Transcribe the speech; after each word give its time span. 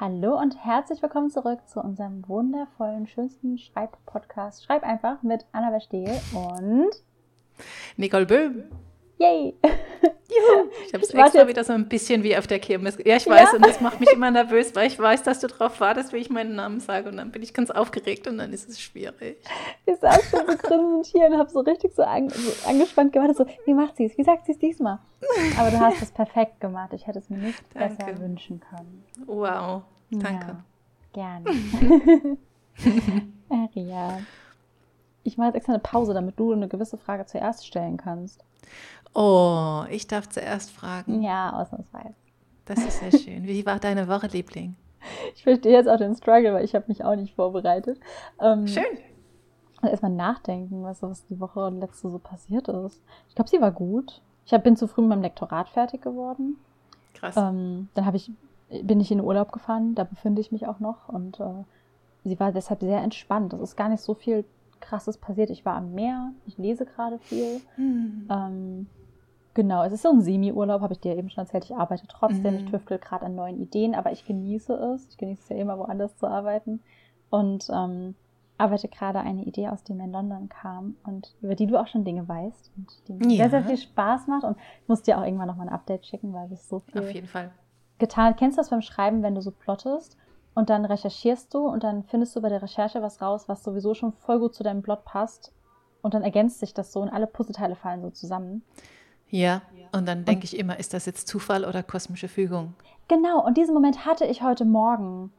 Hallo 0.00 0.38
und 0.38 0.64
herzlich 0.64 1.02
willkommen 1.02 1.28
zurück 1.28 1.58
zu 1.66 1.80
unserem 1.80 2.22
wundervollen, 2.28 3.08
schönsten 3.08 3.58
Schreib-Podcast. 3.58 4.64
Schreib 4.64 4.84
einfach 4.84 5.24
mit 5.24 5.44
Anna 5.50 5.70
Verstehl 5.70 6.20
und 6.32 6.90
Nicole 7.96 8.24
Böhm. 8.24 8.70
Yay! 9.18 9.56
Juhu. 10.38 10.70
Ich 10.86 10.94
habe 10.94 11.04
es 11.04 11.10
extra 11.10 11.40
jetzt... 11.40 11.48
wieder 11.48 11.64
so 11.64 11.72
ein 11.72 11.88
bisschen 11.88 12.22
wie 12.22 12.36
auf 12.36 12.46
der 12.46 12.58
Kirmes. 12.58 12.98
Ja, 13.04 13.16
ich 13.16 13.26
weiß, 13.26 13.50
ja. 13.50 13.56
und 13.56 13.66
das 13.66 13.80
macht 13.80 14.00
mich 14.00 14.10
immer 14.12 14.30
nervös, 14.30 14.74
weil 14.74 14.86
ich 14.86 14.98
weiß, 14.98 15.22
dass 15.22 15.40
du 15.40 15.48
drauf 15.48 15.80
wartest, 15.80 16.12
wie 16.12 16.18
ich 16.18 16.30
meinen 16.30 16.54
Namen 16.54 16.80
sage. 16.80 17.08
Und 17.08 17.16
dann 17.16 17.30
bin 17.30 17.42
ich 17.42 17.54
ganz 17.54 17.70
aufgeregt 17.70 18.26
und 18.26 18.38
dann 18.38 18.52
ist 18.52 18.68
es 18.68 18.80
schwierig. 18.80 19.38
Ich 19.86 19.96
saß 19.96 20.30
schon 20.30 20.46
so 20.46 20.56
grinsend 20.56 21.06
hier 21.06 21.26
und 21.26 21.38
habe 21.38 21.50
so 21.50 21.60
richtig 21.60 21.94
so, 21.94 22.02
an, 22.02 22.28
so 22.28 22.68
angespannt 22.68 23.12
gewartet, 23.12 23.36
so, 23.36 23.46
wie 23.64 23.74
macht 23.74 23.96
sie 23.96 24.06
es? 24.06 24.16
Wie 24.16 24.24
sagt 24.24 24.46
sie 24.46 24.52
es 24.52 24.58
diesmal? 24.58 24.98
Aber 25.58 25.70
du 25.70 25.80
hast 25.80 26.00
es 26.02 26.10
perfekt 26.10 26.60
gemacht. 26.60 26.92
Ich 26.92 27.06
hätte 27.06 27.18
es 27.18 27.28
mir 27.28 27.38
nicht 27.38 27.62
Danke. 27.74 27.96
besser 27.96 28.20
wünschen 28.20 28.60
können. 28.60 29.04
Wow, 29.26 29.82
danke. 30.10 30.56
Ja, 31.16 31.42
gerne. 31.44 32.38
Ria. 33.74 34.20
Ich 35.24 35.36
mache 35.36 35.48
jetzt 35.48 35.56
extra 35.56 35.72
eine 35.74 35.82
Pause, 35.82 36.14
damit 36.14 36.38
du 36.38 36.52
eine 36.52 36.68
gewisse 36.68 36.96
Frage 36.96 37.26
zuerst 37.26 37.66
stellen 37.66 37.96
kannst. 37.96 38.44
Oh, 39.14 39.84
ich 39.90 40.06
darf 40.06 40.28
zuerst 40.28 40.70
fragen. 40.70 41.22
Ja, 41.22 41.52
ausnahmsweise. 41.52 42.14
Das 42.64 42.78
ist 42.78 43.00
sehr 43.00 43.12
schön. 43.18 43.44
Wie 43.44 43.64
war 43.64 43.78
deine 43.78 44.08
Woche, 44.08 44.26
Liebling? 44.26 44.76
Ich 45.34 45.42
verstehe 45.42 45.72
jetzt 45.72 45.88
auch 45.88 45.96
den 45.96 46.14
Struggle, 46.14 46.54
weil 46.54 46.64
ich 46.64 46.74
habe 46.74 46.84
mich 46.88 47.04
auch 47.04 47.16
nicht 47.16 47.34
vorbereitet. 47.34 47.98
Ähm, 48.40 48.66
schön. 48.66 48.84
Erstmal 49.82 50.10
nachdenken, 50.10 50.82
was, 50.82 51.02
was 51.02 51.24
die 51.26 51.38
Woche 51.40 51.70
letzte 51.70 52.10
so 52.10 52.18
passiert 52.18 52.68
ist. 52.68 53.00
Ich 53.28 53.34
glaube, 53.34 53.48
sie 53.48 53.60
war 53.60 53.70
gut. 53.70 54.20
Ich 54.44 54.52
hab, 54.52 54.64
bin 54.64 54.76
zu 54.76 54.88
früh 54.88 55.02
mit 55.02 55.10
meinem 55.10 55.22
Lektorat 55.22 55.68
fertig 55.68 56.02
geworden. 56.02 56.56
Krass. 57.14 57.36
Ähm, 57.36 57.88
dann 57.94 58.14
ich, 58.14 58.30
bin 58.82 59.00
ich 59.00 59.10
in 59.10 59.18
den 59.18 59.26
Urlaub 59.26 59.52
gefahren, 59.52 59.94
da 59.94 60.04
befinde 60.04 60.40
ich 60.40 60.52
mich 60.52 60.66
auch 60.66 60.80
noch. 60.80 61.08
Und 61.08 61.38
äh, 61.38 61.64
sie 62.24 62.38
war 62.40 62.52
deshalb 62.52 62.80
sehr 62.80 63.00
entspannt. 63.00 63.52
Es 63.52 63.60
ist 63.60 63.76
gar 63.76 63.88
nicht 63.88 64.02
so 64.02 64.14
viel 64.14 64.44
Krasses 64.80 65.18
passiert. 65.18 65.50
Ich 65.50 65.64
war 65.64 65.76
am 65.76 65.94
Meer, 65.94 66.32
ich 66.46 66.58
lese 66.58 66.86
gerade 66.86 67.18
viel. 67.18 67.60
Hm. 67.76 68.28
Ähm, 68.30 68.86
Genau, 69.58 69.82
es 69.82 69.92
ist 69.92 70.02
so 70.02 70.10
ein 70.10 70.20
Semi-Urlaub, 70.20 70.82
habe 70.82 70.92
ich 70.92 71.00
dir 71.00 71.16
eben 71.16 71.30
schon 71.30 71.42
erzählt. 71.42 71.64
Ich 71.64 71.74
arbeite 71.74 72.06
trotzdem, 72.06 72.54
mhm. 72.54 72.60
ich 72.60 72.70
tüftel 72.70 72.98
gerade 72.98 73.26
an 73.26 73.34
neuen 73.34 73.60
Ideen, 73.60 73.96
aber 73.96 74.12
ich 74.12 74.24
genieße 74.24 74.72
es. 74.72 75.08
Ich 75.08 75.16
genieße 75.16 75.42
es 75.42 75.48
ja 75.48 75.56
immer, 75.56 75.76
woanders 75.80 76.16
zu 76.16 76.28
arbeiten. 76.28 76.80
Und 77.28 77.68
ähm, 77.74 78.14
arbeite 78.56 78.86
gerade 78.86 79.18
eine 79.18 79.42
Idee 79.42 79.66
aus, 79.66 79.82
die 79.82 79.94
mir 79.94 80.04
in 80.04 80.12
London 80.12 80.48
kam 80.48 80.94
und 81.04 81.34
über 81.42 81.56
die 81.56 81.66
du 81.66 81.76
auch 81.76 81.88
schon 81.88 82.04
Dinge 82.04 82.28
weißt 82.28 82.70
und 82.76 83.08
die 83.08 83.14
mir 83.14 83.34
ja. 83.34 83.36
sehr, 83.48 83.50
sehr 83.50 83.64
viel 83.64 83.78
Spaß 83.78 84.28
macht. 84.28 84.44
Und 84.44 84.56
ich 84.82 84.88
muss 84.88 85.02
dir 85.02 85.18
auch 85.18 85.24
irgendwann 85.24 85.48
nochmal 85.48 85.66
ein 85.68 85.74
Update 85.74 86.06
schicken, 86.06 86.32
weil 86.32 86.52
es 86.52 86.68
so 86.68 86.78
viel 86.78 87.00
Auf 87.00 87.10
jeden 87.10 87.26
Fall. 87.26 87.50
getan 87.98 88.36
Kennst 88.36 88.58
du 88.58 88.60
das 88.60 88.70
beim 88.70 88.82
Schreiben, 88.82 89.24
wenn 89.24 89.34
du 89.34 89.40
so 89.40 89.50
plottest 89.50 90.16
und 90.58 90.70
dann 90.70 90.84
recherchierst 90.84 91.54
du 91.54 91.68
und 91.68 91.84
dann 91.84 92.02
findest 92.02 92.34
du 92.34 92.40
bei 92.42 92.48
der 92.48 92.60
Recherche 92.60 93.00
was 93.00 93.22
raus, 93.22 93.48
was 93.48 93.62
sowieso 93.62 93.94
schon 93.94 94.12
voll 94.12 94.40
gut 94.40 94.56
zu 94.56 94.64
deinem 94.64 94.82
Plot 94.82 95.04
passt 95.04 95.52
und 96.02 96.14
dann 96.14 96.24
ergänzt 96.24 96.58
sich 96.58 96.74
das 96.74 96.92
so 96.92 97.00
und 97.00 97.10
alle 97.10 97.28
Puzzleteile 97.28 97.76
fallen 97.76 98.02
so 98.02 98.10
zusammen. 98.10 98.62
Ja, 99.30 99.62
und 99.92 100.08
dann 100.08 100.24
denke 100.24 100.44
ich 100.46 100.58
immer, 100.58 100.80
ist 100.80 100.94
das 100.94 101.06
jetzt 101.06 101.28
Zufall 101.28 101.64
oder 101.64 101.84
kosmische 101.84 102.26
Fügung? 102.26 102.74
Genau, 103.06 103.46
und 103.46 103.56
diesen 103.56 103.72
Moment 103.72 104.04
hatte 104.04 104.24
ich 104.24 104.42
heute 104.42 104.64
Morgen. 104.64 105.32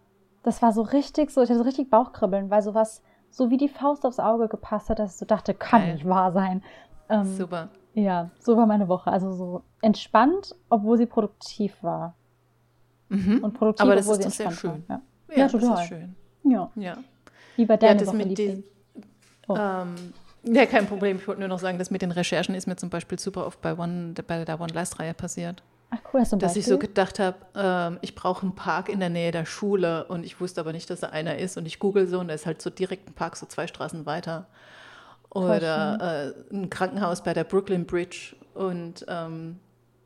Das 0.44 0.62
war 0.62 0.72
so 0.72 0.84
richtig 0.84 1.32
so, 1.32 1.42
ich 1.42 1.50
hatte 1.50 1.60
so 1.60 1.66
richtig 1.66 1.90
Bauchkribbeln, 1.90 2.50
weil 2.50 2.62
sowas 2.62 3.02
so 3.30 3.50
wie 3.50 3.58
die 3.58 3.68
Faust 3.68 4.06
aufs 4.06 4.20
Auge 4.20 4.48
gepasst 4.48 4.90
hat, 4.90 5.00
dass 5.00 5.12
ich 5.12 5.18
so 5.18 5.26
dachte, 5.26 5.54
kann 5.54 5.82
Geil. 5.82 5.94
nicht 5.96 6.08
wahr 6.08 6.32
sein. 6.32 6.64
Ähm, 7.10 7.26
Super. 7.26 7.68
Ja, 7.94 8.30
so 8.40 8.56
war 8.56 8.66
meine 8.68 8.88
Woche. 8.88 9.12
Also 9.12 9.34
so 9.34 9.64
entspannt, 9.82 10.56
obwohl 10.70 10.98
sie 10.98 11.08
produktiv 11.08 11.76
war. 11.84 12.16
Mhm. 13.10 13.44
Und 13.44 13.54
produktiv, 13.54 13.84
Aber 13.86 13.96
das 13.96 14.06
obwohl 14.08 14.20
ist 14.26 14.38
sie 14.38 14.44
entspannt 14.44 14.60
sehr 14.60 14.72
schön. 14.72 14.84
war. 14.88 14.98
Ja, 14.98 15.02
ja, 15.30 15.38
ja 15.38 15.48
total. 15.48 15.70
Das 15.70 15.82
ist 15.82 15.88
schön. 15.88 16.16
Ja. 16.44 16.72
ja. 16.76 16.98
Wie 17.56 17.66
bei 17.66 17.78
deiner 17.78 18.02
ja, 18.02 18.08
Woche, 18.08 18.18
mit 18.18 18.64
oh. 19.48 19.58
ähm, 19.58 19.96
ja, 20.44 20.66
kein 20.66 20.88
Problem. 20.88 21.18
Ich 21.18 21.28
wollte 21.28 21.42
nur 21.42 21.50
noch 21.50 21.60
sagen, 21.60 21.78
dass 21.78 21.92
mit 21.92 22.02
den 22.02 22.12
Recherchen 22.12 22.56
ist 22.56 22.68
mir 22.68 22.78
zum 22.78 22.90
Beispiel 22.90 23.20
super 23.20 23.46
oft 23.46 23.62
bei, 23.62 23.78
One, 23.78 24.14
bei 24.26 24.46
der 24.46 24.62
One-Last-Reihe 24.62 25.14
passiert. 25.14 25.62
Ach 25.92 25.98
cool, 26.14 26.22
hast 26.22 26.32
du 26.32 26.38
Dass 26.38 26.56
ich 26.56 26.66
so 26.66 26.78
gedacht 26.78 27.20
habe, 27.20 27.38
ähm, 27.56 27.98
ich 28.02 28.14
brauche 28.14 28.44
einen 28.44 28.54
Park 28.54 28.90
in 28.90 29.00
der 29.00 29.10
Nähe 29.10 29.32
der 29.32 29.46
Schule 29.46 30.06
und 30.06 30.24
ich 30.24 30.40
wusste 30.40 30.62
aber 30.62 30.72
nicht, 30.72 30.90
dass 30.90 31.00
da 31.00 31.08
einer 31.08 31.38
ist 31.40 31.58
und 31.58 31.66
ich 31.66 31.80
google 31.80 32.08
so 32.08 32.20
und 32.20 32.28
da 32.28 32.36
ist 32.36 32.46
halt 32.46 32.62
so 32.62 32.70
direkt 32.70 33.10
ein 33.10 33.14
Park, 33.14 33.36
so 33.36 33.48
zwei 33.48 33.66
Straßen 33.66 34.06
weiter. 34.06 34.48
Oder 35.32 36.34
äh, 36.52 36.56
ein 36.56 36.70
Krankenhaus 36.70 37.24
bei 37.24 37.34
der 37.34 37.44
Brooklyn 37.44 37.86
Bridge 37.86 38.36
und 38.54 39.06
ähm, 39.08 39.60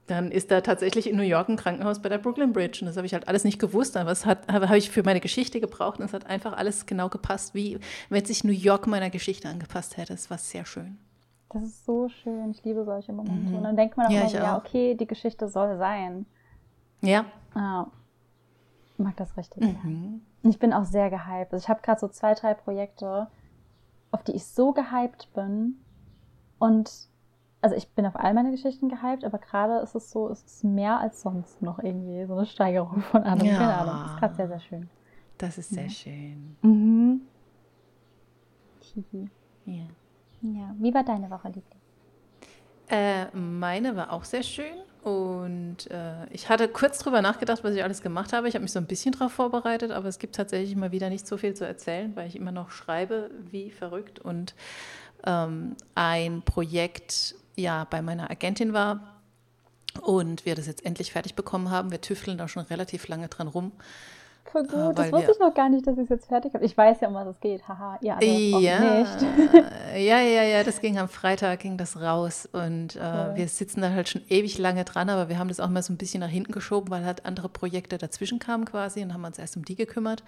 dann 0.07 0.31
ist 0.31 0.51
da 0.51 0.61
tatsächlich 0.61 1.09
in 1.09 1.15
New 1.15 1.23
York 1.23 1.47
ein 1.47 1.55
Krankenhaus 1.55 2.01
bei 2.01 2.09
der 2.09 2.17
Brooklyn 2.17 2.51
Bridge. 2.51 2.79
Und 2.81 2.87
das 2.87 2.97
habe 2.97 3.05
ich 3.05 3.13
halt 3.13 3.27
alles 3.27 3.43
nicht 3.43 3.59
gewusst, 3.59 3.95
aber 3.95 4.11
es 4.11 4.25
hat, 4.25 4.51
habe 4.51 4.77
ich 4.77 4.89
für 4.89 5.03
meine 5.03 5.21
Geschichte 5.21 5.61
gebraucht 5.61 5.99
und 5.99 6.05
es 6.05 6.13
hat 6.13 6.25
einfach 6.25 6.53
alles 6.53 6.85
genau 6.85 7.09
gepasst, 7.09 7.55
wie 7.55 7.79
wenn 8.09 8.25
sich 8.25 8.43
New 8.43 8.51
York 8.51 8.85
meiner 8.87 9.09
Geschichte 9.09 9.47
angepasst 9.47 9.97
hätte. 9.97 10.13
Es 10.13 10.29
war 10.29 10.37
sehr 10.37 10.65
schön. 10.65 10.97
Das 11.49 11.63
ist 11.63 11.85
so 11.85 12.09
schön. 12.09 12.51
Ich 12.51 12.63
liebe 12.63 12.83
solche 12.83 13.13
Momente. 13.13 13.49
Mhm. 13.49 13.55
Und 13.55 13.63
dann 13.63 13.77
denkt 13.77 13.95
man 13.95 14.07
auch 14.07 14.11
ja, 14.11 14.21
immer 14.21 14.29
so, 14.29 14.37
ja, 14.37 14.57
okay, 14.57 14.95
die 14.95 15.07
Geschichte 15.07 15.47
soll 15.47 15.77
sein. 15.77 16.25
Ja. 17.01 17.25
Ich 18.91 18.99
mag 18.99 19.15
das 19.17 19.37
richtig. 19.37 19.63
Mhm. 19.63 20.21
Ich 20.41 20.59
bin 20.59 20.73
auch 20.73 20.85
sehr 20.85 21.09
gehypt. 21.09 21.53
Also 21.53 21.63
ich 21.63 21.69
habe 21.69 21.81
gerade 21.81 21.99
so 21.99 22.07
zwei, 22.07 22.33
drei 22.33 22.53
Projekte, 22.53 23.27
auf 24.11 24.23
die 24.23 24.33
ich 24.33 24.45
so 24.45 24.73
gehypt 24.73 25.31
bin. 25.33 25.75
Und 26.59 26.91
also 27.63 27.75
ich 27.75 27.88
bin 27.90 28.06
auf 28.06 28.16
all 28.16 28.34
meine 28.34 28.51
Geschichten 28.51 28.90
gehypt, 28.90 29.24
aber 29.24 29.38
gerade 29.38 29.79
ist 29.81 29.96
es 29.96 30.12
so, 30.12 30.29
es 30.29 30.44
ist 30.44 30.63
mehr 30.66 31.00
als 31.00 31.22
sonst 31.22 31.62
noch 31.62 31.79
irgendwie 31.79 32.25
so 32.25 32.35
eine 32.35 32.46
Steigerung 32.46 33.01
von 33.01 33.24
anderen. 33.24 33.51
Ja. 33.51 33.57
Keine 33.57 33.78
Ahnung. 33.78 34.03
Das 34.03 34.12
ist 34.12 34.19
gerade 34.19 34.35
sehr, 34.35 34.47
sehr 34.50 34.59
schön. 34.59 34.90
Das 35.38 35.57
ist 35.57 35.69
sehr 35.69 35.84
ja. 35.84 35.90
schön. 35.90 36.57
Mhm. 36.62 37.22
Ja. 39.66 39.84
Ja. 40.41 40.75
Wie 40.78 40.94
war 40.94 41.03
deine 41.03 41.29
Woche, 41.29 41.47
Liebling? 41.47 41.79
Äh, 42.90 43.35
meine 43.35 43.95
war 43.95 44.12
auch 44.12 44.25
sehr 44.25 44.44
schön 44.44 44.75
und 45.03 45.90
äh, 45.90 46.28
ich 46.31 46.50
hatte 46.50 46.68
kurz 46.68 47.00
drüber 47.00 47.22
nachgedacht, 47.22 47.63
was 47.63 47.74
ich 47.74 47.84
alles 47.84 48.01
gemacht 48.01 48.34
habe. 48.34 48.50
Ich 48.50 48.56
habe 48.56 48.63
mich 48.63 48.74
so 48.74 48.80
ein 48.80 48.85
bisschen 48.85 49.13
darauf 49.13 49.31
vorbereitet, 49.31 49.91
aber 49.91 50.09
es 50.09 50.19
gibt 50.19 50.35
tatsächlich 50.35 50.75
mal 50.75 50.91
wieder 50.91 51.09
nicht 51.09 51.25
so 51.25 51.38
viel 51.38 51.53
zu 51.53 51.66
erzählen, 51.66 52.13
weil 52.16 52.28
ich 52.28 52.35
immer 52.35 52.51
noch 52.51 52.72
schreibe 52.72 53.31
wie 53.50 53.72
verrückt 53.72 54.19
und 54.19 54.53
ähm, 55.25 55.78
ein 55.95 56.41
Projekt 56.41 57.35
ja 57.55 57.85
bei 57.89 58.01
meiner 58.01 58.29
Agentin 58.29 58.73
war 58.73 59.21
und 60.01 60.45
wir 60.45 60.55
das 60.55 60.67
jetzt 60.67 60.85
endlich 60.85 61.11
fertig 61.11 61.35
bekommen 61.35 61.69
haben. 61.69 61.91
Wir 61.91 62.01
tüfteln 62.01 62.37
da 62.37 62.47
schon 62.47 62.63
relativ 62.65 63.07
lange 63.07 63.27
dran 63.27 63.47
rum. 63.47 63.71
Voll 64.51 64.63
gut, 64.63 64.91
äh, 64.91 64.93
das 64.93 65.11
wusste 65.11 65.31
ich 65.31 65.39
noch 65.39 65.53
gar 65.53 65.69
nicht, 65.69 65.87
dass 65.87 65.97
ich 65.97 66.03
es 66.03 66.09
jetzt 66.09 66.27
fertig 66.27 66.53
habe. 66.53 66.63
Ich 66.65 66.77
weiß 66.77 67.01
ja, 67.01 67.07
um 67.07 67.13
was 67.15 67.27
es 67.27 67.39
geht. 67.39 67.67
Haha, 67.67 67.97
ja, 68.01 68.21
ja, 68.21 68.99
nicht. 68.99 69.21
ja, 69.95 70.19
ja, 70.19 70.43
ja, 70.43 70.63
das 70.63 70.79
ging 70.79 70.99
am 70.99 71.07
Freitag, 71.07 71.61
ging 71.61 71.77
das 71.77 71.99
raus. 71.99 72.47
Und 72.51 72.95
äh, 72.95 72.99
cool. 72.99 73.31
wir 73.35 73.47
sitzen 73.47 73.81
da 73.81 73.91
halt 73.91 74.09
schon 74.09 74.21
ewig 74.29 74.57
lange 74.57 74.83
dran, 74.83 75.09
aber 75.09 75.29
wir 75.29 75.39
haben 75.39 75.47
das 75.47 75.59
auch 75.59 75.69
mal 75.69 75.81
so 75.81 75.93
ein 75.93 75.97
bisschen 75.97 76.19
nach 76.19 76.29
hinten 76.29 76.51
geschoben, 76.51 76.91
weil 76.91 77.05
halt 77.05 77.25
andere 77.25 77.49
Projekte 77.49 77.97
dazwischen 77.97 78.39
kamen 78.39 78.65
quasi 78.65 79.01
und 79.01 79.13
haben 79.13 79.23
uns 79.23 79.39
erst 79.39 79.57
um 79.57 79.65
die 79.65 79.75
gekümmert. 79.75 80.23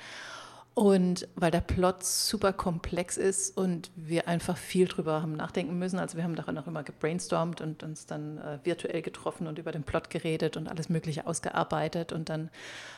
Und 0.75 1.29
weil 1.35 1.51
der 1.51 1.61
Plot 1.61 2.03
super 2.03 2.51
komplex 2.51 3.15
ist 3.15 3.57
und 3.57 3.91
wir 3.95 4.27
einfach 4.27 4.57
viel 4.57 4.89
drüber 4.89 5.21
haben 5.21 5.31
nachdenken 5.31 5.79
müssen. 5.79 5.99
Also 5.99 6.17
wir 6.17 6.25
haben 6.25 6.35
daran 6.35 6.57
auch 6.57 6.67
immer 6.67 6.83
gebrainstormt 6.83 7.61
und 7.61 7.81
uns 7.81 8.07
dann 8.07 8.39
äh, 8.39 8.59
virtuell 8.63 9.01
getroffen 9.01 9.47
und 9.47 9.57
über 9.57 9.71
den 9.71 9.83
Plot 9.83 10.09
geredet 10.09 10.57
und 10.57 10.67
alles 10.67 10.89
Mögliche 10.89 11.27
ausgearbeitet. 11.27 12.11
Und 12.11 12.27
dann 12.27 12.49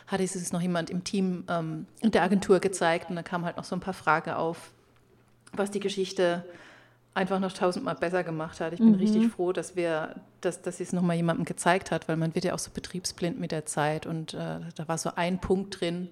hatte 0.07 0.23
es 0.23 0.51
noch 0.51 0.61
jemand 0.61 0.89
im 0.89 1.03
Team 1.03 1.43
ähm, 1.49 1.85
in 2.01 2.09
der 2.09 2.23
Agentur 2.23 2.59
gezeigt 2.59 3.11
und 3.11 3.15
da 3.15 3.21
kamen 3.21 3.45
halt 3.45 3.57
noch 3.57 3.63
so 3.63 3.75
ein 3.75 3.79
paar 3.79 3.93
Fragen 3.93 4.31
auf, 4.31 4.71
was 5.53 5.69
die 5.69 5.79
Geschichte 5.79 6.43
einfach 7.13 7.39
noch 7.39 7.53
tausendmal 7.53 7.93
besser 7.93 8.23
gemacht 8.23 8.59
hat. 8.59 8.73
Ich 8.73 8.79
bin 8.79 8.93
mhm. 8.93 8.95
richtig 8.95 9.27
froh, 9.31 9.51
dass 9.51 9.75
wir, 9.75 10.15
dass, 10.41 10.63
dass 10.63 10.77
sie 10.77 10.83
es 10.83 10.93
nochmal 10.93 11.15
jemandem 11.15 11.45
gezeigt 11.45 11.91
hat, 11.91 12.07
weil 12.07 12.17
man 12.17 12.33
wird 12.33 12.45
ja 12.45 12.55
auch 12.55 12.59
so 12.59 12.71
betriebsblind 12.71 13.39
mit 13.39 13.51
der 13.51 13.67
Zeit. 13.67 14.07
Und 14.07 14.33
äh, 14.33 14.61
da 14.73 14.87
war 14.87 14.97
so 14.97 15.11
ein 15.15 15.39
Punkt 15.39 15.79
drin, 15.79 16.09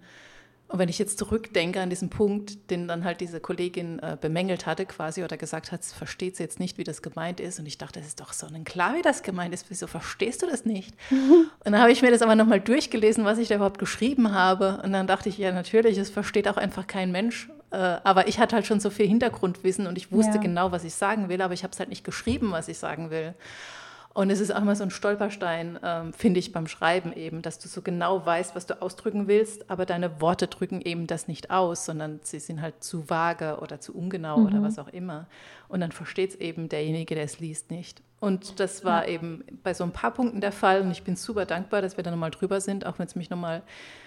und 0.67 0.79
wenn 0.79 0.89
ich 0.89 0.97
jetzt 0.97 1.19
zurückdenke 1.19 1.79
an 1.79 1.91
diesen 1.91 2.09
Punkt, 2.09 2.71
den 2.71 2.87
dann 2.87 3.03
halt 3.03 3.21
diese 3.21 3.39
Kollegin 3.39 3.99
äh, 3.99 4.17
bemängelt 4.19 4.65
hatte 4.65 4.87
quasi 4.87 5.23
oder 5.23 5.37
gesagt 5.37 5.71
hat, 5.71 5.85
versteht 5.85 6.37
sie 6.37 6.43
jetzt 6.43 6.59
nicht, 6.59 6.79
wie 6.79 6.83
das 6.83 7.03
gemeint 7.03 7.39
ist. 7.39 7.59
Und 7.59 7.67
ich 7.67 7.77
dachte, 7.77 7.99
es 7.99 8.07
ist 8.07 8.19
doch 8.19 8.33
so 8.33 8.47
klar, 8.63 8.95
wie 8.95 9.03
das 9.03 9.21
gemeint 9.21 9.53
ist. 9.53 9.69
Wieso 9.69 9.85
verstehst 9.85 10.41
du 10.41 10.47
das 10.47 10.65
nicht? 10.65 10.95
Und 11.11 11.51
dann 11.63 11.79
habe 11.79 11.91
ich 11.91 12.01
mir 12.01 12.09
das 12.09 12.23
aber 12.23 12.35
nochmal 12.35 12.59
durchgelesen, 12.59 13.25
was 13.25 13.37
ich 13.37 13.47
da 13.47 13.55
überhaupt 13.55 13.77
geschrieben 13.77 14.33
habe. 14.33 14.81
Und 14.83 14.91
dann 14.91 15.05
dachte 15.05 15.29
ich, 15.29 15.37
ja, 15.37 15.51
natürlich, 15.51 15.99
es 15.99 16.09
versteht 16.09 16.47
auch 16.47 16.57
einfach 16.57 16.87
kein 16.87 17.11
Mensch. 17.11 17.47
Äh, 17.69 17.77
aber 17.77 18.27
ich 18.27 18.39
hatte 18.39 18.55
halt 18.55 18.65
schon 18.65 18.79
so 18.79 18.89
viel 18.89 19.07
Hintergrundwissen 19.07 19.85
und 19.85 19.99
ich 19.99 20.11
wusste 20.11 20.35
ja. 20.35 20.41
genau, 20.41 20.71
was 20.71 20.83
ich 20.83 20.95
sagen 20.95 21.29
will, 21.29 21.41
aber 21.41 21.53
ich 21.53 21.63
habe 21.63 21.73
es 21.73 21.79
halt 21.79 21.89
nicht 21.89 22.03
geschrieben, 22.03 22.51
was 22.51 22.69
ich 22.69 22.79
sagen 22.79 23.11
will. 23.11 23.35
Und 24.15 24.29
es 24.29 24.39
ist 24.39 24.55
auch 24.55 24.61
immer 24.61 24.77
so 24.77 24.83
ein 24.83 24.91
Stolperstein, 24.91 25.77
ähm, 25.83 26.13
finde 26.13 26.39
ich, 26.39 26.53
beim 26.53 26.67
Schreiben 26.67 27.11
eben, 27.11 27.41
dass 27.41 27.59
du 27.59 27.67
so 27.67 27.81
genau 27.81 28.25
weißt, 28.25 28.55
was 28.55 28.65
du 28.65 28.81
ausdrücken 28.81 29.27
willst, 29.27 29.69
aber 29.69 29.85
deine 29.85 30.21
Worte 30.21 30.47
drücken 30.47 30.79
eben 30.79 31.05
das 31.05 31.27
nicht 31.27 31.51
aus, 31.51 31.83
sondern 31.83 32.21
sie 32.23 32.39
sind 32.39 32.61
halt 32.61 32.81
zu 32.81 33.09
vage 33.09 33.57
oder 33.61 33.81
zu 33.81 33.93
ungenau 33.93 34.37
mhm. 34.37 34.45
oder 34.45 34.63
was 34.63 34.79
auch 34.79 34.87
immer. 34.87 35.27
Und 35.67 35.81
dann 35.81 35.91
versteht 35.91 36.29
es 36.29 36.35
eben 36.37 36.69
derjenige, 36.69 37.13
der 37.13 37.25
es 37.25 37.41
liest, 37.41 37.71
nicht. 37.71 38.01
Und 38.21 38.61
das 38.61 38.85
war 38.85 39.05
eben 39.05 39.43
bei 39.63 39.73
so 39.73 39.83
ein 39.83 39.91
paar 39.91 40.11
Punkten 40.11 40.39
der 40.39 40.53
Fall 40.53 40.79
und 40.79 40.91
ich 40.91 41.03
bin 41.03 41.17
super 41.17 41.45
dankbar, 41.45 41.81
dass 41.81 41.97
wir 41.97 42.03
da 42.05 42.09
nochmal 42.09 42.31
drüber 42.31 42.61
sind, 42.61 42.85
auch 42.85 42.97
wenn 42.99 43.07
es 43.07 43.15
mich 43.15 43.29
nochmal 43.29 43.63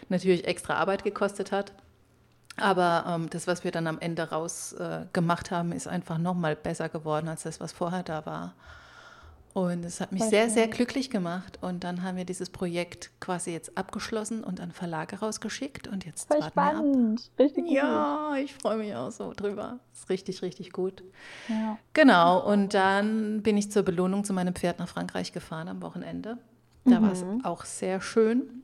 natürlich 0.08 0.46
extra 0.46 0.76
Arbeit 0.76 1.04
gekostet 1.04 1.52
hat. 1.52 1.74
Aber 2.56 3.04
ähm, 3.06 3.28
das, 3.28 3.46
was 3.46 3.62
wir 3.62 3.72
dann 3.72 3.86
am 3.86 3.98
Ende 3.98 4.30
raus 4.30 4.72
äh, 4.72 5.04
gemacht 5.12 5.50
haben, 5.50 5.70
ist 5.70 5.86
einfach 5.86 6.16
nochmal 6.16 6.56
besser 6.56 6.88
geworden 6.88 7.28
als 7.28 7.42
das, 7.42 7.60
was 7.60 7.72
vorher 7.72 8.02
da 8.02 8.24
war. 8.24 8.54
Und 9.58 9.84
es 9.84 10.00
hat 10.00 10.12
mich 10.12 10.22
Voll 10.22 10.30
sehr, 10.30 10.44
schön. 10.44 10.54
sehr 10.54 10.68
glücklich 10.68 11.10
gemacht. 11.10 11.58
Und 11.60 11.82
dann 11.82 12.04
haben 12.04 12.16
wir 12.16 12.24
dieses 12.24 12.48
Projekt 12.48 13.10
quasi 13.18 13.50
jetzt 13.50 13.76
abgeschlossen 13.76 14.44
und 14.44 14.60
an 14.60 14.70
Verlage 14.70 15.18
rausgeschickt. 15.18 15.88
Und 15.88 16.04
jetzt 16.06 16.28
Voll 16.28 16.44
spannend. 16.44 17.28
Richtig 17.40 17.64
gut. 17.64 17.74
Ja, 17.74 18.36
ich 18.36 18.54
freue 18.54 18.76
mich 18.76 18.94
auch 18.94 19.10
so 19.10 19.32
drüber. 19.34 19.80
Ist 19.92 20.10
richtig, 20.10 20.42
richtig 20.42 20.70
gut. 20.70 21.02
Ja. 21.48 21.76
Genau. 21.92 22.48
Und 22.48 22.72
dann 22.72 23.42
bin 23.42 23.56
ich 23.56 23.72
zur 23.72 23.82
Belohnung 23.82 24.22
zu 24.22 24.32
meinem 24.32 24.54
Pferd 24.54 24.78
nach 24.78 24.88
Frankreich 24.88 25.32
gefahren 25.32 25.66
am 25.66 25.82
Wochenende. 25.82 26.38
Da 26.84 27.00
mhm. 27.00 27.02
war 27.04 27.12
es 27.12 27.24
auch 27.42 27.64
sehr 27.64 28.00
schön. 28.00 28.62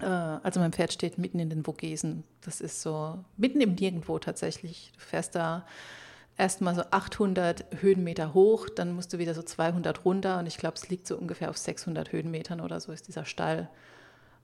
Äh, 0.00 0.04
also 0.04 0.60
mein 0.60 0.74
Pferd 0.74 0.92
steht 0.92 1.16
mitten 1.16 1.38
in 1.38 1.48
den 1.48 1.64
Vogesen. 1.64 2.24
Das 2.42 2.60
ist 2.60 2.82
so 2.82 3.24
mitten 3.38 3.62
im 3.62 3.74
Nirgendwo 3.74 4.18
tatsächlich. 4.18 4.92
Du 4.96 5.00
fährst 5.00 5.34
da 5.34 5.64
erstmal 6.40 6.74
so 6.74 6.82
800 6.90 7.66
Höhenmeter 7.82 8.34
hoch, 8.34 8.68
dann 8.68 8.92
musst 8.92 9.12
du 9.12 9.18
wieder 9.18 9.34
so 9.34 9.42
200 9.42 10.04
runter 10.04 10.38
und 10.38 10.46
ich 10.46 10.56
glaube, 10.56 10.76
es 10.76 10.88
liegt 10.88 11.06
so 11.06 11.16
ungefähr 11.16 11.50
auf 11.50 11.58
600 11.58 12.10
Höhenmetern 12.12 12.60
oder 12.60 12.80
so 12.80 12.90
ist 12.92 13.06
dieser 13.06 13.24
Stall. 13.24 13.68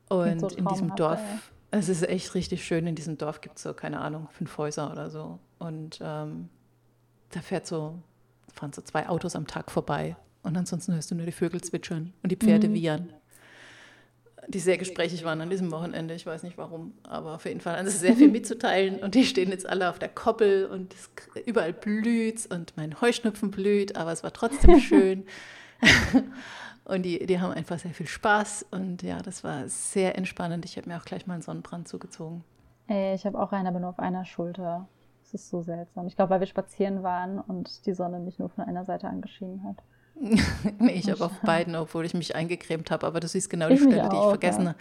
Und 0.09 0.41
so 0.41 0.49
in 0.49 0.67
diesem 0.67 0.95
Dorf, 0.95 1.19
ja. 1.19 1.41
es 1.79 1.89
ist 1.89 2.09
echt 2.09 2.35
richtig 2.35 2.65
schön, 2.65 2.87
in 2.87 2.95
diesem 2.95 3.19
Dorf 3.19 3.41
gibt 3.41 3.57
es 3.57 3.63
so, 3.65 3.75
keine 3.75 4.01
Ahnung, 4.01 4.29
fünf 4.31 4.57
Häuser 4.59 4.93
oder 4.93 5.11
so. 5.11 5.41
Und 5.59 5.99
ähm, 6.01 6.49
da 7.31 7.41
fährt 7.41 7.67
so, 7.67 7.99
fahren 8.53 8.73
so 8.73 8.83
zwei 8.83 9.09
Autos 9.09 9.35
am 9.35 9.47
Tag 9.47 9.71
vorbei 9.71 10.17
und 10.43 10.57
ansonsten 10.57 10.95
hörst 10.95 11.11
du 11.11 11.17
nur 11.17 11.27
die 11.27 11.33
Vögel 11.33 11.61
zwitschern 11.61 12.13
und 12.23 12.31
die 12.31 12.37
Pferde 12.37 12.69
mhm. 12.69 12.75
wiehern 12.75 13.13
die 14.49 14.59
sehr 14.59 14.79
gesprächig 14.79 15.25
waren 15.25 15.41
an 15.41 15.51
diesem 15.51 15.71
Wochenende. 15.71 16.15
Ich 16.15 16.27
weiß 16.27 16.43
nicht 16.43 16.59
warum, 16.59 16.93
aber 17.03 17.35
auf 17.35 17.45
jeden 17.45 17.61
Fall. 17.61 17.75
Also 17.75 17.91
sehr 17.91 18.17
viel 18.17 18.31
mitzuteilen 18.31 19.01
und 19.01 19.15
die 19.15 19.25
stehen 19.25 19.51
jetzt 19.51 19.69
alle 19.69 19.91
auf 19.91 19.99
der 19.99 20.09
Koppel 20.09 20.67
und 20.67 20.95
es, 20.95 21.11
überall 21.47 21.73
blüht 21.73 22.47
und 22.51 22.77
mein 22.77 23.01
Heuschnupfen 23.01 23.51
blüht, 23.51 23.97
aber 23.97 24.13
es 24.13 24.23
war 24.23 24.33
trotzdem 24.33 24.79
schön. 24.81 25.25
und 26.85 27.03
die, 27.03 27.27
die 27.27 27.41
haben 27.41 27.53
einfach 27.53 27.79
sehr 27.79 27.93
viel 27.93 28.07
Spaß 28.07 28.67
und 28.71 29.03
ja, 29.03 29.21
das 29.21 29.45
war 29.45 29.69
sehr 29.69 30.17
entspannend. 30.17 30.65
Ich 30.65 30.77
habe 30.77 30.89
mir 30.89 30.97
auch 30.97 31.05
gleich 31.05 31.27
mal 31.27 31.35
einen 31.35 31.43
Sonnenbrand 31.43 31.89
zugezogen. 31.89 32.45
Ey, 32.89 33.15
ich 33.15 33.27
habe 33.27 33.39
auch 33.41 33.53
einen, 33.53 33.67
aber 33.67 33.81
nur 33.81 33.91
auf 33.91 33.99
einer 33.99 34.25
Schulter. 34.25 34.89
Das 35.23 35.35
ist 35.35 35.49
so 35.49 35.63
seltsam. 35.63 36.07
Ich 36.07 36.15
glaube, 36.15 36.31
weil 36.31 36.41
wir 36.41 36.47
spazieren 36.47 37.03
waren 37.03 37.41
und 37.41 37.85
die 37.87 37.95
Sonne 37.95 38.21
mich 38.21 38.39
nur 38.39 38.49
von 38.49 38.65
einer 38.65 38.85
Seite 38.85 39.09
angeschienen 39.09 39.65
hat. 39.65 39.83
nee, 40.79 40.93
ich 40.93 41.11
habe 41.11 41.25
auf 41.25 41.41
beiden, 41.41 41.75
obwohl 41.77 42.05
ich 42.05 42.15
mich 42.15 42.35
eingecremt 42.35 42.91
habe. 42.91 43.07
Aber 43.07 43.21
du 43.21 43.29
siehst 43.29 43.51
genau 43.51 43.69
die 43.69 43.77
Stelle, 43.77 44.05
auch, 44.05 44.09
die, 44.09 44.17
ich 44.17 44.23
vergessen, 44.23 44.65
ja. 44.65 44.75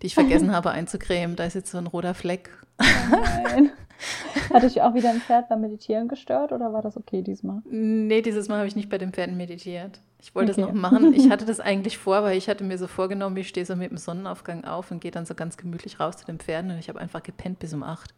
die 0.00 0.06
ich 0.06 0.14
vergessen 0.14 0.52
habe 0.54 0.70
einzucremen. 0.70 1.36
Da 1.36 1.44
ist 1.44 1.54
jetzt 1.54 1.70
so 1.70 1.78
ein 1.78 1.86
roter 1.86 2.14
Fleck. 2.14 2.50
Oh 2.80 2.84
nein. 3.42 3.70
Hatte 4.52 4.66
ich 4.66 4.80
auch 4.80 4.94
wieder 4.94 5.10
ein 5.10 5.20
Pferd 5.20 5.48
beim 5.48 5.60
Meditieren 5.60 6.08
gestört 6.08 6.52
oder 6.52 6.72
war 6.72 6.82
das 6.82 6.96
okay 6.96 7.22
diesmal? 7.22 7.62
Nee, 7.68 8.22
dieses 8.22 8.48
Mal 8.48 8.58
habe 8.58 8.68
ich 8.68 8.76
nicht 8.76 8.88
bei 8.88 8.98
den 8.98 9.12
Pferden 9.12 9.36
meditiert. 9.36 10.00
Ich 10.20 10.34
wollte 10.34 10.52
okay. 10.52 10.60
das 10.60 10.70
noch 10.70 10.80
machen. 10.80 11.12
Ich 11.14 11.30
hatte 11.30 11.44
das 11.44 11.60
eigentlich 11.60 11.98
vor, 11.98 12.22
weil 12.22 12.36
ich 12.38 12.48
hatte 12.48 12.64
mir 12.64 12.78
so 12.78 12.86
vorgenommen, 12.86 13.36
ich 13.36 13.48
stehe 13.48 13.66
so 13.66 13.76
mit 13.76 13.90
dem 13.90 13.98
Sonnenaufgang 13.98 14.64
auf 14.64 14.90
und 14.90 15.00
gehe 15.00 15.10
dann 15.10 15.26
so 15.26 15.34
ganz 15.34 15.56
gemütlich 15.56 15.98
raus 16.00 16.16
zu 16.16 16.26
den 16.26 16.38
Pferden 16.38 16.70
und 16.70 16.78
ich 16.78 16.88
habe 16.88 17.00
einfach 17.00 17.22
gepennt 17.22 17.58
bis 17.58 17.74
um 17.74 17.82
acht. 17.82 18.14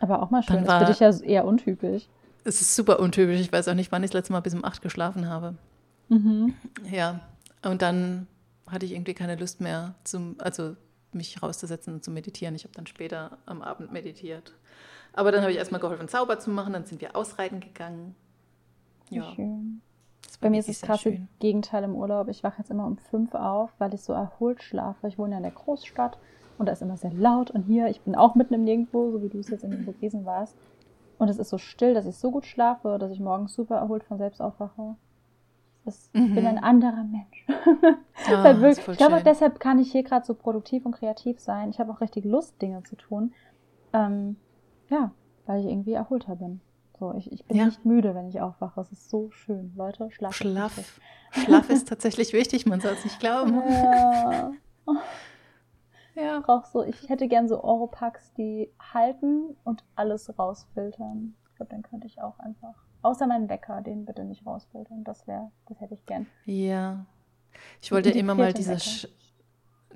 Aber 0.00 0.22
auch 0.22 0.30
mal 0.30 0.42
schön. 0.42 0.56
Dann 0.56 0.64
das 0.64 0.72
war, 0.72 0.80
für 0.80 0.92
dich 0.92 1.00
ja 1.00 1.26
eher 1.26 1.44
untypisch. 1.44 2.08
Es 2.44 2.60
ist 2.60 2.74
super 2.74 3.00
untypisch. 3.00 3.40
Ich 3.40 3.52
weiß 3.52 3.68
auch 3.68 3.74
nicht, 3.74 3.92
wann 3.92 4.02
ich 4.02 4.10
das 4.10 4.18
letzte 4.18 4.32
Mal 4.32 4.40
bis 4.40 4.54
um 4.54 4.64
acht 4.64 4.82
geschlafen 4.82 5.28
habe. 5.28 5.54
Mhm. 6.08 6.54
Ja, 6.90 7.20
und 7.62 7.82
dann 7.82 8.26
hatte 8.66 8.86
ich 8.86 8.92
irgendwie 8.92 9.14
keine 9.14 9.36
Lust 9.36 9.60
mehr, 9.60 9.94
zum, 10.04 10.36
also 10.38 10.76
mich 11.12 11.42
rauszusetzen 11.42 11.94
und 11.94 12.04
zu 12.04 12.10
meditieren. 12.10 12.54
Ich 12.54 12.64
habe 12.64 12.74
dann 12.74 12.86
später 12.86 13.38
am 13.46 13.62
Abend 13.62 13.92
meditiert. 13.92 14.54
Aber 15.12 15.32
dann 15.32 15.42
habe 15.42 15.52
ich 15.52 15.58
erstmal 15.58 15.80
geholfen, 15.80 16.08
Zauber 16.08 16.38
zu 16.38 16.50
machen. 16.50 16.72
Dann 16.72 16.86
sind 16.86 17.00
wir 17.00 17.16
ausreiten 17.16 17.60
gegangen. 17.60 18.14
Ja. 19.10 19.32
Schön. 19.34 19.82
Bei 20.40 20.48
mir 20.48 20.60
ist 20.60 20.68
das 20.68 20.80
krasse 20.82 21.02
schön. 21.02 21.28
Gegenteil 21.40 21.84
im 21.84 21.94
Urlaub. 21.94 22.28
Ich 22.28 22.44
wache 22.44 22.58
jetzt 22.58 22.70
immer 22.70 22.86
um 22.86 22.96
fünf 22.96 23.34
auf, 23.34 23.70
weil 23.78 23.92
ich 23.92 24.02
so 24.02 24.12
erholt 24.12 24.62
schlafe. 24.62 25.08
Ich 25.08 25.18
wohne 25.18 25.32
ja 25.32 25.36
in 25.38 25.42
der 25.42 25.52
Großstadt 25.52 26.18
und 26.58 26.66
da 26.66 26.72
ist 26.72 26.82
immer 26.82 26.96
sehr 26.96 27.12
laut. 27.12 27.50
Und 27.50 27.64
hier, 27.64 27.88
ich 27.88 28.00
bin 28.02 28.14
auch 28.14 28.34
mitten 28.36 28.54
im 28.54 28.64
Nirgendwo, 28.64 29.10
so 29.10 29.22
wie 29.22 29.28
du 29.28 29.38
es 29.38 29.48
jetzt 29.48 29.64
in 29.64 29.70
den 29.70 29.84
Vogesen 29.84 30.24
warst. 30.24 30.54
Und 31.20 31.28
es 31.28 31.38
ist 31.38 31.50
so 31.50 31.58
still, 31.58 31.92
dass 31.92 32.06
ich 32.06 32.16
so 32.16 32.30
gut 32.30 32.46
schlafe, 32.46 32.96
dass 32.98 33.12
ich 33.12 33.20
morgens 33.20 33.52
super 33.52 33.76
erholt 33.76 34.04
von 34.04 34.16
selbst 34.16 34.40
aufwache. 34.40 34.96
Ich 35.84 35.94
mhm. 36.14 36.34
bin 36.34 36.46
ein 36.46 36.58
anderer 36.58 37.04
Mensch. 37.04 37.46
Oh, 38.28 38.36
halt 38.36 38.60
wirklich, 38.60 38.86
ich 38.86 38.98
glaube, 38.98 39.22
deshalb 39.24 39.60
kann 39.60 39.78
ich 39.78 39.90
hier 39.90 40.02
gerade 40.02 40.26
so 40.26 40.34
produktiv 40.34 40.84
und 40.84 40.92
kreativ 40.92 41.40
sein. 41.40 41.70
Ich 41.70 41.80
habe 41.80 41.90
auch 41.90 42.02
richtig 42.02 42.26
Lust, 42.26 42.60
Dinge 42.60 42.82
zu 42.82 42.94
tun. 42.94 43.32
Ähm, 43.94 44.36
ja, 44.90 45.10
weil 45.46 45.60
ich 45.60 45.66
irgendwie 45.70 45.94
erholter 45.94 46.36
bin. 46.36 46.60
So, 46.98 47.14
ich, 47.16 47.32
ich 47.32 47.46
bin 47.46 47.56
ja. 47.56 47.64
nicht 47.64 47.86
müde, 47.86 48.14
wenn 48.14 48.28
ich 48.28 48.42
aufwache. 48.42 48.82
Es 48.82 48.92
ist 48.92 49.08
so 49.08 49.30
schön. 49.30 49.72
Leute, 49.74 50.10
schlaf. 50.10 50.34
Schlaf. 50.34 51.00
Schlaf 51.30 51.70
ist 51.70 51.88
tatsächlich 51.88 52.34
wichtig, 52.34 52.66
man 52.66 52.80
soll 52.80 52.92
es 52.92 53.04
nicht 53.04 53.18
glauben. 53.20 53.62
Ja. 53.70 54.52
ja. 56.14 56.38
Ich 56.38 56.66
so, 56.66 56.82
ich 56.82 57.08
hätte 57.08 57.28
gern 57.28 57.48
so 57.48 57.62
Oropax, 57.62 58.32
die 58.34 58.70
halten 58.92 59.56
und 59.64 59.84
alles 59.94 60.38
rausfiltern. 60.38 61.34
Ich 61.50 61.56
glaube, 61.56 61.70
dann 61.70 61.82
könnte 61.82 62.06
ich 62.06 62.20
auch 62.20 62.38
einfach 62.38 62.74
Außer 63.02 63.26
meinen 63.26 63.48
Wecker, 63.48 63.80
den 63.80 64.04
bitte 64.04 64.24
nicht 64.24 64.44
rausfiltern. 64.44 65.04
Das 65.04 65.26
wäre, 65.26 65.50
das 65.66 65.80
hätte 65.80 65.94
ich 65.94 66.04
gern. 66.04 66.26
Ja. 66.44 67.06
Ich 67.80 67.92
wollte 67.92 68.10
immer 68.10 68.34
mal 68.34 68.52
diese, 68.52 69.08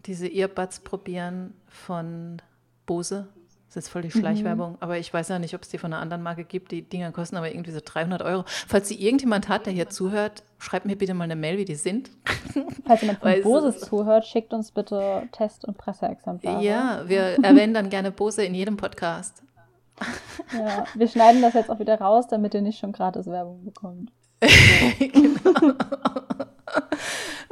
diese 0.06 0.26
Earbuds 0.26 0.81
probieren 0.81 1.55
von 1.66 2.40
Bose. 2.87 3.28
Das 3.75 3.82
ist 3.82 3.87
jetzt 3.87 3.93
voll 3.93 4.03
die 4.03 4.11
Schleichwerbung, 4.12 4.73
mhm. 4.73 4.79
aber 4.79 4.99
ich 4.99 5.12
weiß 5.12 5.31
ja 5.31 5.41
nicht, 5.41 5.53
ob 5.53 5.62
es 5.62 5.69
die 5.69 5.79
von 5.79 5.93
einer 5.93 6.00
anderen 6.00 6.23
Marke 6.23 6.44
gibt. 6.44 6.71
Die 6.71 6.82
Dinger 6.82 7.11
kosten 7.11 7.37
aber 7.37 7.50
irgendwie 7.50 7.73
so 7.73 7.81
300 7.85 8.23
Euro. 8.23 8.44
Falls 8.47 8.87
sie 8.87 9.03
irgendjemand 9.05 9.49
hat, 9.49 9.67
der 9.67 9.73
hier 9.73 9.88
zuhört, 9.88 10.44
schreibt 10.59 10.87
mir 10.87 10.94
bitte 10.94 11.12
mal 11.12 11.25
eine 11.25 11.35
Mail, 11.35 11.59
wie 11.59 11.65
die 11.65 11.75
sind. 11.75 12.09
Falls 12.87 13.00
jemand 13.00 13.19
von 13.19 13.43
Bose 13.43 13.76
zuhört, 13.76 14.26
schickt 14.26 14.55
uns 14.55 14.71
bitte 14.71 15.29
Test- 15.32 15.65
und 15.65 15.76
Presseexemplare. 15.76 16.62
Ja, 16.62 17.03
wir 17.09 17.43
erwähnen 17.43 17.75
dann 17.75 17.91
gerne 17.91 18.12
Bose 18.12 18.44
in 18.44 18.55
jedem 18.55 18.76
Podcast. 18.76 19.43
Ja, 20.56 20.85
wir 20.94 21.09
schneiden 21.09 21.43
das 21.43 21.55
jetzt 21.55 21.69
auch 21.69 21.81
wieder 21.81 21.99
raus, 21.99 22.29
damit 22.29 22.55
ihr 22.55 22.62
nicht 22.62 22.79
schon 22.79 22.93
gratis 22.93 23.26
Werbung 23.26 23.65
bekommt. 23.65 24.12
genau. 25.00 25.75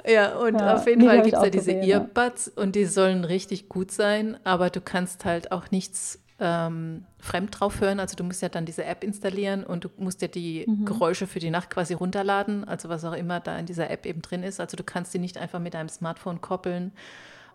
Ja, 0.06 0.37
und 0.37 0.58
ja, 0.58 0.75
auf 0.75 0.87
jeden 0.87 1.04
Fall 1.04 1.22
gibt 1.22 1.37
es 1.37 1.43
ja 1.43 1.50
diese 1.50 1.75
gesehen, 1.75 1.88
Earbuds 1.88 2.49
und 2.49 2.75
die 2.75 2.84
sollen 2.87 3.25
richtig 3.25 3.69
gut 3.69 3.90
sein, 3.90 4.38
aber 4.44 4.70
du 4.70 4.81
kannst 4.81 5.25
halt 5.25 5.52
auch 5.52 5.70
nichts 5.70 6.20
ähm, 6.40 7.05
fremd 7.19 7.60
drauf 7.60 7.81
hören. 7.81 8.00
Also 8.00 8.17
du 8.17 8.24
musst 8.24 8.43
ja 8.43 8.48
dann 8.48 8.67
diese 8.67 8.84
App 8.84 9.05
installieren 9.05 9.65
und 9.65 9.84
du 9.84 9.88
musst 9.96 10.22
ja 10.22 10.29
die 10.29 10.65
mhm. 10.67 10.84
Geräusche 10.84 11.26
für 11.26 11.38
die 11.38 11.50
Nacht 11.50 11.70
quasi 11.70 11.94
runterladen, 11.94 12.65
also 12.65 12.88
was 12.88 13.05
auch 13.05 13.12
immer 13.12 13.38
da 13.38 13.56
in 13.58 13.67
dieser 13.67 13.91
App 13.91 14.06
eben 14.06 14.22
drin 14.22 14.43
ist. 14.43 14.58
Also 14.58 14.76
du 14.76 14.82
kannst 14.82 15.15
die 15.15 15.20
nicht 15.20 15.38
einfach 15.38 15.60
mit 15.60 15.74
deinem 15.74 15.88
Smartphone 15.88 16.41
koppeln 16.41 16.93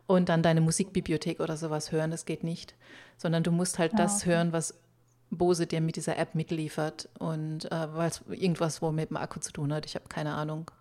und 0.07 0.29
dann 0.29 0.41
deine 0.41 0.61
Musikbibliothek 0.61 1.41
oder 1.41 1.57
sowas 1.57 1.91
hören. 1.91 2.11
Das 2.11 2.25
geht 2.25 2.43
nicht. 2.43 2.75
Sondern 3.17 3.43
du 3.43 3.51
musst 3.51 3.77
halt 3.77 3.91
ja, 3.91 3.97
das 3.97 4.21
okay. 4.21 4.31
hören, 4.31 4.53
was 4.53 4.73
Bose 5.29 5.67
dir 5.67 5.81
mit 5.81 5.97
dieser 5.97 6.17
App 6.17 6.33
mitliefert. 6.33 7.09
Und 7.19 7.69
äh, 7.69 7.93
weil 7.93 8.09
es 8.09 8.23
irgendwas 8.29 8.81
wohl 8.81 8.93
mit 8.93 9.09
dem 9.09 9.17
Akku 9.17 9.41
zu 9.41 9.51
tun 9.51 9.73
hat. 9.73 9.85
Ich 9.85 9.95
habe 9.95 10.05
keine 10.07 10.33
Ahnung. 10.33 10.71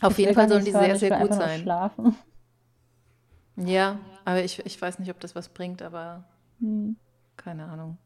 Auf 0.00 0.18
jeden 0.18 0.34
Fall 0.34 0.48
sollen 0.48 0.64
die 0.64 0.72
sehr, 0.72 0.96
sehr 0.96 1.18
gut 1.20 1.34
sein. 1.34 1.60
Schlafen. 1.60 2.16
Ja, 3.56 3.98
aber 4.24 4.42
ich, 4.42 4.64
ich 4.66 4.80
weiß 4.80 4.98
nicht, 4.98 5.10
ob 5.10 5.20
das 5.20 5.34
was 5.34 5.48
bringt, 5.48 5.80
aber 5.80 6.24
hm. 6.60 6.96
keine 7.36 7.66
Ahnung. 7.66 7.98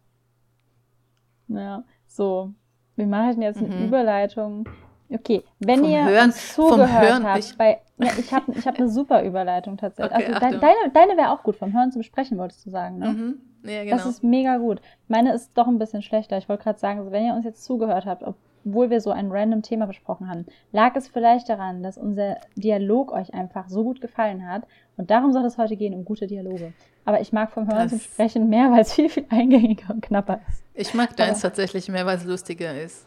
Ja, 1.49 1.85
so. 2.07 2.53
Wir 2.97 3.07
machen 3.07 3.41
jetzt 3.41 3.59
eine 3.59 3.75
mhm. 3.75 3.87
Überleitung 3.87 4.69
Okay, 5.11 5.43
wenn 5.59 5.81
vom 5.81 5.89
ihr 5.89 6.05
Hören, 6.05 6.33
zugehört 6.33 6.91
Hören, 6.91 7.25
habt, 7.25 7.39
ich, 7.39 7.57
bei, 7.57 7.81
ja, 7.99 8.11
ich 8.19 8.33
habe 8.33 8.53
ich 8.53 8.67
hab 8.67 8.79
eine 8.79 8.89
super 8.91 9.23
Überleitung 9.23 9.79
tatsächlich. 9.79 10.15
Okay, 10.15 10.35
also 10.35 10.49
de, 10.51 10.61
deine, 10.61 10.91
deine 10.93 11.17
wäre 11.17 11.31
auch 11.31 11.43
gut, 11.43 11.57
vom 11.57 11.73
Hören 11.73 11.91
zum 11.93 12.03
Sprechen 12.03 12.37
wolltest 12.37 12.67
du 12.67 12.71
sagen, 12.71 12.99
ne? 12.99 13.09
Mhm. 13.09 13.41
Ja, 13.65 13.85
genau. 13.85 13.97
Das 13.97 14.07
ist 14.07 14.23
mega 14.23 14.59
gut. 14.59 14.81
Meine 15.09 15.33
ist 15.33 15.51
doch 15.55 15.67
ein 15.67 15.79
bisschen 15.79 16.03
schlechter. 16.03 16.37
Ich 16.37 16.49
wollte 16.49 16.63
gerade 16.63 16.79
sagen, 16.79 16.99
also 17.01 17.11
wenn 17.11 17.25
ihr 17.25 17.35
uns 17.35 17.45
jetzt 17.45 17.65
zugehört 17.65 18.07
habt, 18.07 18.23
obwohl 18.69 18.91
wir 18.91 19.01
so 19.01 19.11
ein 19.11 19.31
random 19.31 19.63
Thema 19.63 19.87
besprochen 19.87 20.29
haben, 20.29 20.47
lag 20.73 20.95
es 20.97 21.09
vielleicht 21.09 21.49
daran, 21.49 21.83
dass 21.83 21.99
unser 21.99 22.37
Dialog 22.57 23.13
euch 23.13 23.35
einfach 23.35 23.69
so 23.69 23.85
gut 23.85 24.01
gefallen 24.01 24.49
hat. 24.49 24.63
Und 24.97 25.11
darum 25.11 25.33
soll 25.33 25.45
es 25.45 25.59
heute 25.59 25.77
gehen, 25.77 25.95
um 25.95 26.05
gute 26.05 26.27
Dialoge. 26.27 26.73
Aber 27.05 27.21
ich 27.21 27.33
mag 27.33 27.51
vom 27.51 27.69
Hören 27.69 27.89
zum 27.89 28.01
Sprechen 28.01 28.49
mehr, 28.49 28.71
weil 28.71 28.81
es 28.81 28.93
viel, 28.93 29.09
viel 29.09 29.27
eingängiger 29.31 29.95
und 29.95 30.03
knapper 30.03 30.41
ist. 30.49 30.63
Ich 30.75 30.95
mag 30.95 31.17
deins 31.17 31.45
Aber 31.45 31.55
tatsächlich 31.55 31.89
mehr, 31.89 32.05
weil 32.05 32.17
es 32.17 32.25
lustiger 32.25 32.81
ist. 32.81 33.07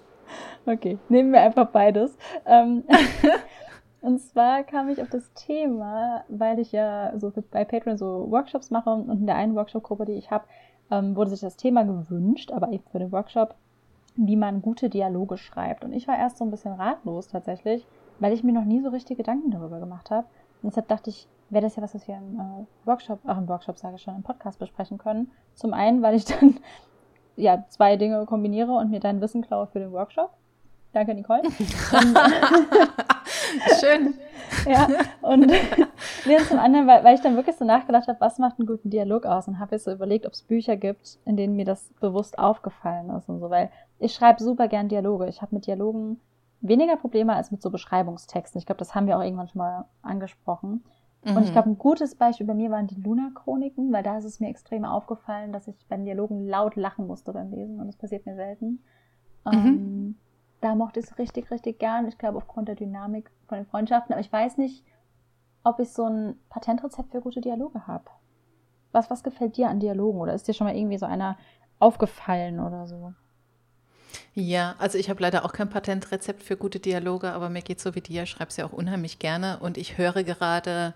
Okay, 0.65 0.97
nehmen 1.09 1.33
wir 1.33 1.41
einfach 1.41 1.67
beides. 1.67 2.17
Ähm, 2.45 2.83
Und 4.01 4.19
zwar 4.19 4.63
kam 4.63 4.89
ich 4.89 4.99
auf 4.99 5.09
das 5.09 5.31
Thema, 5.33 6.25
weil 6.27 6.57
ich 6.57 6.71
ja 6.71 7.13
so 7.17 7.31
bei 7.51 7.63
Patreon 7.63 7.97
so 7.97 8.31
Workshops 8.31 8.71
mache 8.71 8.89
und 8.89 9.09
in 9.11 9.27
der 9.27 9.35
einen 9.35 9.55
Workshop-Gruppe, 9.55 10.05
die 10.05 10.13
ich 10.13 10.31
habe, 10.31 10.45
ähm, 10.89 11.15
wurde 11.15 11.29
sich 11.29 11.39
das 11.39 11.55
Thema 11.55 11.83
gewünscht, 11.83 12.51
aber 12.51 12.71
eben 12.71 12.83
für 12.91 12.97
den 12.97 13.11
Workshop, 13.11 13.55
wie 14.15 14.35
man 14.35 14.61
gute 14.61 14.89
Dialoge 14.89 15.37
schreibt. 15.37 15.83
Und 15.83 15.93
ich 15.93 16.07
war 16.07 16.17
erst 16.17 16.37
so 16.37 16.43
ein 16.43 16.51
bisschen 16.51 16.73
ratlos 16.73 17.27
tatsächlich, 17.27 17.85
weil 18.19 18.33
ich 18.33 18.43
mir 18.43 18.53
noch 18.53 18.65
nie 18.65 18.81
so 18.81 18.89
richtig 18.89 19.17
Gedanken 19.17 19.51
darüber 19.51 19.79
gemacht 19.79 20.11
habe. 20.11 20.27
Und 20.61 20.69
deshalb 20.71 20.87
dachte 20.87 21.09
ich, 21.09 21.27
wäre 21.49 21.63
das 21.63 21.75
ja 21.75 21.83
was, 21.83 21.95
was 21.95 22.07
wir 22.07 22.15
im 22.17 22.39
äh, 22.39 22.65
Workshop, 22.85 23.19
ach 23.25 23.37
im 23.37 23.47
Workshop 23.47 23.77
sage 23.77 23.95
ich 23.95 24.01
schon, 24.01 24.15
im 24.15 24.23
Podcast 24.23 24.59
besprechen 24.59 24.97
können. 24.97 25.31
Zum 25.53 25.73
einen, 25.73 26.01
weil 26.01 26.15
ich 26.15 26.25
dann 26.39 26.59
ja 27.35 27.65
zwei 27.69 27.97
Dinge 27.97 28.25
kombiniere 28.25 28.71
und 28.73 28.91
mir 28.91 28.99
dein 28.99 29.21
Wissen 29.21 29.41
klaue 29.41 29.67
für 29.67 29.79
den 29.79 29.91
Workshop. 29.91 30.31
Danke, 30.93 31.13
Nicole. 31.15 31.43
Schön. 33.79 34.15
ja, 34.67 34.87
und 35.21 35.47
nee, 36.25 36.37
zum 36.47 36.59
anderen, 36.59 36.87
weil, 36.87 37.03
weil 37.03 37.15
ich 37.15 37.21
dann 37.21 37.35
wirklich 37.35 37.55
so 37.55 37.65
nachgedacht 37.65 38.07
habe, 38.07 38.19
was 38.19 38.39
macht 38.39 38.59
einen 38.59 38.67
guten 38.67 38.89
Dialog 38.89 39.25
aus 39.25 39.47
und 39.47 39.59
habe 39.59 39.75
jetzt 39.75 39.85
so 39.85 39.91
überlegt, 39.91 40.25
ob 40.25 40.33
es 40.33 40.43
Bücher 40.43 40.75
gibt, 40.77 41.19
in 41.25 41.37
denen 41.37 41.55
mir 41.55 41.65
das 41.65 41.89
bewusst 41.99 42.37
aufgefallen 42.37 43.09
ist 43.11 43.29
und 43.29 43.39
so, 43.39 43.49
weil 43.49 43.69
ich 44.01 44.13
schreibe 44.13 44.43
super 44.43 44.67
gern 44.67 44.89
Dialoge. 44.89 45.27
Ich 45.27 45.41
habe 45.41 45.55
mit 45.55 45.67
Dialogen 45.67 46.19
weniger 46.59 46.97
Probleme 46.97 47.35
als 47.35 47.51
mit 47.51 47.61
so 47.61 47.69
Beschreibungstexten. 47.69 48.59
Ich 48.59 48.65
glaube, 48.65 48.79
das 48.79 48.95
haben 48.95 49.07
wir 49.07 49.17
auch 49.17 49.23
irgendwann 49.23 49.47
schon 49.47 49.59
mal 49.59 49.85
angesprochen. 50.01 50.83
Mhm. 51.23 51.37
Und 51.37 51.43
ich 51.43 51.49
mhm. 51.49 51.53
glaube, 51.53 51.69
ein 51.69 51.77
gutes 51.77 52.15
Beispiel 52.15 52.47
bei 52.47 52.53
mir 52.53 52.71
waren 52.71 52.87
die 52.87 52.99
Luna-Chroniken, 52.99 53.91
weil 53.93 54.03
da 54.03 54.17
ist 54.17 54.25
es 54.25 54.39
mir 54.39 54.49
extrem 54.49 54.85
aufgefallen, 54.85 55.53
dass 55.53 55.67
ich 55.67 55.85
bei 55.87 55.95
den 55.95 56.05
Dialogen 56.05 56.47
laut 56.47 56.75
lachen 56.75 57.07
musste 57.07 57.31
beim 57.31 57.51
Lesen 57.51 57.79
und 57.79 57.87
das 57.87 57.95
passiert 57.95 58.25
mir 58.25 58.35
selten. 58.35 58.83
Mhm. 59.45 59.53
Ähm, 59.53 60.15
da 60.61 60.75
mochte 60.75 60.99
ich 60.99 61.07
es 61.07 61.17
richtig, 61.17 61.51
richtig 61.51 61.79
gern. 61.79 62.07
Ich 62.07 62.17
glaube, 62.17 62.37
aufgrund 62.37 62.67
der 62.67 62.75
Dynamik 62.75 63.31
von 63.47 63.57
den 63.57 63.65
Freundschaften. 63.65 64.13
Aber 64.13 64.21
ich 64.21 64.31
weiß 64.31 64.57
nicht, 64.57 64.83
ob 65.63 65.79
ich 65.79 65.91
so 65.91 66.05
ein 66.05 66.39
Patentrezept 66.49 67.11
für 67.11 67.21
gute 67.21 67.41
Dialoge 67.41 67.85
habe. 67.87 68.05
Was, 68.91 69.09
was 69.09 69.23
gefällt 69.23 69.57
dir 69.57 69.69
an 69.69 69.79
Dialogen? 69.79 70.19
Oder 70.19 70.33
ist 70.33 70.47
dir 70.47 70.53
schon 70.53 70.67
mal 70.67 70.75
irgendwie 70.75 70.97
so 70.97 71.05
einer 71.05 71.37
aufgefallen 71.79 72.59
oder 72.59 72.87
so? 72.87 73.13
Ja, 74.33 74.75
also 74.79 74.97
ich 74.97 75.09
habe 75.09 75.21
leider 75.21 75.43
auch 75.43 75.51
kein 75.51 75.69
Patentrezept 75.69 76.41
für 76.41 76.55
gute 76.55 76.79
Dialoge, 76.79 77.31
aber 77.31 77.49
mir 77.49 77.61
geht 77.61 77.81
so 77.81 77.95
wie 77.95 78.01
dir, 78.01 78.25
schreibe 78.25 78.51
sie 78.51 78.63
auch 78.63 78.71
unheimlich 78.71 79.19
gerne. 79.19 79.59
Und 79.59 79.77
ich 79.77 79.97
höre 79.97 80.23
gerade 80.23 80.93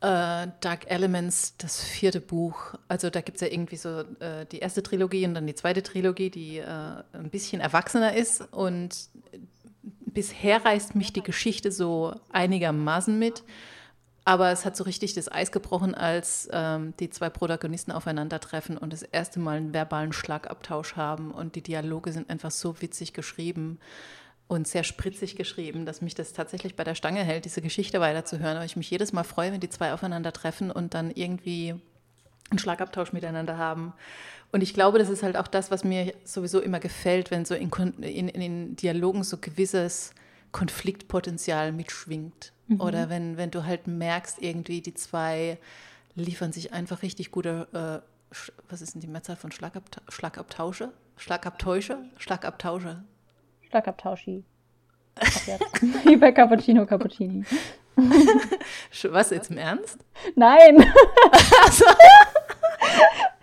äh, 0.00 0.46
Dark 0.60 0.90
Elements, 0.90 1.56
das 1.58 1.82
vierte 1.82 2.20
Buch. 2.20 2.74
Also 2.88 3.10
da 3.10 3.20
gibt 3.20 3.36
es 3.36 3.42
ja 3.42 3.52
irgendwie 3.52 3.76
so 3.76 4.00
äh, 4.20 4.46
die 4.50 4.60
erste 4.60 4.82
Trilogie 4.82 5.26
und 5.26 5.34
dann 5.34 5.46
die 5.46 5.54
zweite 5.54 5.82
Trilogie, 5.82 6.30
die 6.30 6.58
äh, 6.58 6.64
ein 7.12 7.28
bisschen 7.30 7.60
erwachsener 7.60 8.14
ist. 8.14 8.40
Und 8.52 8.96
bisher 10.06 10.64
reißt 10.64 10.94
mich 10.94 11.12
die 11.12 11.22
Geschichte 11.22 11.70
so 11.70 12.14
einigermaßen 12.32 13.18
mit. 13.18 13.42
Aber 14.24 14.50
es 14.50 14.64
hat 14.64 14.76
so 14.76 14.84
richtig 14.84 15.14
das 15.14 15.32
Eis 15.32 15.50
gebrochen, 15.50 15.94
als 15.94 16.48
ähm, 16.52 16.94
die 17.00 17.10
zwei 17.10 17.30
Protagonisten 17.30 17.90
aufeinandertreffen 17.90 18.76
und 18.76 18.92
das 18.92 19.02
erste 19.02 19.40
Mal 19.40 19.56
einen 19.56 19.72
verbalen 19.72 20.12
Schlagabtausch 20.12 20.96
haben. 20.96 21.30
Und 21.30 21.54
die 21.56 21.62
Dialoge 21.62 22.12
sind 22.12 22.28
einfach 22.28 22.50
so 22.50 22.80
witzig 22.82 23.12
geschrieben 23.12 23.78
und 24.46 24.68
sehr 24.68 24.84
spritzig 24.84 25.36
geschrieben, 25.36 25.86
dass 25.86 26.02
mich 26.02 26.14
das 26.14 26.32
tatsächlich 26.32 26.76
bei 26.76 26.84
der 26.84 26.94
Stange 26.94 27.24
hält, 27.24 27.44
diese 27.44 27.62
Geschichte 27.62 28.00
weiterzuhören. 28.00 28.56
Aber 28.56 28.66
ich 28.66 28.76
mich 28.76 28.90
jedes 28.90 29.12
Mal 29.12 29.24
freue, 29.24 29.52
wenn 29.52 29.60
die 29.60 29.70
zwei 29.70 29.92
aufeinandertreffen 29.94 30.70
und 30.70 30.92
dann 30.92 31.10
irgendwie 31.10 31.74
einen 32.50 32.58
Schlagabtausch 32.58 33.12
miteinander 33.12 33.56
haben. 33.56 33.92
Und 34.52 34.62
ich 34.62 34.74
glaube, 34.74 34.98
das 34.98 35.08
ist 35.08 35.22
halt 35.22 35.36
auch 35.36 35.46
das, 35.46 35.70
was 35.70 35.84
mir 35.84 36.12
sowieso 36.24 36.60
immer 36.60 36.80
gefällt, 36.80 37.30
wenn 37.30 37.44
so 37.44 37.54
in, 37.54 37.70
in, 38.02 38.28
in 38.28 38.76
Dialogen 38.76 39.22
so 39.22 39.38
gewisses 39.38 40.12
Konfliktpotenzial 40.52 41.72
mitschwingt. 41.72 42.52
Mhm. 42.68 42.80
Oder 42.80 43.08
wenn, 43.08 43.36
wenn 43.36 43.50
du 43.50 43.64
halt 43.64 43.86
merkst, 43.86 44.40
irgendwie 44.40 44.80
die 44.80 44.94
zwei 44.94 45.58
liefern 46.14 46.52
sich 46.52 46.72
einfach 46.72 47.02
richtig 47.02 47.30
gute, 47.30 47.68
äh, 47.72 48.34
was 48.68 48.82
ist 48.82 48.94
denn 48.94 49.00
die 49.00 49.08
Mehrzahl 49.08 49.36
von 49.36 49.52
Schlagabta 49.52 50.02
Schlagabtausche? 50.08 50.92
Schlagabtäusche? 51.16 51.98
Schlagabtausche. 52.16 53.02
Schlagabtauschi. 53.68 54.44
Wie 56.04 56.16
bei 56.16 56.32
Cappuccino 56.32 56.86
Cappuccini. 56.86 57.44
Was, 59.10 59.30
jetzt 59.30 59.50
im 59.50 59.58
Ernst? 59.58 59.98
Nein. 60.34 60.84
Also. 61.64 61.84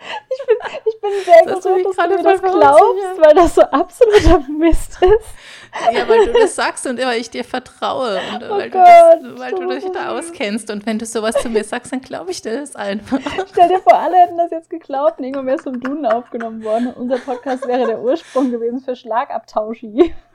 Bin, 1.07 1.23
sehr 1.25 1.45
das 1.45 1.63
gerührt, 1.63 1.85
dass 1.85 1.95
du 1.95 2.15
mir 2.15 2.23
das 2.23 2.41
glaubst, 2.41 3.21
weil 3.21 3.35
das 3.35 3.55
so 3.55 3.61
absoluter 3.61 4.39
Mist 4.51 4.97
ist. 5.01 5.93
Ja, 5.93 6.07
weil 6.07 6.25
du 6.25 6.33
das 6.33 6.55
sagst 6.55 6.87
und 6.87 6.99
immer 6.99 7.15
ich 7.15 7.29
dir 7.29 7.43
vertraue 7.43 8.19
und 8.33 8.43
oh 8.43 8.57
weil, 8.57 8.69
Gott, 8.69 8.87
du, 9.21 9.29
das, 9.29 9.39
weil 9.39 9.51
du 9.51 9.67
dich 9.67 9.85
da 9.91 10.17
auskennst. 10.17 10.71
Und 10.71 10.85
wenn 10.85 10.97
du 10.97 11.05
sowas 11.05 11.35
zu 11.35 11.49
mir 11.49 11.63
sagst, 11.63 11.91
dann 11.91 12.01
glaube 12.01 12.31
ich 12.31 12.41
dir 12.41 12.59
das 12.59 12.75
einfach. 12.75 13.19
Stell 13.51 13.67
dir 13.67 13.79
vor, 13.79 13.95
alle 13.95 14.17
hätten 14.17 14.37
das 14.37 14.51
jetzt 14.51 14.69
geglaubt 14.69 15.19
und 15.19 15.25
irgendwann 15.25 15.47
wäre 15.47 15.57
es 15.57 15.63
vom 15.63 15.79
Duden 15.79 16.05
aufgenommen 16.05 16.63
worden. 16.63 16.93
Unser 16.93 17.17
Podcast 17.17 17.67
wäre 17.67 17.85
der 17.85 18.01
Ursprung 18.01 18.51
gewesen 18.51 18.79
für 18.79 18.95
Schlagabtauschi. 18.95 20.13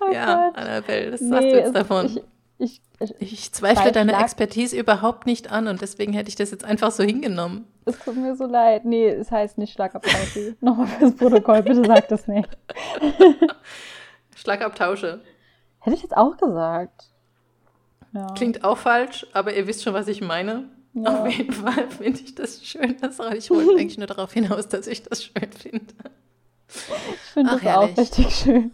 oh 0.00 0.12
ja, 0.12 0.48
Gott. 0.48 0.58
Annabelle, 0.58 1.10
das 1.12 1.20
nee, 1.20 1.30
sagst 1.30 1.44
du 1.44 1.56
jetzt 1.56 1.74
davon. 1.74 2.06
Ich, 2.06 2.22
ich, 2.58 2.82
ich, 2.98 3.14
ich 3.20 3.52
zweifle 3.52 3.92
deine 3.92 4.12
Schlag 4.12 4.22
Expertise 4.24 4.76
überhaupt 4.76 5.26
nicht 5.26 5.50
an 5.50 5.68
und 5.68 5.80
deswegen 5.80 6.12
hätte 6.12 6.28
ich 6.28 6.34
das 6.34 6.50
jetzt 6.50 6.64
einfach 6.64 6.90
so 6.90 7.04
hingenommen. 7.04 7.66
Es 7.84 7.98
tut 8.00 8.16
mir 8.16 8.34
so 8.36 8.46
leid. 8.46 8.84
Nee, 8.84 9.08
es 9.08 9.30
heißt 9.30 9.58
nicht 9.58 9.72
Schlagabtausche. 9.72 10.56
Nochmal 10.60 10.88
fürs 10.88 11.14
Protokoll, 11.14 11.62
bitte 11.62 11.84
sag 11.84 12.08
das 12.08 12.26
nicht. 12.26 12.48
Schlagabtausche. 14.36 15.20
Hätte 15.78 15.96
ich 15.96 16.02
jetzt 16.02 16.16
auch 16.16 16.36
gesagt. 16.36 17.10
Ja. 18.12 18.26
Klingt 18.34 18.64
auch 18.64 18.78
falsch, 18.78 19.26
aber 19.32 19.54
ihr 19.54 19.66
wisst 19.66 19.84
schon, 19.84 19.94
was 19.94 20.08
ich 20.08 20.20
meine. 20.20 20.68
Ja. 20.94 21.22
Auf 21.22 21.28
jeden 21.28 21.52
Fall 21.52 21.88
finde 21.88 22.20
ich 22.20 22.34
das 22.34 22.64
schön. 22.64 22.96
Das, 23.00 23.18
ich 23.36 23.50
wollte 23.50 23.70
eigentlich 23.78 23.98
nur 23.98 24.06
darauf 24.08 24.32
hinaus, 24.32 24.68
dass 24.68 24.86
ich 24.86 25.04
das 25.04 25.24
schön 25.24 25.52
finde. 25.52 25.94
Ich 26.68 27.32
finde 27.32 27.52
das 27.52 27.62
herrlich. 27.62 27.92
auch 27.92 27.98
richtig 27.98 28.34
schön. 28.34 28.72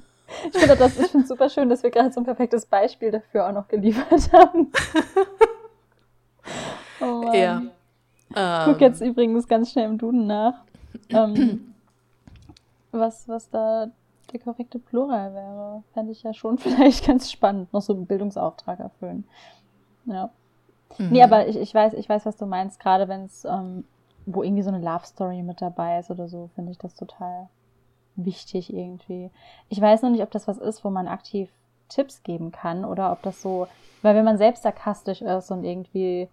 Ich 0.52 0.58
finde 0.58 0.76
das 0.76 0.98
ich 0.98 1.06
finde 1.08 1.26
super 1.26 1.48
schön, 1.48 1.68
dass 1.68 1.82
wir 1.82 1.90
gerade 1.90 2.12
so 2.12 2.20
ein 2.20 2.24
perfektes 2.24 2.66
Beispiel 2.66 3.10
dafür 3.10 3.48
auch 3.48 3.52
noch 3.52 3.68
geliefert 3.68 4.32
haben. 4.32 4.72
Oh. 7.00 7.30
Ja. 7.32 7.62
Ich 8.30 8.64
gucke 8.64 8.84
jetzt 8.84 9.00
übrigens 9.00 9.46
ganz 9.46 9.70
schnell 9.70 9.86
im 9.86 9.98
Duden 9.98 10.26
nach, 10.26 10.64
ähm, 11.10 11.74
was, 12.92 13.28
was 13.28 13.48
da 13.50 13.88
der 14.32 14.40
korrekte 14.40 14.78
Plural 14.78 15.34
wäre. 15.34 15.82
Fände 15.92 16.12
ich 16.12 16.22
ja 16.22 16.34
schon 16.34 16.58
vielleicht 16.58 17.06
ganz 17.06 17.30
spannend, 17.30 17.72
noch 17.72 17.82
so 17.82 17.94
einen 17.94 18.06
Bildungsauftrag 18.06 18.80
erfüllen. 18.80 19.24
Ja. 20.06 20.30
Mhm. 20.98 21.08
Nee, 21.10 21.22
aber 21.22 21.46
ich, 21.46 21.56
ich, 21.56 21.72
weiß, 21.74 21.94
ich 21.94 22.08
weiß, 22.08 22.26
was 22.26 22.36
du 22.36 22.46
meinst, 22.46 22.80
gerade 22.80 23.08
wenn 23.08 23.24
es, 23.24 23.44
ähm, 23.44 23.84
wo 24.26 24.42
irgendwie 24.42 24.62
so 24.62 24.70
eine 24.70 24.84
Love 24.84 25.06
Story 25.06 25.42
mit 25.42 25.60
dabei 25.60 25.98
ist 25.98 26.10
oder 26.10 26.28
so, 26.28 26.50
finde 26.54 26.72
ich 26.72 26.78
das 26.78 26.94
total 26.94 27.48
wichtig 28.16 28.72
irgendwie. 28.72 29.30
Ich 29.68 29.80
weiß 29.80 30.02
noch 30.02 30.10
nicht, 30.10 30.22
ob 30.22 30.30
das 30.30 30.48
was 30.48 30.58
ist, 30.58 30.84
wo 30.84 30.90
man 30.90 31.08
aktiv 31.08 31.50
Tipps 31.88 32.22
geben 32.22 32.52
kann 32.52 32.84
oder 32.84 33.12
ob 33.12 33.22
das 33.22 33.42
so, 33.42 33.66
weil 34.02 34.14
wenn 34.14 34.24
man 34.24 34.38
selbst 34.38 34.62
sarkastisch 34.62 35.22
ist 35.22 35.50
und 35.50 35.64
irgendwie 35.64 36.28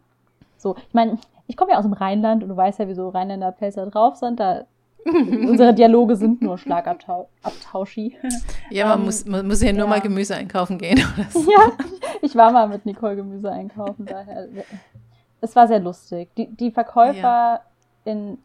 so, 0.58 0.76
ich 0.76 0.94
meine, 0.94 1.18
ich 1.48 1.58
komme 1.58 1.72
ja 1.72 1.78
aus 1.78 1.84
dem 1.84 1.94
Rheinland 1.94 2.44
und 2.44 2.50
du 2.50 2.58
weißt 2.58 2.80
ja, 2.80 2.88
wieso 2.88 3.10
Rheinländer 3.10 3.52
Pelzer 3.52 3.86
drauf 3.88 4.16
sind, 4.16 4.40
da 4.40 4.66
unsere 5.06 5.74
Dialoge 5.74 6.16
sind 6.16 6.42
nur 6.42 6.60
Schlagabtauschi. 6.60 8.18
Ja, 8.70 8.88
man, 8.88 9.00
um, 9.00 9.06
muss, 9.06 9.26
man 9.26 9.48
muss 9.48 9.62
ja 9.62 9.72
nur 9.72 9.82
ja. 9.82 9.88
mal 9.88 10.02
Gemüse 10.02 10.36
einkaufen 10.36 10.78
gehen. 10.78 11.04
Oder 11.16 11.28
so. 11.32 11.40
Ja, 11.52 11.72
ich 12.22 12.36
war 12.36 12.52
mal 12.52 12.68
mit 12.68 12.86
Nicole 12.86 13.16
Gemüse 13.16 13.52
einkaufen, 13.52 14.06
daher. 14.06 14.48
Es 15.42 15.56
war 15.56 15.68
sehr 15.68 15.80
lustig. 15.80 16.30
Die, 16.36 16.48
die 16.48 16.70
Verkäufer 16.70 17.16
ja. 17.16 17.62
in 18.06 18.38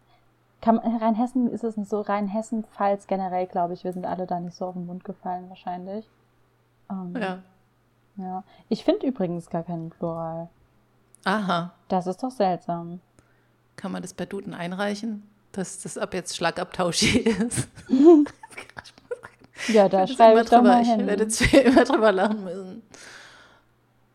kann, 0.67 0.79
Rheinhessen 0.79 1.51
ist 1.51 1.63
es 1.63 1.77
nicht 1.77 1.89
so. 1.89 2.01
Rheinhessen-Pfalz 2.01 3.07
generell, 3.07 3.47
glaube 3.47 3.75
ich, 3.75 3.85
wir 3.85 3.93
sind 3.93 4.05
alle 4.05 4.27
da 4.27 4.41
nicht 4.41 4.57
so 4.57 4.67
auf 4.67 4.75
den 4.75 4.87
Mund 4.87 5.05
gefallen, 5.05 5.49
wahrscheinlich. 5.49 6.09
Ähm, 6.91 7.15
ja. 7.17 7.39
Ja. 8.17 8.45
Ich 8.69 8.85
finde 8.85 9.07
übrigens 9.07 9.49
gar 9.49 9.63
keinen 9.63 9.91
Plural. 9.91 10.49
Aha. 11.25 11.73
Das 11.89 12.07
ist 12.07 12.23
doch 12.23 12.31
seltsam. 12.31 13.01
Kann 13.77 13.93
man 13.93 14.03
das 14.03 14.15
bei 14.15 14.27
Duden 14.27 14.55
einreichen, 14.55 15.23
dass 15.53 15.83
das 15.83 15.99
ab 15.99 16.15
jetzt 16.15 16.37
Schlagabtauschi 16.37 17.19
ist? 17.19 17.69
ja, 19.69 19.89
da 19.89 20.07
schreibe 20.07 20.41
ich 20.41 20.49
doch 20.49 20.59
drüber, 20.59 20.63
mal 20.63 20.85
hin. 20.85 21.01
Ich 21.01 21.07
werde 21.07 21.23
jetzt 21.25 21.41
immer 21.55 21.85
drüber 21.85 22.11
lachen 22.11 22.43
müssen. 22.43 22.83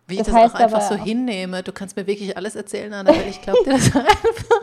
Wie 0.08 0.18
das 0.18 0.28
ich 0.28 0.34
das 0.34 0.54
auch 0.54 0.60
einfach 0.60 0.82
so 0.82 0.96
hinnehme. 0.96 1.64
Du 1.64 1.72
kannst 1.72 1.96
mir 1.96 2.08
wirklich 2.08 2.36
alles 2.36 2.56
erzählen, 2.56 2.92
Anna, 2.92 3.12
weil 3.12 3.28
ich 3.28 3.42
glaube 3.42 3.64
dir 3.64 3.74
das 3.74 3.86
einfach. 3.96 4.61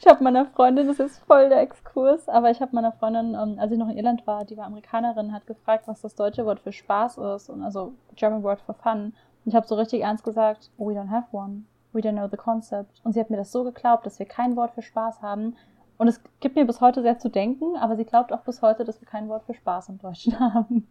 Ich 0.00 0.06
habe 0.06 0.22
meiner 0.22 0.46
Freundin, 0.46 0.86
das 0.86 1.00
ist 1.00 1.18
voll 1.20 1.48
der 1.48 1.60
Exkurs, 1.60 2.28
aber 2.28 2.50
ich 2.50 2.60
habe 2.60 2.74
meiner 2.74 2.92
Freundin, 2.92 3.34
ähm, 3.34 3.58
als 3.58 3.72
ich 3.72 3.78
noch 3.78 3.88
in 3.88 3.96
Irland 3.96 4.26
war, 4.26 4.44
die 4.44 4.56
war 4.56 4.66
Amerikanerin, 4.66 5.32
hat 5.32 5.46
gefragt, 5.46 5.88
was 5.88 6.00
das 6.00 6.14
deutsche 6.14 6.44
Wort 6.44 6.60
für 6.60 6.72
Spaß 6.72 7.18
ist 7.18 7.48
und 7.48 7.62
also 7.62 7.94
German 8.14 8.42
word 8.42 8.60
for 8.60 8.74
fun. 8.74 9.14
Und 9.44 9.50
ich 9.50 9.54
habe 9.54 9.66
so 9.66 9.74
richtig 9.74 10.02
ernst 10.02 10.24
gesagt, 10.24 10.70
we 10.76 10.92
don't 10.92 11.10
have 11.10 11.28
one. 11.32 11.62
We 11.92 12.00
don't 12.00 12.12
know 12.12 12.28
the 12.28 12.36
concept. 12.36 13.00
Und 13.04 13.14
sie 13.14 13.20
hat 13.20 13.30
mir 13.30 13.38
das 13.38 13.52
so 13.52 13.64
geglaubt, 13.64 14.04
dass 14.04 14.18
wir 14.18 14.26
kein 14.26 14.54
Wort 14.56 14.72
für 14.72 14.82
Spaß 14.82 15.22
haben. 15.22 15.56
Und 15.98 16.08
es 16.08 16.20
gibt 16.40 16.56
mir 16.56 16.66
bis 16.66 16.80
heute 16.80 17.00
sehr 17.00 17.18
zu 17.18 17.30
denken, 17.30 17.76
aber 17.76 17.96
sie 17.96 18.04
glaubt 18.04 18.32
auch 18.32 18.42
bis 18.42 18.60
heute, 18.60 18.84
dass 18.84 19.00
wir 19.00 19.08
kein 19.08 19.28
Wort 19.28 19.44
für 19.44 19.54
Spaß 19.54 19.88
im 19.88 19.98
Deutschen 19.98 20.38
haben. 20.40 20.86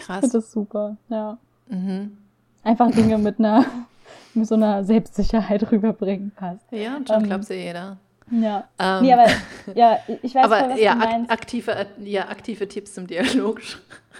Krass. 0.00 0.22
Das 0.22 0.34
ist 0.34 0.52
super, 0.52 0.96
ja. 1.08 1.38
Mhm. 1.68 2.16
Einfach 2.64 2.90
Dinge 2.90 3.18
mit 3.18 3.38
einer, 3.38 3.64
mit 4.34 4.46
so 4.46 4.54
einer 4.54 4.84
Selbstsicherheit 4.84 5.70
rüberbringen 5.70 6.32
passt. 6.34 6.70
Ja, 6.72 6.96
und 6.96 7.08
schon 7.08 7.22
ähm, 7.22 7.24
glaubt 7.24 7.44
sie 7.44 7.54
jeder. 7.54 7.98
Ja. 8.30 8.68
Ähm, 8.78 9.02
nee, 9.02 9.12
aber 9.12 9.26
ja, 9.74 9.98
ich 10.22 10.34
weiß 10.34 10.44
aber, 10.44 10.70
voll, 10.70 10.78
ja, 10.78 10.92
ak 10.98 11.30
aktive, 11.30 11.86
ja, 11.98 12.28
aktive 12.28 12.68
Tipps 12.68 12.94
zum 12.94 13.06
Dialog. 13.06 13.60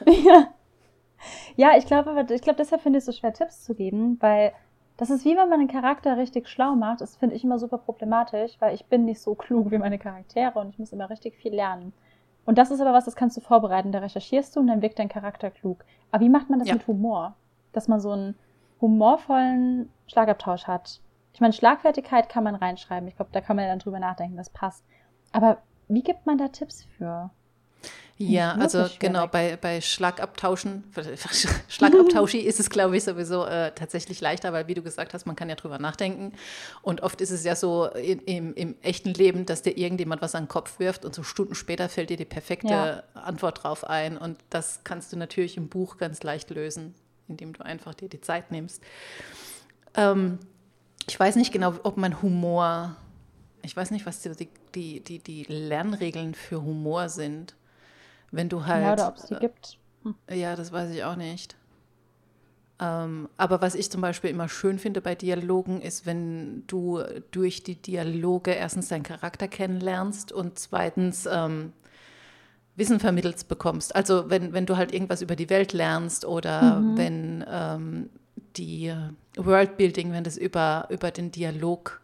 ja. 0.06 0.48
Ja, 1.56 1.76
ich 1.76 1.86
glaube, 1.86 2.26
ich 2.32 2.42
glaube, 2.42 2.56
deshalb 2.58 2.82
finde 2.82 2.98
ich 2.98 3.02
es 3.02 3.06
so 3.06 3.12
schwer, 3.12 3.32
Tipps 3.32 3.64
zu 3.64 3.74
geben, 3.74 4.16
weil 4.20 4.52
das 4.96 5.10
ist 5.10 5.24
wie 5.24 5.36
wenn 5.36 5.48
man 5.48 5.60
einen 5.60 5.68
Charakter 5.68 6.16
richtig 6.16 6.48
schlau 6.48 6.74
macht. 6.74 7.00
Das 7.00 7.16
finde 7.16 7.36
ich 7.36 7.44
immer 7.44 7.58
super 7.58 7.78
problematisch, 7.78 8.56
weil 8.60 8.74
ich 8.74 8.84
bin 8.86 9.04
nicht 9.04 9.20
so 9.20 9.34
klug 9.34 9.70
wie 9.70 9.78
meine 9.78 9.98
Charaktere 9.98 10.58
und 10.58 10.70
ich 10.70 10.78
muss 10.78 10.92
immer 10.92 11.08
richtig 11.08 11.36
viel 11.36 11.54
lernen. 11.54 11.92
Und 12.44 12.58
das 12.58 12.70
ist 12.70 12.80
aber 12.80 12.92
was, 12.92 13.04
das 13.04 13.14
kannst 13.14 13.36
du 13.36 13.40
vorbereiten. 13.40 13.92
Da 13.92 14.00
recherchierst 14.00 14.56
du 14.56 14.60
und 14.60 14.66
dann 14.66 14.82
wirkt 14.82 14.98
dein 14.98 15.08
Charakter 15.08 15.50
klug. 15.50 15.84
Aber 16.10 16.24
wie 16.24 16.28
macht 16.28 16.50
man 16.50 16.58
das 16.58 16.68
ja. 16.68 16.74
mit 16.74 16.86
Humor? 16.86 17.36
Dass 17.72 17.86
man 17.86 18.00
so 18.00 18.10
einen 18.10 18.34
humorvollen 18.80 19.88
Schlagabtausch 20.06 20.66
hat. 20.66 21.00
Ich 21.38 21.40
meine, 21.40 21.52
Schlagfertigkeit 21.52 22.28
kann 22.28 22.42
man 22.42 22.56
reinschreiben. 22.56 23.08
Ich 23.08 23.14
glaube, 23.14 23.30
da 23.32 23.40
kann 23.40 23.54
man 23.54 23.64
ja 23.64 23.70
dann 23.70 23.78
drüber 23.78 24.00
nachdenken, 24.00 24.36
das 24.36 24.50
passt. 24.50 24.84
Aber 25.30 25.58
wie 25.86 26.02
gibt 26.02 26.26
man 26.26 26.36
da 26.36 26.48
Tipps 26.48 26.84
für? 26.96 27.30
Ja, 28.16 28.54
also 28.54 28.88
genau, 28.98 29.28
bei, 29.28 29.56
bei 29.56 29.80
Schlagabtauschen, 29.80 30.82
Schlagabtauschi 31.68 32.38
ist 32.38 32.58
es, 32.58 32.70
glaube 32.70 32.96
ich, 32.96 33.04
sowieso 33.04 33.44
äh, 33.44 33.70
tatsächlich 33.72 34.20
leichter, 34.20 34.52
weil 34.52 34.66
wie 34.66 34.74
du 34.74 34.82
gesagt 34.82 35.14
hast, 35.14 35.26
man 35.26 35.36
kann 35.36 35.48
ja 35.48 35.54
drüber 35.54 35.78
nachdenken. 35.78 36.32
Und 36.82 37.04
oft 37.04 37.20
ist 37.20 37.30
es 37.30 37.44
ja 37.44 37.54
so 37.54 37.86
in, 37.86 38.18
im, 38.22 38.54
im 38.54 38.74
echten 38.82 39.14
Leben, 39.14 39.46
dass 39.46 39.62
dir 39.62 39.78
irgendjemand 39.78 40.20
was 40.20 40.34
an 40.34 40.42
den 40.42 40.48
Kopf 40.48 40.80
wirft 40.80 41.04
und 41.04 41.14
so 41.14 41.22
Stunden 41.22 41.54
später 41.54 41.88
fällt 41.88 42.10
dir 42.10 42.16
die 42.16 42.24
perfekte 42.24 42.66
ja. 42.66 43.02
Antwort 43.14 43.62
drauf 43.62 43.84
ein. 43.84 44.18
Und 44.18 44.40
das 44.50 44.80
kannst 44.82 45.12
du 45.12 45.16
natürlich 45.16 45.56
im 45.56 45.68
Buch 45.68 45.98
ganz 45.98 46.20
leicht 46.24 46.50
lösen, 46.50 46.96
indem 47.28 47.52
du 47.52 47.64
einfach 47.64 47.94
dir 47.94 48.08
die 48.08 48.20
Zeit 48.20 48.50
nimmst. 48.50 48.82
Ähm, 49.94 50.40
ich 51.08 51.18
weiß 51.18 51.36
nicht 51.36 51.52
genau, 51.52 51.74
ob 51.82 51.96
mein 51.96 52.22
Humor, 52.22 52.96
ich 53.62 53.76
weiß 53.76 53.90
nicht, 53.90 54.06
was 54.06 54.20
die, 54.20 54.48
die, 54.74 55.00
die, 55.00 55.18
die 55.18 55.44
Lernregeln 55.44 56.34
für 56.34 56.62
Humor 56.62 57.08
sind. 57.08 57.54
Wenn 58.30 58.48
du 58.48 58.66
halt. 58.66 58.84
Ja, 58.84 58.92
oder 58.92 59.08
ob 59.08 59.16
es 59.16 59.26
die 59.26 59.36
gibt. 59.36 59.78
Hm. 60.02 60.14
Ja, 60.30 60.54
das 60.54 60.70
weiß 60.70 60.90
ich 60.90 61.02
auch 61.04 61.16
nicht. 61.16 61.56
Ähm, 62.80 63.28
aber 63.36 63.60
was 63.60 63.74
ich 63.74 63.90
zum 63.90 64.02
Beispiel 64.02 64.30
immer 64.30 64.48
schön 64.48 64.78
finde 64.78 65.00
bei 65.00 65.14
Dialogen, 65.14 65.80
ist, 65.80 66.06
wenn 66.06 66.64
du 66.66 67.02
durch 67.30 67.62
die 67.64 67.74
Dialoge 67.74 68.52
erstens 68.52 68.88
deinen 68.88 69.02
Charakter 69.02 69.48
kennenlernst 69.48 70.30
und 70.30 70.58
zweitens 70.58 71.26
ähm, 71.26 71.72
Wissen 72.76 73.00
vermittelt 73.00 73.48
bekommst. 73.48 73.96
Also 73.96 74.30
wenn, 74.30 74.52
wenn 74.52 74.66
du 74.66 74.76
halt 74.76 74.92
irgendwas 74.92 75.22
über 75.22 75.34
die 75.34 75.50
Welt 75.50 75.72
lernst 75.72 76.24
oder 76.24 76.78
mhm. 76.78 76.96
wenn 76.96 77.44
ähm, 77.48 78.10
die 78.58 78.92
Worldbuilding, 79.36 80.12
wenn 80.12 80.24
das 80.24 80.36
über, 80.36 80.86
über 80.90 81.10
den 81.10 81.30
Dialog 81.30 82.00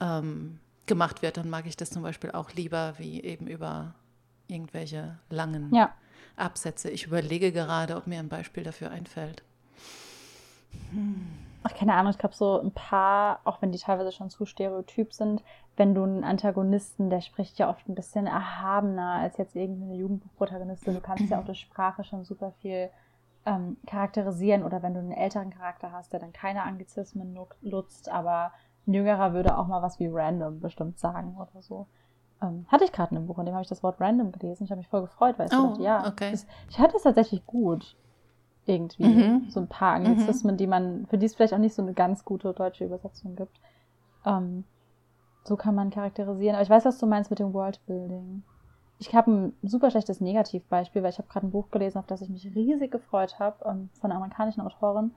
ähm, 0.00 0.58
gemacht 0.86 1.22
wird, 1.22 1.36
dann 1.36 1.48
mag 1.48 1.66
ich 1.66 1.76
das 1.76 1.90
zum 1.90 2.02
Beispiel 2.02 2.32
auch 2.32 2.52
lieber 2.52 2.94
wie 2.98 3.22
eben 3.22 3.46
über 3.46 3.94
irgendwelche 4.48 5.18
langen 5.30 5.72
ja. 5.74 5.94
Absätze. 6.36 6.90
Ich 6.90 7.06
überlege 7.06 7.52
gerade, 7.52 7.96
ob 7.96 8.06
mir 8.06 8.18
ein 8.18 8.28
Beispiel 8.28 8.64
dafür 8.64 8.90
einfällt. 8.90 9.42
Hm. 10.90 11.26
Ach, 11.62 11.74
keine 11.74 11.94
Ahnung, 11.94 12.12
ich 12.12 12.18
glaube 12.18 12.34
so 12.34 12.60
ein 12.60 12.70
paar, 12.70 13.40
auch 13.44 13.60
wenn 13.60 13.72
die 13.72 13.78
teilweise 13.78 14.12
schon 14.12 14.30
zu 14.30 14.46
stereotyp 14.46 15.12
sind, 15.12 15.42
wenn 15.76 15.94
du 15.94 16.02
einen 16.02 16.24
Antagonisten, 16.24 17.10
der 17.10 17.20
spricht 17.20 17.58
ja 17.58 17.68
oft 17.68 17.88
ein 17.88 17.94
bisschen 17.94 18.26
erhabener 18.26 19.12
als 19.12 19.36
jetzt 19.38 19.56
irgendeine 19.56 19.96
Jugendbuchprotagonistin. 19.96 20.94
Du 20.94 21.00
kannst 21.00 21.30
ja 21.30 21.40
auch 21.40 21.44
durch 21.44 21.60
Sprache 21.60 22.04
schon 22.04 22.24
super 22.24 22.52
viel 22.62 22.90
ähm, 23.48 23.76
charakterisieren 23.86 24.62
oder 24.62 24.82
wenn 24.82 24.94
du 24.94 25.00
einen 25.00 25.12
älteren 25.12 25.50
Charakter 25.50 25.92
hast, 25.92 26.12
der 26.12 26.20
dann 26.20 26.32
keine 26.32 26.62
Anglizismen 26.62 27.36
nutzt, 27.62 28.10
aber 28.10 28.52
ein 28.86 28.94
jüngerer 28.94 29.32
würde 29.32 29.56
auch 29.56 29.66
mal 29.66 29.82
was 29.82 29.98
wie 29.98 30.08
random 30.10 30.60
bestimmt 30.60 30.98
sagen 30.98 31.36
oder 31.36 31.62
so. 31.62 31.86
Ähm, 32.42 32.66
hatte 32.68 32.84
ich 32.84 32.92
gerade 32.92 33.12
in 33.12 33.16
einem 33.16 33.26
Buch, 33.26 33.38
in 33.38 33.46
dem 33.46 33.54
habe 33.54 33.62
ich 33.62 33.68
das 33.68 33.82
Wort 33.82 34.00
random 34.00 34.32
gelesen. 34.32 34.64
Ich 34.64 34.70
habe 34.70 34.78
mich 34.78 34.88
voll 34.88 35.02
gefreut, 35.02 35.38
weil 35.38 35.48
ich 35.48 35.58
oh, 35.58 35.68
dachte, 35.68 35.82
ja, 35.82 36.06
okay. 36.06 36.30
das, 36.30 36.46
ich 36.68 36.78
hatte 36.78 36.96
es 36.96 37.02
tatsächlich 37.02 37.44
gut. 37.46 37.96
Irgendwie. 38.66 39.06
Mhm. 39.06 39.46
So 39.48 39.60
ein 39.60 39.68
paar 39.68 39.98
mhm. 39.98 40.06
Anglizismen, 40.06 40.54
mhm. 40.54 40.58
die 40.58 40.66
man, 40.66 41.06
für 41.06 41.16
die 41.16 41.24
es 41.24 41.34
vielleicht 41.34 41.54
auch 41.54 41.58
nicht 41.58 41.74
so 41.74 41.80
eine 41.80 41.94
ganz 41.94 42.24
gute 42.24 42.52
deutsche 42.52 42.84
Übersetzung 42.84 43.34
gibt. 43.34 43.58
Ähm, 44.26 44.64
so 45.44 45.56
kann 45.56 45.74
man 45.74 45.90
charakterisieren. 45.90 46.54
Aber 46.54 46.62
ich 46.62 46.70
weiß, 46.70 46.84
was 46.84 46.98
du 46.98 47.06
meinst 47.06 47.30
mit 47.30 47.38
dem 47.38 47.54
Worldbuilding. 47.54 48.42
Ich 48.98 49.14
habe 49.14 49.30
ein 49.30 49.52
super 49.62 49.90
schlechtes 49.90 50.20
Negativbeispiel, 50.20 51.02
weil 51.02 51.10
ich 51.10 51.18
habe 51.18 51.28
gerade 51.28 51.46
ein 51.46 51.52
Buch 51.52 51.70
gelesen, 51.70 51.98
auf 51.98 52.06
das 52.06 52.20
ich 52.20 52.28
mich 52.28 52.54
riesig 52.54 52.90
gefreut 52.90 53.38
habe, 53.38 53.64
ähm, 53.64 53.90
von 54.00 54.10
einer 54.10 54.20
amerikanischen 54.20 54.60
Autorin. 54.60 55.12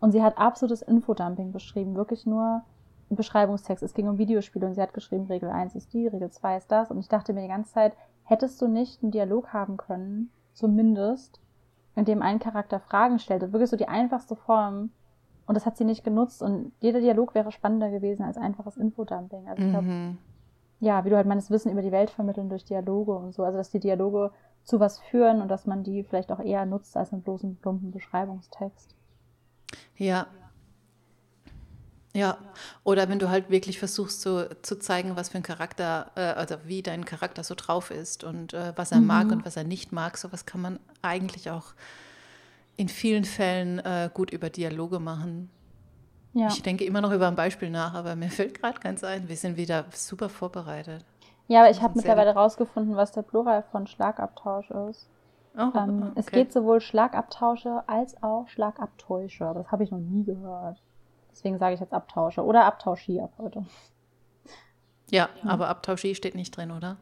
Und 0.00 0.12
sie 0.12 0.22
hat 0.22 0.36
absolutes 0.36 0.82
Infodumping 0.82 1.52
beschrieben. 1.52 1.94
Wirklich 1.94 2.26
nur 2.26 2.62
Beschreibungstext. 3.10 3.82
Es 3.82 3.94
ging 3.94 4.08
um 4.08 4.18
Videospiele 4.18 4.66
und 4.66 4.74
sie 4.74 4.82
hat 4.82 4.94
geschrieben, 4.94 5.26
Regel 5.26 5.48
1 5.48 5.74
ist 5.74 5.92
die, 5.92 6.06
Regel 6.06 6.30
2 6.30 6.56
ist 6.56 6.70
das. 6.70 6.90
Und 6.90 6.98
ich 6.98 7.08
dachte 7.08 7.32
mir 7.32 7.42
die 7.42 7.48
ganze 7.48 7.72
Zeit, 7.72 7.94
hättest 8.24 8.60
du 8.60 8.68
nicht 8.68 9.02
einen 9.02 9.12
Dialog 9.12 9.52
haben 9.52 9.76
können, 9.76 10.30
zumindest, 10.52 11.40
in 11.96 12.04
dem 12.04 12.22
ein 12.22 12.38
Charakter 12.38 12.80
Fragen 12.80 13.18
stellt. 13.18 13.42
Und 13.42 13.52
wirklich 13.52 13.70
so 13.70 13.76
die 13.76 13.88
einfachste 13.88 14.36
Form. 14.36 14.90
Und 15.46 15.54
das 15.54 15.66
hat 15.66 15.76
sie 15.76 15.84
nicht 15.84 16.04
genutzt. 16.04 16.42
Und 16.42 16.72
jeder 16.80 17.00
Dialog 17.00 17.34
wäre 17.34 17.52
spannender 17.52 17.90
gewesen 17.90 18.24
als 18.24 18.36
einfaches 18.36 18.76
Infodumping. 18.76 19.48
Also 19.48 19.62
ich 19.62 19.70
glaube, 19.70 19.86
mhm. 19.86 20.18
Ja, 20.84 21.04
wie 21.04 21.10
du 21.10 21.16
halt 21.16 21.26
meines 21.26 21.50
Wissen 21.50 21.72
über 21.72 21.82
die 21.82 21.92
Welt 21.92 22.10
vermitteln 22.10 22.48
durch 22.48 22.64
Dialoge 22.64 23.12
und 23.12 23.34
so. 23.34 23.42
Also 23.42 23.58
dass 23.58 23.70
die 23.70 23.80
Dialoge 23.80 24.30
zu 24.64 24.80
was 24.80 24.98
führen 24.98 25.42
und 25.42 25.48
dass 25.48 25.66
man 25.66 25.82
die 25.82 26.04
vielleicht 26.04 26.30
auch 26.30 26.40
eher 26.40 26.66
nutzt 26.66 26.96
als 26.96 27.12
einen 27.12 27.22
bloßen 27.22 27.56
plumpen 27.56 27.90
Beschreibungstext. 27.90 28.94
Ja, 29.96 30.26
ja, 32.16 32.38
oder 32.84 33.08
wenn 33.08 33.18
du 33.18 33.28
halt 33.28 33.50
wirklich 33.50 33.80
versuchst 33.80 34.20
so, 34.20 34.44
zu 34.62 34.78
zeigen, 34.78 35.16
was 35.16 35.30
für 35.30 35.38
ein 35.38 35.42
Charakter, 35.42 36.12
äh, 36.14 36.20
also 36.20 36.54
wie 36.64 36.80
dein 36.80 37.04
Charakter 37.04 37.42
so 37.42 37.56
drauf 37.56 37.90
ist 37.90 38.22
und 38.22 38.54
äh, 38.54 38.72
was 38.76 38.92
er 38.92 39.00
mhm. 39.00 39.06
mag 39.08 39.32
und 39.32 39.44
was 39.44 39.56
er 39.56 39.64
nicht 39.64 39.90
mag, 39.90 40.16
sowas 40.16 40.46
kann 40.46 40.60
man 40.60 40.78
eigentlich 41.02 41.50
auch 41.50 41.74
in 42.76 42.88
vielen 42.88 43.24
Fällen 43.24 43.80
äh, 43.80 44.10
gut 44.14 44.30
über 44.30 44.48
Dialoge 44.48 45.00
machen. 45.00 45.50
Ja. 46.34 46.48
Ich 46.48 46.62
denke 46.62 46.84
immer 46.84 47.00
noch 47.00 47.12
über 47.12 47.28
ein 47.28 47.36
Beispiel 47.36 47.70
nach, 47.70 47.94
aber 47.94 48.16
mir 48.16 48.28
fällt 48.28 48.60
gerade 48.60 48.78
keins 48.80 49.04
ein. 49.04 49.28
Wir 49.28 49.36
sind 49.36 49.56
wieder 49.56 49.84
super 49.92 50.28
vorbereitet. 50.28 51.04
Ja, 51.46 51.60
aber 51.60 51.70
ich 51.70 51.80
habe 51.80 51.94
mittlerweile 51.96 52.34
rausgefunden, 52.34 52.96
was 52.96 53.12
der 53.12 53.22
Plural 53.22 53.62
von 53.70 53.86
Schlagabtausch 53.86 54.70
ist. 54.90 55.08
Oh, 55.56 55.70
ähm, 55.76 56.02
okay. 56.02 56.12
Es 56.16 56.26
geht 56.26 56.52
sowohl 56.52 56.80
Schlagabtausche 56.80 57.84
als 57.86 58.20
auch 58.22 58.48
Schlagabtäusche, 58.48 59.46
aber 59.46 59.60
das 59.60 59.70
habe 59.70 59.84
ich 59.84 59.92
noch 59.92 59.98
nie 59.98 60.24
gehört. 60.24 60.82
Deswegen 61.30 61.58
sage 61.58 61.74
ich 61.74 61.80
jetzt 61.80 61.92
Abtausche 61.92 62.44
oder 62.44 62.64
Abtauschi 62.64 63.20
ab 63.20 63.32
heute. 63.38 63.64
Ja, 65.10 65.28
ja, 65.42 65.50
aber 65.50 65.68
Abtauschi 65.68 66.14
steht 66.14 66.34
nicht 66.34 66.56
drin, 66.56 66.72
oder? 66.72 66.96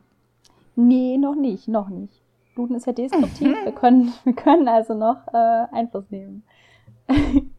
Nee, 0.77 1.17
noch 1.17 1.35
nicht, 1.35 1.69
noch 1.69 1.89
nicht. 1.89 2.21
Duden 2.55 2.77
ist 2.77 2.87
ja 2.87 2.93
deskriptiv. 2.93 3.57
wir, 3.65 3.73
können, 3.73 4.13
wir 4.25 4.35
können 4.35 4.69
also 4.69 4.95
noch 4.95 5.27
äh, 5.33 5.67
Einfluss 5.73 6.05
nehmen. 6.11 6.43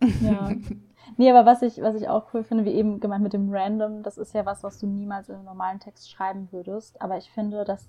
ja. 0.00 0.50
Nee, 1.20 1.30
aber 1.30 1.44
was 1.44 1.60
ich, 1.60 1.82
was 1.82 1.96
ich 1.96 2.08
auch 2.08 2.32
cool 2.32 2.42
finde, 2.44 2.64
wie 2.64 2.72
eben 2.72 2.98
gemeint 2.98 3.22
mit 3.22 3.34
dem 3.34 3.52
Random, 3.52 4.02
das 4.02 4.16
ist 4.16 4.32
ja 4.32 4.46
was, 4.46 4.62
was 4.62 4.78
du 4.78 4.86
niemals 4.86 5.28
in 5.28 5.34
einem 5.34 5.44
normalen 5.44 5.78
Text 5.78 6.10
schreiben 6.10 6.48
würdest. 6.50 7.02
Aber 7.02 7.18
ich 7.18 7.30
finde, 7.30 7.64
dass 7.64 7.86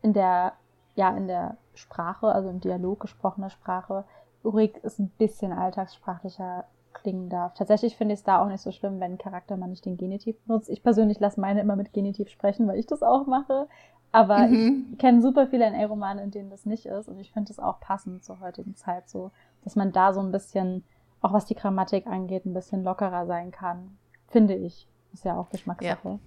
in 0.00 0.14
der, 0.14 0.54
ja, 0.94 1.14
in 1.14 1.26
der 1.28 1.58
Sprache, 1.74 2.28
also 2.28 2.48
im 2.48 2.60
Dialog 2.60 3.00
gesprochener 3.00 3.50
Sprache, 3.50 4.04
ruhig 4.42 4.74
ist 4.84 4.98
ein 4.98 5.10
bisschen 5.18 5.52
alltagssprachlicher 5.52 6.64
klingen 6.94 7.28
darf. 7.28 7.52
Tatsächlich 7.52 7.94
finde 7.94 8.14
ich 8.14 8.20
es 8.20 8.24
da 8.24 8.42
auch 8.42 8.48
nicht 8.48 8.62
so 8.62 8.72
schlimm, 8.72 9.00
wenn 9.00 9.12
ein 9.12 9.18
Charakter 9.18 9.58
mal 9.58 9.66
nicht 9.66 9.84
den 9.84 9.98
Genitiv 9.98 10.40
benutzt. 10.46 10.70
Ich 10.70 10.82
persönlich 10.82 11.20
lasse 11.20 11.42
meine 11.42 11.60
immer 11.60 11.76
mit 11.76 11.92
Genitiv 11.92 12.30
sprechen, 12.30 12.66
weil 12.68 12.78
ich 12.78 12.86
das 12.86 13.02
auch 13.02 13.26
mache. 13.26 13.68
Aber 14.12 14.48
mhm. 14.48 14.86
ich 14.92 14.98
kenne 14.98 15.20
super 15.20 15.46
viele 15.46 15.70
NA-Romane, 15.70 16.22
in 16.22 16.30
denen 16.30 16.48
das 16.48 16.64
nicht 16.64 16.86
ist. 16.86 17.10
Und 17.10 17.18
ich 17.18 17.32
finde 17.32 17.52
es 17.52 17.58
auch 17.58 17.80
passend 17.80 18.24
zur 18.24 18.40
heutigen 18.40 18.76
Zeit 18.76 19.10
so, 19.10 19.30
dass 19.62 19.76
man 19.76 19.92
da 19.92 20.14
so 20.14 20.20
ein 20.20 20.32
bisschen, 20.32 20.84
auch 21.22 21.32
was 21.32 21.46
die 21.46 21.54
Grammatik 21.54 22.06
angeht, 22.06 22.44
ein 22.44 22.54
bisschen 22.54 22.84
lockerer 22.84 23.26
sein 23.26 23.50
kann. 23.50 23.96
Finde 24.28 24.54
ich. 24.54 24.88
Ist 25.12 25.24
ja 25.24 25.36
auch 25.36 25.50
Geschmackssache. 25.50 26.08
Ja. 26.08 26.18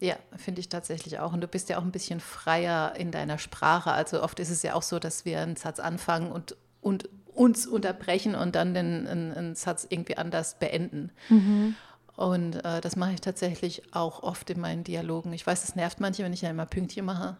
Ja, 0.00 0.16
finde 0.36 0.60
ich 0.60 0.68
tatsächlich 0.68 1.20
auch. 1.20 1.32
Und 1.32 1.40
du 1.40 1.46
bist 1.46 1.68
ja 1.68 1.78
auch 1.78 1.82
ein 1.82 1.92
bisschen 1.92 2.20
freier 2.20 2.96
in 2.96 3.10
deiner 3.10 3.38
Sprache. 3.38 3.92
Also 3.92 4.22
oft 4.22 4.40
ist 4.40 4.50
es 4.50 4.62
ja 4.62 4.74
auch 4.74 4.82
so, 4.82 4.98
dass 4.98 5.24
wir 5.24 5.40
einen 5.40 5.56
Satz 5.56 5.78
anfangen 5.78 6.32
und, 6.32 6.56
und 6.80 7.08
uns 7.32 7.66
unterbrechen 7.66 8.34
und 8.34 8.54
dann 8.54 8.74
den, 8.74 9.06
einen, 9.06 9.32
einen 9.32 9.54
Satz 9.54 9.86
irgendwie 9.88 10.18
anders 10.18 10.58
beenden. 10.58 11.12
Mhm. 11.28 11.76
Und 12.16 12.64
äh, 12.64 12.80
das 12.80 12.96
mache 12.96 13.12
ich 13.12 13.20
tatsächlich 13.20 13.94
auch 13.94 14.22
oft 14.22 14.50
in 14.50 14.60
meinen 14.60 14.84
Dialogen. 14.84 15.32
Ich 15.32 15.46
weiß, 15.46 15.62
das 15.62 15.76
nervt 15.76 16.00
manche, 16.00 16.24
wenn 16.24 16.32
ich 16.32 16.42
ja 16.42 16.50
immer 16.50 16.66
Pünktchen 16.66 17.04
mache. 17.04 17.36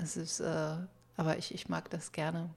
Es 0.00 0.16
ist, 0.16 0.40
äh, 0.40 0.76
aber 1.16 1.38
ich, 1.38 1.54
ich 1.54 1.68
mag 1.68 1.90
das 1.90 2.12
gerne. 2.12 2.50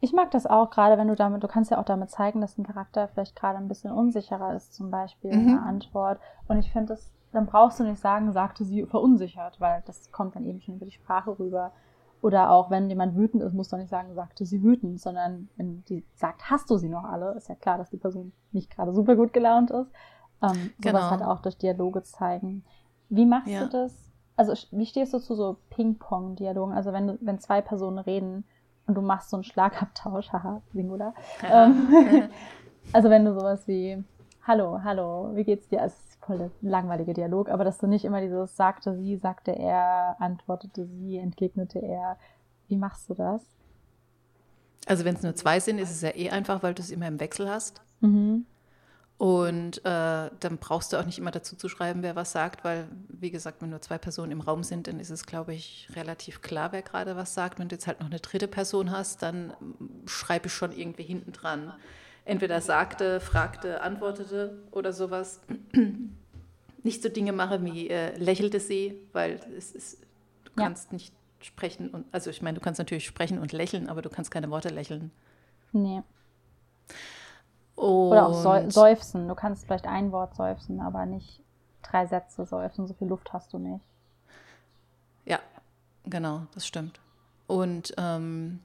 Ich 0.00 0.12
mag 0.12 0.30
das 0.30 0.46
auch, 0.46 0.70
gerade 0.70 0.98
wenn 0.98 1.08
du 1.08 1.14
damit, 1.14 1.42
du 1.42 1.48
kannst 1.48 1.70
ja 1.70 1.78
auch 1.78 1.84
damit 1.84 2.10
zeigen, 2.10 2.40
dass 2.40 2.58
ein 2.58 2.66
Charakter 2.66 3.08
vielleicht 3.08 3.36
gerade 3.36 3.58
ein 3.58 3.68
bisschen 3.68 3.92
unsicherer 3.92 4.54
ist, 4.54 4.74
zum 4.74 4.90
Beispiel 4.90 5.32
mhm. 5.32 5.40
in 5.40 5.46
der 5.48 5.62
Antwort. 5.62 6.20
Und 6.48 6.58
ich 6.58 6.70
finde 6.72 6.88
das, 6.88 7.12
dann 7.32 7.46
brauchst 7.46 7.80
du 7.80 7.84
nicht 7.84 8.00
sagen, 8.00 8.32
sagte 8.32 8.64
sie 8.64 8.84
verunsichert, 8.86 9.60
weil 9.60 9.82
das 9.86 10.12
kommt 10.12 10.36
dann 10.36 10.44
eben 10.44 10.60
schon 10.60 10.76
über 10.76 10.84
die 10.84 10.92
Sprache 10.92 11.38
rüber. 11.38 11.72
Oder 12.22 12.50
auch, 12.50 12.70
wenn 12.70 12.88
jemand 12.88 13.16
wütend 13.16 13.42
ist, 13.42 13.52
muss 13.52 13.68
doch 13.68 13.76
nicht 13.76 13.90
sagen, 13.90 14.14
sagte 14.14 14.46
sie 14.46 14.62
wütend, 14.62 14.98
sondern 15.00 15.48
wenn 15.56 15.84
die 15.84 16.06
sagt, 16.14 16.50
hast 16.50 16.70
du 16.70 16.78
sie 16.78 16.88
noch 16.88 17.04
alle, 17.04 17.32
ist 17.32 17.48
ja 17.48 17.54
klar, 17.54 17.76
dass 17.76 17.90
die 17.90 17.98
Person 17.98 18.32
nicht 18.50 18.70
gerade 18.70 18.94
super 18.94 19.14
gut 19.14 19.32
gelaunt 19.34 19.70
ist. 19.70 19.90
Ähm, 20.42 20.70
genau. 20.80 20.98
Sowas 20.98 21.10
halt 21.10 21.22
auch 21.22 21.40
durch 21.40 21.58
Dialoge 21.58 22.02
zeigen. 22.02 22.64
Wie 23.10 23.26
machst 23.26 23.48
ja. 23.48 23.64
du 23.64 23.68
das? 23.68 24.10
Also, 24.36 24.54
wie 24.70 24.86
stehst 24.86 25.12
du 25.12 25.18
zu 25.18 25.34
so 25.34 25.58
Ping-Pong-Dialogen? 25.70 26.72
Also, 26.72 26.92
wenn, 26.92 27.18
wenn 27.20 27.38
zwei 27.38 27.60
Personen 27.60 27.98
reden 27.98 28.44
und 28.86 28.94
du 28.94 29.02
machst 29.02 29.30
so 29.30 29.36
einen 29.36 29.44
Schlagabtausch, 29.44 30.28
haha, 30.32 30.62
Singular. 30.72 31.14
Ja. 31.42 31.66
Ähm, 31.66 32.28
also, 32.92 33.10
wenn 33.10 33.24
du 33.24 33.34
sowas 33.34 33.66
wie, 33.66 34.02
hallo, 34.46 34.80
hallo, 34.82 35.30
wie 35.34 35.44
geht's 35.44 35.68
dir? 35.68 35.82
Also, 35.82 35.96
voll 36.24 36.38
der 36.38 36.50
langweilige 36.62 37.14
Dialog, 37.14 37.48
aber 37.48 37.64
dass 37.64 37.78
du 37.78 37.86
nicht 37.86 38.04
immer 38.04 38.20
dieses 38.20 38.56
sagte 38.56 38.96
sie, 38.96 39.16
sagte 39.16 39.52
er, 39.52 40.16
antwortete 40.18 40.86
sie, 40.86 41.18
entgegnete 41.18 41.80
er. 41.80 42.16
Wie 42.68 42.76
machst 42.76 43.10
du 43.10 43.14
das? 43.14 43.42
Also 44.86 45.04
wenn 45.04 45.14
es 45.14 45.22
nur 45.22 45.34
zwei 45.34 45.60
sind, 45.60 45.78
ist 45.78 45.90
es 45.90 46.02
ja 46.02 46.14
eh 46.14 46.30
einfach, 46.30 46.62
weil 46.62 46.74
du 46.74 46.82
es 46.82 46.90
immer 46.90 47.08
im 47.08 47.20
Wechsel 47.20 47.48
hast. 47.48 47.82
Mhm. 48.00 48.46
Und 49.16 49.78
äh, 49.84 50.30
dann 50.40 50.58
brauchst 50.58 50.92
du 50.92 50.96
auch 50.96 51.06
nicht 51.06 51.18
immer 51.18 51.30
dazu 51.30 51.56
zu 51.56 51.68
schreiben, 51.68 52.02
wer 52.02 52.16
was 52.16 52.32
sagt, 52.32 52.64
weil, 52.64 52.88
wie 53.08 53.30
gesagt, 53.30 53.62
wenn 53.62 53.70
nur 53.70 53.80
zwei 53.80 53.96
Personen 53.96 54.32
im 54.32 54.40
Raum 54.40 54.64
sind, 54.64 54.88
dann 54.88 54.98
ist 54.98 55.10
es, 55.10 55.24
glaube 55.24 55.54
ich, 55.54 55.88
relativ 55.94 56.42
klar, 56.42 56.72
wer 56.72 56.82
gerade 56.82 57.16
was 57.16 57.32
sagt. 57.32 57.58
Wenn 57.58 57.68
du 57.68 57.76
jetzt 57.76 57.86
halt 57.86 58.00
noch 58.00 58.08
eine 58.08 58.20
dritte 58.20 58.48
Person 58.48 58.90
hast, 58.90 59.22
dann 59.22 59.54
schreibe 60.06 60.48
ich 60.48 60.52
schon 60.52 60.72
irgendwie 60.72 61.04
hinten 61.04 61.32
dran 61.32 61.72
entweder 62.24 62.60
sagte, 62.60 63.20
fragte, 63.20 63.80
antwortete 63.80 64.62
oder 64.70 64.92
sowas. 64.92 65.40
Nicht 66.82 67.02
so 67.02 67.08
Dinge 67.08 67.32
mache 67.32 67.64
wie 67.64 67.88
äh, 67.88 68.16
lächelte 68.16 68.60
sie, 68.60 68.98
weil 69.12 69.40
es 69.56 69.72
ist, 69.72 70.02
du 70.44 70.50
ja. 70.56 70.64
kannst 70.66 70.92
nicht 70.92 71.14
sprechen 71.40 71.90
und 71.90 72.06
also 72.12 72.30
ich 72.30 72.42
meine, 72.42 72.58
du 72.58 72.64
kannst 72.64 72.78
natürlich 72.78 73.06
sprechen 73.06 73.38
und 73.38 73.52
lächeln, 73.52 73.88
aber 73.88 74.02
du 74.02 74.10
kannst 74.10 74.30
keine 74.30 74.50
Worte 74.50 74.68
lächeln. 74.68 75.10
Nee. 75.72 76.02
Und 77.76 77.84
Oder 77.84 78.26
auch 78.28 78.70
seufzen. 78.70 79.28
Du 79.28 79.34
kannst 79.34 79.66
vielleicht 79.66 79.86
ein 79.86 80.12
Wort 80.12 80.36
seufzen, 80.36 80.80
aber 80.80 81.06
nicht 81.06 81.40
drei 81.82 82.06
Sätze 82.06 82.44
seufzen. 82.44 82.86
So 82.86 82.94
viel 82.94 83.08
Luft 83.08 83.32
hast 83.32 83.52
du 83.52 83.58
nicht. 83.58 83.80
Ja, 85.24 85.40
genau, 86.04 86.42
das 86.54 86.66
stimmt. 86.66 87.00
Und 87.46 87.94
ähm, 87.98 88.60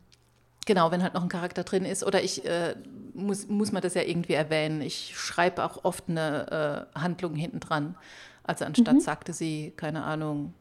Genau, 0.69 0.91
wenn 0.91 1.01
halt 1.01 1.15
noch 1.15 1.23
ein 1.23 1.29
Charakter 1.29 1.63
drin 1.63 1.83
ist. 1.83 2.03
Oder 2.03 2.21
ich 2.21 2.45
äh, 2.45 2.75
muss, 3.15 3.47
muss 3.47 3.71
man 3.71 3.81
das 3.81 3.95
ja 3.95 4.03
irgendwie 4.03 4.33
erwähnen. 4.33 4.81
Ich 4.81 5.17
schreibe 5.17 5.63
auch 5.63 5.83
oft 5.83 6.07
eine 6.07 6.87
äh, 6.93 6.99
Handlung 6.99 7.33
hinten 7.33 7.59
dran. 7.59 7.95
Also 8.43 8.65
anstatt 8.65 8.93
mhm. 8.93 8.99
sagte 8.99 9.33
sie, 9.33 9.73
keine 9.75 10.03
Ahnung, 10.03 10.53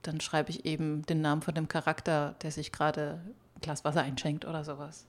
dann 0.00 0.22
schreibe 0.22 0.48
ich 0.48 0.64
eben 0.64 1.02
den 1.02 1.20
Namen 1.20 1.42
von 1.42 1.54
dem 1.54 1.68
Charakter, 1.68 2.36
der 2.40 2.52
sich 2.52 2.72
gerade 2.72 3.20
ein 3.54 3.60
Glas 3.60 3.84
Wasser 3.84 4.00
einschenkt 4.00 4.46
oder 4.46 4.64
sowas. 4.64 5.06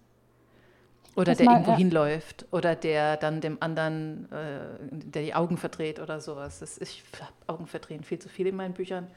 Oder 1.15 1.35
der 1.35 1.45
mal, 1.45 1.53
irgendwo 1.53 1.71
ja. 1.71 1.77
hinläuft 1.77 2.45
oder 2.51 2.75
der 2.75 3.17
dann 3.17 3.41
dem 3.41 3.57
anderen, 3.59 4.31
äh, 4.31 4.87
der 4.91 5.23
die 5.23 5.33
Augen 5.33 5.57
verdreht 5.57 5.99
oder 5.99 6.21
sowas. 6.21 6.59
Das, 6.59 6.77
ich 6.77 7.03
habe 7.19 7.33
Augen 7.47 7.67
verdrehen 7.67 8.03
viel 8.03 8.19
zu 8.19 8.29
viel 8.29 8.47
in 8.47 8.55
meinen 8.55 8.73
Büchern. 8.73 9.07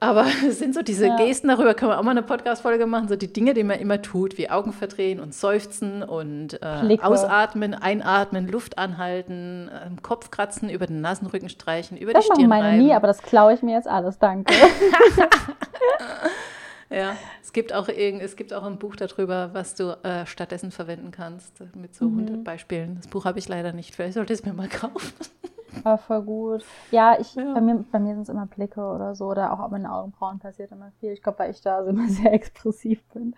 Aber 0.00 0.26
es 0.46 0.58
sind 0.58 0.74
so 0.74 0.82
diese 0.82 1.06
ja. 1.06 1.16
Gesten, 1.16 1.48
darüber 1.48 1.72
können 1.72 1.92
wir 1.92 1.98
auch 1.98 2.02
mal 2.02 2.10
eine 2.10 2.22
Podcast-Folge 2.22 2.84
machen, 2.84 3.08
so 3.08 3.16
die 3.16 3.32
Dinge, 3.32 3.54
die 3.54 3.64
man 3.64 3.78
immer 3.78 4.02
tut, 4.02 4.36
wie 4.36 4.50
Augen 4.50 4.74
verdrehen 4.74 5.18
und 5.18 5.34
seufzen 5.34 6.02
und 6.02 6.60
äh, 6.62 6.98
ausatmen, 7.00 7.72
einatmen, 7.72 8.46
Luft 8.46 8.76
anhalten, 8.76 9.68
äh, 9.68 10.02
Kopf 10.02 10.30
kratzen, 10.30 10.68
über 10.68 10.86
den 10.86 11.00
Nasenrücken 11.00 11.48
streichen, 11.48 11.96
über 11.96 12.12
das 12.12 12.24
die 12.24 12.32
Stirn 12.32 12.50
Das 12.50 12.58
machen 12.58 12.64
meine 12.64 12.82
nie, 12.82 12.92
aber 12.92 13.06
das 13.06 13.22
klaue 13.22 13.54
ich 13.54 13.62
mir 13.62 13.76
jetzt 13.76 13.88
alles, 13.88 14.18
danke. 14.18 14.52
ja, 16.90 17.16
es 17.42 17.52
gibt, 17.52 17.72
auch 17.72 17.88
es 17.88 18.36
gibt 18.36 18.52
auch 18.52 18.64
ein 18.64 18.78
Buch 18.78 18.96
darüber, 18.96 19.50
was 19.52 19.74
du 19.74 19.96
äh, 20.04 20.26
stattdessen 20.26 20.70
verwenden 20.70 21.10
kannst, 21.10 21.62
mit 21.74 21.94
so 21.94 22.06
mhm. 22.08 22.20
100 22.20 22.44
Beispielen. 22.44 22.96
Das 22.96 23.08
Buch 23.08 23.24
habe 23.24 23.38
ich 23.38 23.48
leider 23.48 23.72
nicht, 23.72 23.94
vielleicht 23.94 24.14
sollte 24.14 24.32
ich 24.32 24.40
es 24.40 24.46
mir 24.46 24.52
mal 24.52 24.68
kaufen. 24.70 25.12
Aber 25.82 25.98
voll 25.98 26.22
gut. 26.22 26.64
Ja, 26.90 27.18
ich, 27.18 27.34
ja. 27.34 27.52
bei 27.52 27.60
mir, 27.60 27.84
bei 27.90 27.98
mir 27.98 28.14
sind 28.14 28.22
es 28.22 28.28
immer 28.28 28.46
Blicke 28.46 28.80
oder 28.80 29.14
so, 29.14 29.26
oder 29.26 29.52
auch 29.52 29.70
mit 29.70 29.80
den 29.80 29.86
Augenbrauen 29.86 30.38
passiert 30.38 30.70
immer 30.70 30.92
viel. 31.00 31.12
Ich 31.12 31.22
glaube, 31.22 31.40
weil 31.40 31.50
ich 31.50 31.60
da 31.60 31.82
so 31.82 31.90
immer 31.90 32.08
sehr 32.08 32.32
expressiv 32.32 33.02
bin. 33.12 33.34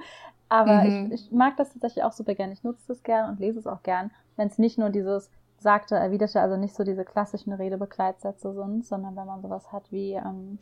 Aber 0.49 0.85
mhm. 0.85 1.13
ich, 1.13 1.27
ich 1.27 1.33
mag 1.33 1.57
das 1.57 1.73
tatsächlich 1.73 2.05
auch 2.05 2.13
super 2.13 2.35
gerne. 2.35 2.53
Ich 2.53 2.63
nutze 2.63 2.85
das 2.89 3.03
gern 3.03 3.31
und 3.31 3.41
lese 3.41 3.59
es 3.59 3.67
auch 3.67 3.83
gern, 3.83 4.11
wenn 4.37 4.49
es 4.49 4.59
nicht 4.59 4.79
nur 4.79 4.91
dieses 4.91 5.31
sagte, 5.59 5.97
erwiderte, 5.97 6.41
also 6.41 6.57
nicht 6.57 6.75
so 6.75 6.85
diese 6.85 7.05
klassischen 7.05 7.53
Redebegleitsätze 7.53 8.53
sind, 8.53 8.85
sondern 8.85 9.17
wenn 9.17 9.27
man 9.27 9.43
sowas 9.43 9.73
hat 9.73 9.91
wie, 9.91 10.13
ähm, 10.13 10.59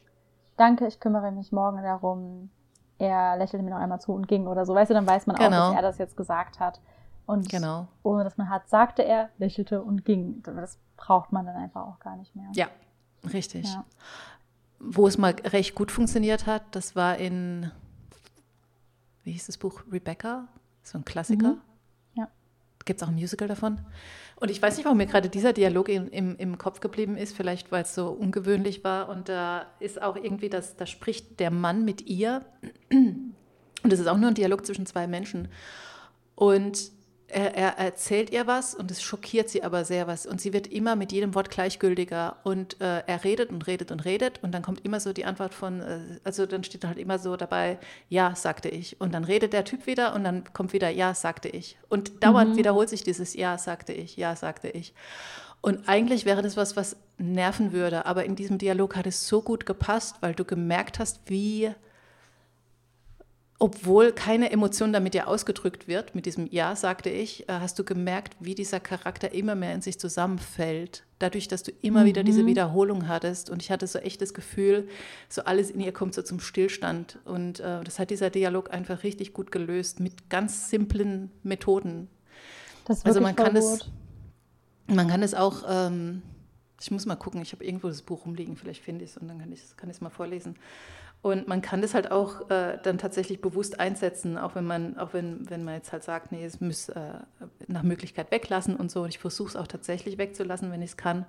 danke, 0.56 0.86
ich 0.86 1.00
kümmere 1.00 1.32
mich 1.32 1.52
morgen 1.52 1.82
darum, 1.82 2.50
er 3.04 3.36
lächelte 3.36 3.64
mir 3.64 3.70
noch 3.70 3.78
einmal 3.78 4.00
zu 4.00 4.12
und 4.12 4.28
ging 4.28 4.46
oder 4.46 4.66
so, 4.66 4.74
weißt 4.74 4.90
du, 4.90 4.94
dann 4.94 5.06
weiß 5.06 5.26
man 5.26 5.36
genau. 5.36 5.46
auch, 5.46 5.50
dass 5.50 5.68
genau. 5.68 5.78
er 5.78 5.82
das 5.82 5.98
jetzt 5.98 6.16
gesagt 6.16 6.60
hat. 6.60 6.80
Und 7.26 7.48
genau. 7.48 7.88
ohne 8.02 8.24
dass 8.24 8.36
man 8.36 8.50
hat, 8.50 8.68
sagte 8.68 9.02
er, 9.02 9.30
lächelte 9.38 9.82
und 9.82 10.04
ging. 10.04 10.42
Das 10.42 10.78
braucht 10.96 11.32
man 11.32 11.46
dann 11.46 11.56
einfach 11.56 11.86
auch 11.86 11.98
gar 11.98 12.16
nicht 12.16 12.36
mehr. 12.36 12.48
Ja, 12.54 12.66
richtig. 13.32 13.72
Ja. 13.72 13.84
Wo 14.78 15.06
es 15.06 15.16
mal 15.16 15.34
recht 15.44 15.74
gut 15.74 15.90
funktioniert 15.90 16.46
hat, 16.46 16.62
das 16.72 16.94
war 16.94 17.16
in, 17.16 17.70
wie 19.22 19.32
hieß 19.32 19.46
das 19.46 19.56
Buch? 19.56 19.82
Rebecca, 19.90 20.48
so 20.82 20.98
ein 20.98 21.04
Klassiker. 21.04 21.52
Mhm. 21.52 21.60
Ja. 22.14 22.28
Gibt 22.84 23.00
es 23.00 23.06
auch 23.06 23.10
ein 23.10 23.14
Musical 23.14 23.48
davon? 23.48 23.80
Und 24.44 24.50
ich 24.50 24.60
weiß 24.60 24.76
nicht, 24.76 24.84
warum 24.84 24.98
mir 24.98 25.06
gerade 25.06 25.30
dieser 25.30 25.54
Dialog 25.54 25.88
im, 25.88 26.10
im, 26.10 26.36
im 26.36 26.58
Kopf 26.58 26.80
geblieben 26.80 27.16
ist, 27.16 27.34
vielleicht 27.34 27.72
weil 27.72 27.84
es 27.84 27.94
so 27.94 28.08
ungewöhnlich 28.08 28.84
war. 28.84 29.08
Und 29.08 29.30
da 29.30 29.64
ist 29.80 30.02
auch 30.02 30.16
irgendwie, 30.16 30.50
das, 30.50 30.76
da 30.76 30.84
spricht 30.84 31.40
der 31.40 31.50
Mann 31.50 31.86
mit 31.86 32.06
ihr. 32.06 32.44
Und 32.90 33.32
es 33.82 34.00
ist 34.00 34.06
auch 34.06 34.18
nur 34.18 34.28
ein 34.28 34.34
Dialog 34.34 34.66
zwischen 34.66 34.84
zwei 34.84 35.06
Menschen. 35.06 35.48
Und 36.34 36.90
er, 37.34 37.56
er, 37.56 37.78
erzählt 37.78 38.30
ihr 38.30 38.46
was 38.46 38.74
und 38.74 38.90
es 38.90 39.02
schockiert 39.02 39.48
sie 39.48 39.64
aber 39.64 39.84
sehr 39.84 40.06
was. 40.06 40.24
Und 40.24 40.40
sie 40.40 40.52
wird 40.52 40.68
immer 40.68 40.94
mit 40.94 41.10
jedem 41.10 41.34
Wort 41.34 41.50
gleichgültiger. 41.50 42.36
Und 42.44 42.80
äh, 42.80 43.02
er 43.06 43.24
redet 43.24 43.50
und 43.50 43.66
redet 43.66 43.90
und 43.90 44.04
redet. 44.04 44.42
Und 44.42 44.52
dann 44.52 44.62
kommt 44.62 44.84
immer 44.84 45.00
so 45.00 45.12
die 45.12 45.24
Antwort 45.24 45.52
von, 45.52 45.80
äh, 45.80 45.98
also 46.22 46.46
dann 46.46 46.62
steht 46.62 46.84
halt 46.84 46.98
immer 46.98 47.18
so 47.18 47.36
dabei, 47.36 47.78
ja, 48.08 48.34
sagte 48.36 48.68
ich. 48.68 49.00
Und 49.00 49.12
dann 49.12 49.24
redet 49.24 49.52
der 49.52 49.64
Typ 49.64 49.86
wieder 49.86 50.14
und 50.14 50.22
dann 50.22 50.44
kommt 50.52 50.72
wieder, 50.72 50.88
ja, 50.90 51.12
sagte 51.14 51.48
ich. 51.48 51.76
Und 51.88 52.22
dauernd 52.22 52.52
mhm. 52.52 52.56
wiederholt 52.56 52.88
sich 52.88 53.02
dieses, 53.02 53.34
ja, 53.34 53.58
sagte 53.58 53.92
ich, 53.92 54.16
ja, 54.16 54.36
sagte 54.36 54.68
ich. 54.68 54.94
Und 55.60 55.88
eigentlich 55.88 56.26
wäre 56.26 56.42
das 56.42 56.56
was, 56.56 56.76
was 56.76 56.96
nerven 57.18 57.72
würde. 57.72 58.06
Aber 58.06 58.24
in 58.24 58.36
diesem 58.36 58.58
Dialog 58.58 58.94
hat 58.96 59.06
es 59.06 59.26
so 59.26 59.42
gut 59.42 59.66
gepasst, 59.66 60.16
weil 60.20 60.34
du 60.34 60.44
gemerkt 60.44 60.98
hast, 60.98 61.20
wie 61.26 61.72
obwohl 63.64 64.12
keine 64.12 64.50
Emotion 64.50 64.92
damit 64.92 65.14
ja 65.14 65.24
ausgedrückt 65.24 65.88
wird, 65.88 66.14
mit 66.14 66.26
diesem 66.26 66.46
Ja, 66.50 66.76
sagte 66.76 67.08
ich, 67.08 67.48
äh, 67.48 67.52
hast 67.60 67.78
du 67.78 67.84
gemerkt, 67.84 68.36
wie 68.38 68.54
dieser 68.54 68.78
Charakter 68.78 69.32
immer 69.32 69.54
mehr 69.54 69.72
in 69.72 69.80
sich 69.80 69.98
zusammenfällt. 69.98 71.04
Dadurch, 71.18 71.48
dass 71.48 71.62
du 71.62 71.72
immer 71.80 72.02
mhm. 72.02 72.04
wieder 72.04 72.24
diese 72.24 72.42
mhm. 72.42 72.48
Wiederholung 72.48 73.08
hattest. 73.08 73.48
Und 73.48 73.62
ich 73.62 73.70
hatte 73.70 73.86
so 73.86 73.98
echt 74.00 74.20
das 74.20 74.34
Gefühl, 74.34 74.86
so 75.30 75.44
alles 75.44 75.70
in 75.70 75.80
ihr 75.80 75.92
kommt 75.92 76.12
so 76.12 76.20
zum 76.20 76.40
Stillstand. 76.40 77.20
Und 77.24 77.60
äh, 77.60 77.82
das 77.82 77.98
hat 77.98 78.10
dieser 78.10 78.28
Dialog 78.28 78.70
einfach 78.70 79.02
richtig 79.02 79.32
gut 79.32 79.50
gelöst 79.50 79.98
mit 79.98 80.28
ganz 80.28 80.68
simplen 80.68 81.30
Methoden. 81.42 82.08
Also 83.02 83.22
man 83.22 83.34
kann 83.34 83.56
es, 83.56 83.90
man 84.88 85.08
kann 85.08 85.22
es 85.22 85.32
auch, 85.32 85.62
ähm, 85.66 86.20
ich 86.78 86.90
muss 86.90 87.06
mal 87.06 87.16
gucken, 87.16 87.40
ich 87.40 87.52
habe 87.52 87.64
irgendwo 87.64 87.88
das 87.88 88.02
Buch 88.02 88.26
rumliegen, 88.26 88.56
vielleicht 88.56 88.82
finde 88.82 89.06
ich 89.06 89.12
es 89.12 89.16
und 89.16 89.26
dann 89.26 89.38
kann 89.38 89.50
ich 89.50 89.62
es 89.62 89.74
kann 89.74 89.90
mal 90.00 90.10
vorlesen. 90.10 90.54
Und 91.24 91.48
man 91.48 91.62
kann 91.62 91.80
das 91.80 91.94
halt 91.94 92.10
auch 92.10 92.50
äh, 92.50 92.76
dann 92.82 92.98
tatsächlich 92.98 93.40
bewusst 93.40 93.80
einsetzen, 93.80 94.36
auch 94.36 94.54
wenn 94.54 94.66
man, 94.66 94.98
auch 94.98 95.14
wenn, 95.14 95.48
wenn 95.48 95.64
man 95.64 95.72
jetzt 95.72 95.90
halt 95.90 96.04
sagt, 96.04 96.32
nee, 96.32 96.44
es 96.44 96.60
muss 96.60 96.90
äh, 96.90 97.14
nach 97.66 97.82
Möglichkeit 97.82 98.30
weglassen 98.30 98.76
und 98.76 98.90
so. 98.90 99.04
Und 99.04 99.08
ich 99.08 99.18
versuche 99.18 99.48
es 99.48 99.56
auch 99.56 99.66
tatsächlich 99.66 100.18
wegzulassen, 100.18 100.70
wenn 100.70 100.82
ich 100.82 100.90
es 100.90 100.96
kann. 100.98 101.24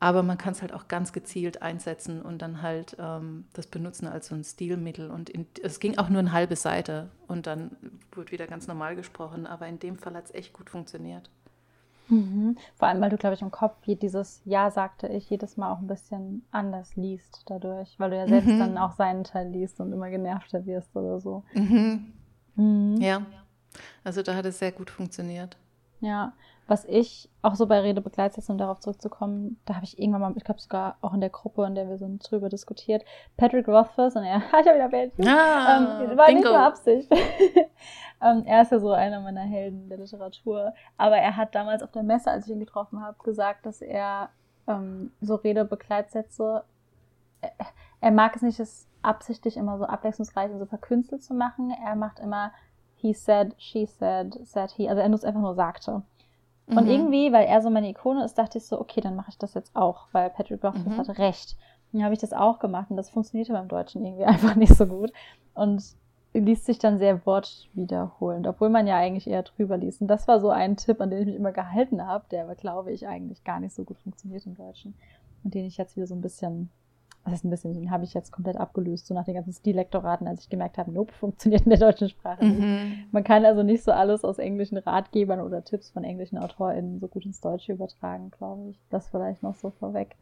Aber 0.00 0.22
man 0.22 0.38
kann 0.38 0.52
es 0.52 0.62
halt 0.62 0.72
auch 0.72 0.88
ganz 0.88 1.12
gezielt 1.12 1.60
einsetzen 1.60 2.22
und 2.22 2.40
dann 2.40 2.62
halt 2.62 2.96
ähm, 2.98 3.44
das 3.52 3.66
benutzen 3.66 4.06
als 4.06 4.28
so 4.28 4.34
ein 4.34 4.42
Stilmittel. 4.42 5.10
Und 5.10 5.28
in, 5.28 5.46
es 5.62 5.80
ging 5.80 5.98
auch 5.98 6.08
nur 6.08 6.20
eine 6.20 6.32
halbe 6.32 6.56
Seite 6.56 7.10
und 7.28 7.46
dann 7.46 7.76
wurde 8.12 8.32
wieder 8.32 8.46
ganz 8.46 8.66
normal 8.66 8.96
gesprochen. 8.96 9.46
Aber 9.46 9.66
in 9.66 9.78
dem 9.78 9.98
Fall 9.98 10.14
hat 10.14 10.24
es 10.24 10.34
echt 10.34 10.54
gut 10.54 10.70
funktioniert. 10.70 11.28
Mhm. 12.08 12.56
Vor 12.76 12.88
allem, 12.88 13.00
weil 13.00 13.10
du, 13.10 13.16
glaube 13.16 13.34
ich, 13.34 13.42
im 13.42 13.50
Kopf 13.50 13.74
dieses 13.86 14.42
Ja 14.44 14.70
sagte 14.70 15.08
ich 15.08 15.28
jedes 15.28 15.56
Mal 15.56 15.72
auch 15.72 15.78
ein 15.78 15.86
bisschen 15.86 16.44
anders 16.50 16.96
liest 16.96 17.42
dadurch, 17.46 17.98
weil 17.98 18.10
du 18.10 18.16
ja 18.16 18.28
selbst 18.28 18.48
mhm. 18.48 18.58
dann 18.58 18.78
auch 18.78 18.92
seinen 18.92 19.24
Teil 19.24 19.48
liest 19.48 19.80
und 19.80 19.92
immer 19.92 20.10
genervter 20.10 20.66
wirst 20.66 20.94
oder 20.96 21.20
so. 21.20 21.42
Mhm. 21.54 22.12
mhm. 22.54 22.96
Ja, 23.00 23.22
also 24.04 24.22
da 24.22 24.34
hat 24.34 24.46
es 24.46 24.58
sehr 24.58 24.72
gut 24.72 24.90
funktioniert. 24.90 25.56
Ja, 26.00 26.32
was 26.68 26.84
ich 26.84 27.28
auch 27.42 27.54
so 27.54 27.66
bei 27.66 27.80
Redebegleitsätzen, 27.80 28.52
um 28.52 28.58
darauf 28.58 28.80
zurückzukommen, 28.80 29.58
da 29.66 29.76
habe 29.76 29.84
ich 29.84 29.98
irgendwann 29.98 30.20
mal, 30.20 30.32
ich 30.36 30.42
glaube 30.42 30.60
sogar 30.60 30.96
auch 31.00 31.14
in 31.14 31.20
der 31.20 31.30
Gruppe, 31.30 31.64
in 31.64 31.76
der 31.76 31.88
wir 31.88 31.96
so 31.96 32.10
drüber 32.28 32.48
diskutiert, 32.48 33.04
Patrick 33.36 33.68
Rothfuss 33.68 34.16
und 34.16 34.24
er, 34.24 34.38
ich 34.48 34.52
habe 34.52 34.74
wieder 34.74 34.84
erwähnt, 34.84 35.12
ah, 35.20 36.02
ähm, 36.02 36.18
war 36.18 36.26
bingo. 36.26 36.40
nicht 36.40 36.44
nur 36.44 36.58
Absicht. 36.58 37.10
ähm, 38.22 38.44
er 38.46 38.62
ist 38.62 38.72
ja 38.72 38.78
so 38.78 38.92
einer 38.92 39.20
meiner 39.20 39.42
Helden 39.42 39.88
der 39.88 39.98
Literatur, 39.98 40.74
aber 40.96 41.16
er 41.16 41.36
hat 41.36 41.54
damals 41.54 41.82
auf 41.82 41.90
der 41.90 42.02
Messe, 42.02 42.30
als 42.30 42.46
ich 42.46 42.52
ihn 42.52 42.60
getroffen 42.60 43.02
habe, 43.02 43.16
gesagt, 43.22 43.66
dass 43.66 43.82
er 43.82 44.30
ähm, 44.66 45.12
so 45.20 45.34
Redebegleitsätze, 45.36 46.64
er, 47.40 47.50
er 48.00 48.10
mag 48.10 48.36
es 48.36 48.42
nicht, 48.42 48.60
es 48.60 48.88
absichtlich 49.02 49.56
immer 49.56 49.78
so 49.78 49.84
abwechslungsreich 49.84 50.50
und 50.50 50.58
so 50.58 50.66
verkünstelt 50.66 51.22
zu 51.22 51.34
machen. 51.34 51.72
Er 51.84 51.94
macht 51.94 52.18
immer 52.18 52.52
he 52.96 53.12
said, 53.12 53.54
she 53.58 53.86
said, 53.86 54.38
said 54.44 54.72
he. 54.72 54.88
Also 54.88 55.00
er 55.00 55.08
nutzt 55.08 55.24
einfach 55.24 55.40
nur 55.40 55.54
sagte. 55.54 56.02
Und 56.66 56.84
mhm. 56.84 56.90
irgendwie, 56.90 57.32
weil 57.32 57.46
er 57.46 57.62
so 57.62 57.70
meine 57.70 57.88
Ikone 57.88 58.24
ist, 58.24 58.36
dachte 58.38 58.58
ich 58.58 58.66
so, 58.66 58.80
okay, 58.80 59.00
dann 59.00 59.14
mache 59.14 59.30
ich 59.30 59.38
das 59.38 59.54
jetzt 59.54 59.76
auch, 59.76 60.08
weil 60.12 60.30
Patrick 60.30 60.64
Rothfuss 60.64 60.84
mhm. 60.94 60.98
hatte 60.98 61.18
recht. 61.18 61.56
Dann 61.92 62.02
habe 62.02 62.14
ich 62.14 62.20
das 62.20 62.32
auch 62.32 62.58
gemacht 62.58 62.90
und 62.90 62.96
das 62.96 63.10
funktionierte 63.10 63.52
beim 63.52 63.68
Deutschen 63.68 64.04
irgendwie 64.04 64.24
einfach 64.26 64.56
nicht 64.56 64.74
so 64.74 64.86
gut. 64.86 65.12
Und 65.54 65.84
liest 66.40 66.66
sich 66.66 66.78
dann 66.78 66.98
sehr 66.98 67.24
wortwiederholend, 67.26 68.46
obwohl 68.46 68.68
man 68.68 68.86
ja 68.86 68.96
eigentlich 68.96 69.28
eher 69.28 69.42
drüber 69.42 69.76
liest. 69.76 70.00
Und 70.00 70.08
das 70.08 70.26
war 70.28 70.40
so 70.40 70.50
ein 70.50 70.76
Tipp, 70.76 71.00
an 71.00 71.10
den 71.10 71.20
ich 71.20 71.26
mich 71.26 71.36
immer 71.36 71.52
gehalten 71.52 72.06
habe, 72.06 72.24
der 72.30 72.44
aber, 72.44 72.54
glaube 72.54 72.92
ich, 72.92 73.06
eigentlich 73.06 73.44
gar 73.44 73.60
nicht 73.60 73.74
so 73.74 73.84
gut 73.84 73.98
funktioniert 73.98 74.46
im 74.46 74.54
Deutschen. 74.54 74.94
Und 75.44 75.54
den 75.54 75.66
ich 75.66 75.76
jetzt 75.76 75.96
wieder 75.96 76.06
so 76.06 76.14
ein 76.14 76.22
bisschen, 76.22 76.70
was 77.24 77.34
heißt 77.34 77.44
ein 77.44 77.50
bisschen, 77.50 77.74
den 77.74 77.90
habe 77.90 78.04
ich 78.04 78.14
jetzt 78.14 78.32
komplett 78.32 78.56
abgelöst, 78.56 79.06
so 79.06 79.14
nach 79.14 79.24
den 79.24 79.34
ganzen 79.34 79.52
Stillektoraten, 79.52 80.26
als 80.26 80.42
ich 80.42 80.48
gemerkt 80.48 80.78
habe, 80.78 80.90
nope, 80.90 81.12
funktioniert 81.20 81.62
in 81.62 81.70
der 81.70 81.78
deutschen 81.78 82.08
Sprache 82.08 82.44
nicht. 82.44 82.60
Mhm. 82.60 83.04
Man 83.12 83.24
kann 83.24 83.44
also 83.44 83.62
nicht 83.62 83.84
so 83.84 83.92
alles 83.92 84.24
aus 84.24 84.38
englischen 84.38 84.78
Ratgebern 84.78 85.40
oder 85.40 85.64
Tipps 85.64 85.90
von 85.90 86.04
englischen 86.04 86.38
AutorInnen 86.38 87.00
so 87.00 87.08
gut 87.08 87.24
ins 87.24 87.40
Deutsche 87.40 87.72
übertragen, 87.72 88.30
glaube 88.30 88.70
ich. 88.70 88.80
Das 88.90 89.08
vielleicht 89.08 89.42
noch 89.42 89.54
so 89.54 89.70
vorweg. 89.70 90.16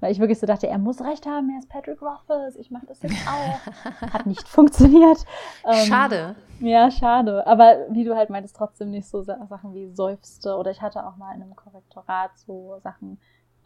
Weil 0.00 0.12
ich 0.12 0.18
wirklich 0.18 0.38
so 0.38 0.46
dachte, 0.46 0.66
er 0.66 0.78
muss 0.78 1.02
recht 1.02 1.26
haben, 1.26 1.50
er 1.50 1.58
ist 1.58 1.68
Patrick 1.68 2.00
Rothfuss, 2.00 2.56
ich 2.56 2.70
mache 2.70 2.86
das 2.86 3.02
jetzt 3.02 3.14
auch. 3.28 4.12
Hat 4.12 4.26
nicht 4.26 4.48
funktioniert. 4.48 5.24
Ähm, 5.64 5.86
schade. 5.86 6.36
Ja, 6.60 6.90
schade. 6.90 7.46
Aber 7.46 7.86
wie 7.90 8.04
du 8.04 8.16
halt 8.16 8.30
meintest, 8.30 8.56
trotzdem 8.56 8.90
nicht 8.90 9.08
so 9.08 9.22
Sachen 9.22 9.74
wie 9.74 9.90
seufzte. 9.94 10.56
Oder 10.56 10.70
ich 10.70 10.82
hatte 10.82 11.06
auch 11.06 11.16
mal 11.16 11.34
in 11.34 11.42
einem 11.42 11.56
Korrektorat 11.56 12.36
so 12.38 12.78
Sachen, 12.82 13.18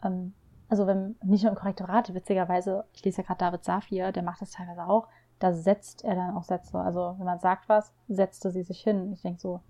ähm, 0.03 0.33
also 0.69 0.87
wenn, 0.87 1.15
nicht 1.23 1.43
nur 1.43 1.51
im 1.51 1.57
Korrektorat, 1.57 2.13
witzigerweise, 2.13 2.85
ich 2.93 3.03
lese 3.03 3.21
ja 3.21 3.27
gerade 3.27 3.39
David 3.39 3.63
Safir, 3.63 4.11
der 4.11 4.23
macht 4.23 4.41
das 4.41 4.51
teilweise 4.51 4.87
auch, 4.87 5.07
da 5.39 5.53
setzt 5.53 6.03
er 6.03 6.15
dann 6.15 6.35
auch 6.35 6.43
Sätze. 6.43 6.79
Also 6.79 7.15
wenn 7.17 7.25
man 7.25 7.39
sagt 7.39 7.69
was, 7.69 7.93
setzte 8.07 8.51
sie 8.51 8.63
sich 8.63 8.81
hin. 8.81 9.11
Ich 9.13 9.21
denke 9.21 9.39
so, 9.39 9.61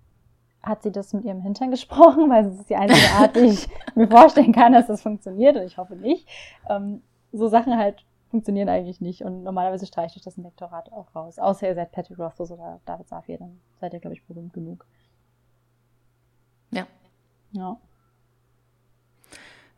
hat 0.65 0.83
sie 0.83 0.91
das 0.91 1.13
mit 1.13 1.23
ihrem 1.23 1.41
Hintern 1.41 1.71
gesprochen, 1.71 2.29
weil 2.29 2.45
es 2.45 2.59
ist 2.59 2.69
die 2.69 2.75
einzige 2.75 3.09
Art, 3.11 3.35
wie 3.35 3.47
ich 3.47 3.67
mir 3.95 4.07
vorstellen 4.07 4.51
kann, 4.51 4.73
dass 4.73 4.87
das 4.87 5.01
funktioniert 5.01 5.55
und 5.55 5.63
ich 5.63 5.77
hoffe 5.77 5.95
nicht. 5.95 6.27
Ähm, 6.69 7.01
so 7.31 7.47
Sachen 7.47 7.77
halt 7.77 8.03
funktionieren 8.29 8.69
eigentlich 8.69 8.99
nicht 9.01 9.23
und 9.23 9.43
normalerweise 9.43 9.85
streiche 9.85 10.17
ich 10.17 10.23
das 10.23 10.37
im 10.37 10.43
Lektorat 10.43 10.91
auch 10.91 11.13
raus. 11.15 11.39
Außer 11.39 11.67
ihr 11.67 11.75
seid 11.75 11.91
Patrick 11.91 12.19
Rothfuss 12.19 12.51
oder 12.51 12.81
David 12.85 13.07
Safir, 13.07 13.37
dann 13.37 13.59
seid 13.79 13.93
ihr, 13.93 13.99
glaube 13.99 14.15
ich, 14.15 14.25
berühmt 14.25 14.53
genug. 14.53 14.85
Ja. 16.71 16.87
Ja. 17.51 17.77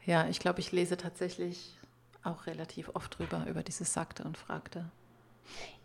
Ja, 0.06 0.28
ich 0.28 0.39
glaube, 0.39 0.62
ich 0.62 0.71
lese 0.71 0.95
tatsächlich 0.95 1.78
auch 2.23 2.47
relativ 2.47 2.89
oft 2.95 3.17
drüber, 3.17 3.45
über 3.47 3.62
dieses 3.62 3.93
Sagte 3.93 4.23
und 4.23 4.38
Fragte. 4.38 4.86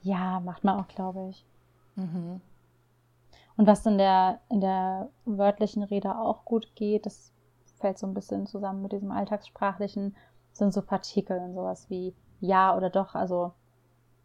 Ja, 0.02 0.40
macht 0.40 0.64
man 0.64 0.78
auch, 0.78 0.88
glaube 0.88 1.28
ich. 1.30 1.44
Mhm. 1.96 2.40
Und 3.56 3.66
was 3.66 3.84
in 3.86 3.98
der, 3.98 4.40
in 4.48 4.60
der 4.60 5.10
wörtlichen 5.24 5.82
Rede 5.82 6.16
auch 6.16 6.44
gut 6.44 6.74
geht, 6.74 7.06
das 7.06 7.32
fällt 7.78 7.98
so 7.98 8.06
ein 8.06 8.14
bisschen 8.14 8.46
zusammen 8.46 8.82
mit 8.82 8.92
diesem 8.92 9.10
alltagssprachlichen, 9.10 10.16
sind 10.52 10.72
so 10.72 10.82
Partikel 10.82 11.38
und 11.38 11.54
sowas 11.54 11.90
wie 11.90 12.14
ja 12.40 12.76
oder 12.76 12.90
doch. 12.90 13.14
Also, 13.14 13.52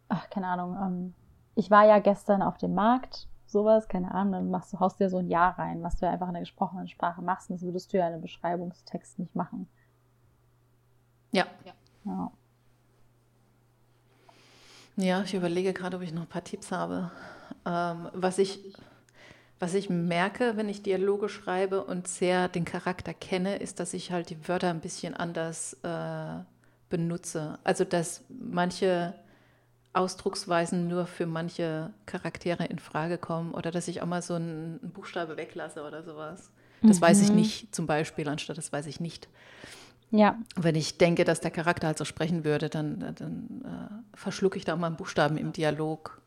ach, 0.08 0.30
keine 0.30 0.46
Ahnung. 0.46 0.76
Ähm, 0.80 1.14
ich 1.54 1.70
war 1.70 1.84
ja 1.84 1.98
gestern 1.98 2.42
auf 2.42 2.56
dem 2.58 2.74
Markt, 2.74 3.28
sowas, 3.46 3.88
keine 3.88 4.14
Ahnung, 4.14 4.32
dann 4.32 4.50
machst 4.50 4.72
du, 4.72 4.80
haust 4.80 5.00
dir 5.00 5.10
so 5.10 5.18
ein 5.18 5.28
Ja 5.28 5.50
rein, 5.50 5.82
was 5.82 5.96
du 5.96 6.06
ja 6.06 6.12
einfach 6.12 6.28
in 6.28 6.34
der 6.34 6.42
gesprochenen 6.42 6.88
Sprache 6.88 7.22
machst. 7.22 7.50
Und 7.50 7.56
das 7.56 7.62
würdest 7.62 7.92
du 7.92 7.98
ja 7.98 8.06
in 8.06 8.14
einem 8.14 8.22
Beschreibungstext 8.22 9.18
nicht 9.18 9.34
machen. 9.34 9.68
Ja. 11.32 11.46
Ja. 12.04 12.30
Ja, 14.96 15.22
ich 15.22 15.34
überlege 15.34 15.72
gerade, 15.72 15.96
ob 15.96 16.02
ich 16.02 16.12
noch 16.12 16.22
ein 16.22 16.28
paar 16.28 16.42
Tipps 16.42 16.72
habe. 16.72 17.10
Ähm, 17.64 18.08
was 18.14 18.38
ich 18.38 18.74
was 19.60 19.74
ich 19.74 19.90
merke, 19.90 20.56
wenn 20.56 20.68
ich 20.68 20.82
Dialoge 20.82 21.28
schreibe 21.28 21.84
und 21.84 22.06
sehr 22.06 22.48
den 22.48 22.64
Charakter 22.64 23.12
kenne, 23.12 23.56
ist, 23.56 23.80
dass 23.80 23.92
ich 23.92 24.12
halt 24.12 24.30
die 24.30 24.48
Wörter 24.48 24.70
ein 24.70 24.80
bisschen 24.80 25.14
anders 25.14 25.76
äh, 25.82 26.44
benutze. 26.90 27.58
Also 27.64 27.84
dass 27.84 28.22
manche 28.28 29.14
Ausdrucksweisen 29.92 30.86
nur 30.86 31.06
für 31.06 31.26
manche 31.26 31.92
Charaktere 32.06 32.66
in 32.66 32.78
Frage 32.78 33.18
kommen 33.18 33.52
oder 33.52 33.70
dass 33.70 33.88
ich 33.88 34.00
auch 34.00 34.06
mal 34.06 34.22
so 34.22 34.34
einen, 34.34 34.78
Buchstabe 34.94 35.36
weglasse 35.36 35.82
oder 35.84 36.04
sowas. 36.04 36.50
Das 36.82 36.98
mhm. 36.98 37.02
weiß 37.02 37.22
ich 37.22 37.30
mhm. 37.30 37.36
nicht 37.36 37.74
zum 37.74 37.86
Beispiel, 37.86 38.28
anstatt 38.28 38.58
das 38.58 38.72
weiß 38.72 38.86
ich 38.86 39.00
nicht. 39.00 39.28
Ja. 40.10 40.38
Wenn 40.56 40.76
ich 40.76 40.98
denke, 40.98 41.24
dass 41.24 41.40
der 41.40 41.50
Charakter 41.50 41.88
halt 41.88 41.98
so 41.98 42.04
sprechen 42.04 42.44
würde, 42.44 42.68
dann, 42.68 43.14
dann 43.16 43.64
äh, 43.64 44.16
verschlucke 44.16 44.56
ich 44.56 44.64
da 44.64 44.74
auch 44.74 44.78
mal 44.78 44.86
einen 44.86 44.96
Buchstaben 44.96 45.36
im 45.36 45.52
Dialog 45.52 46.22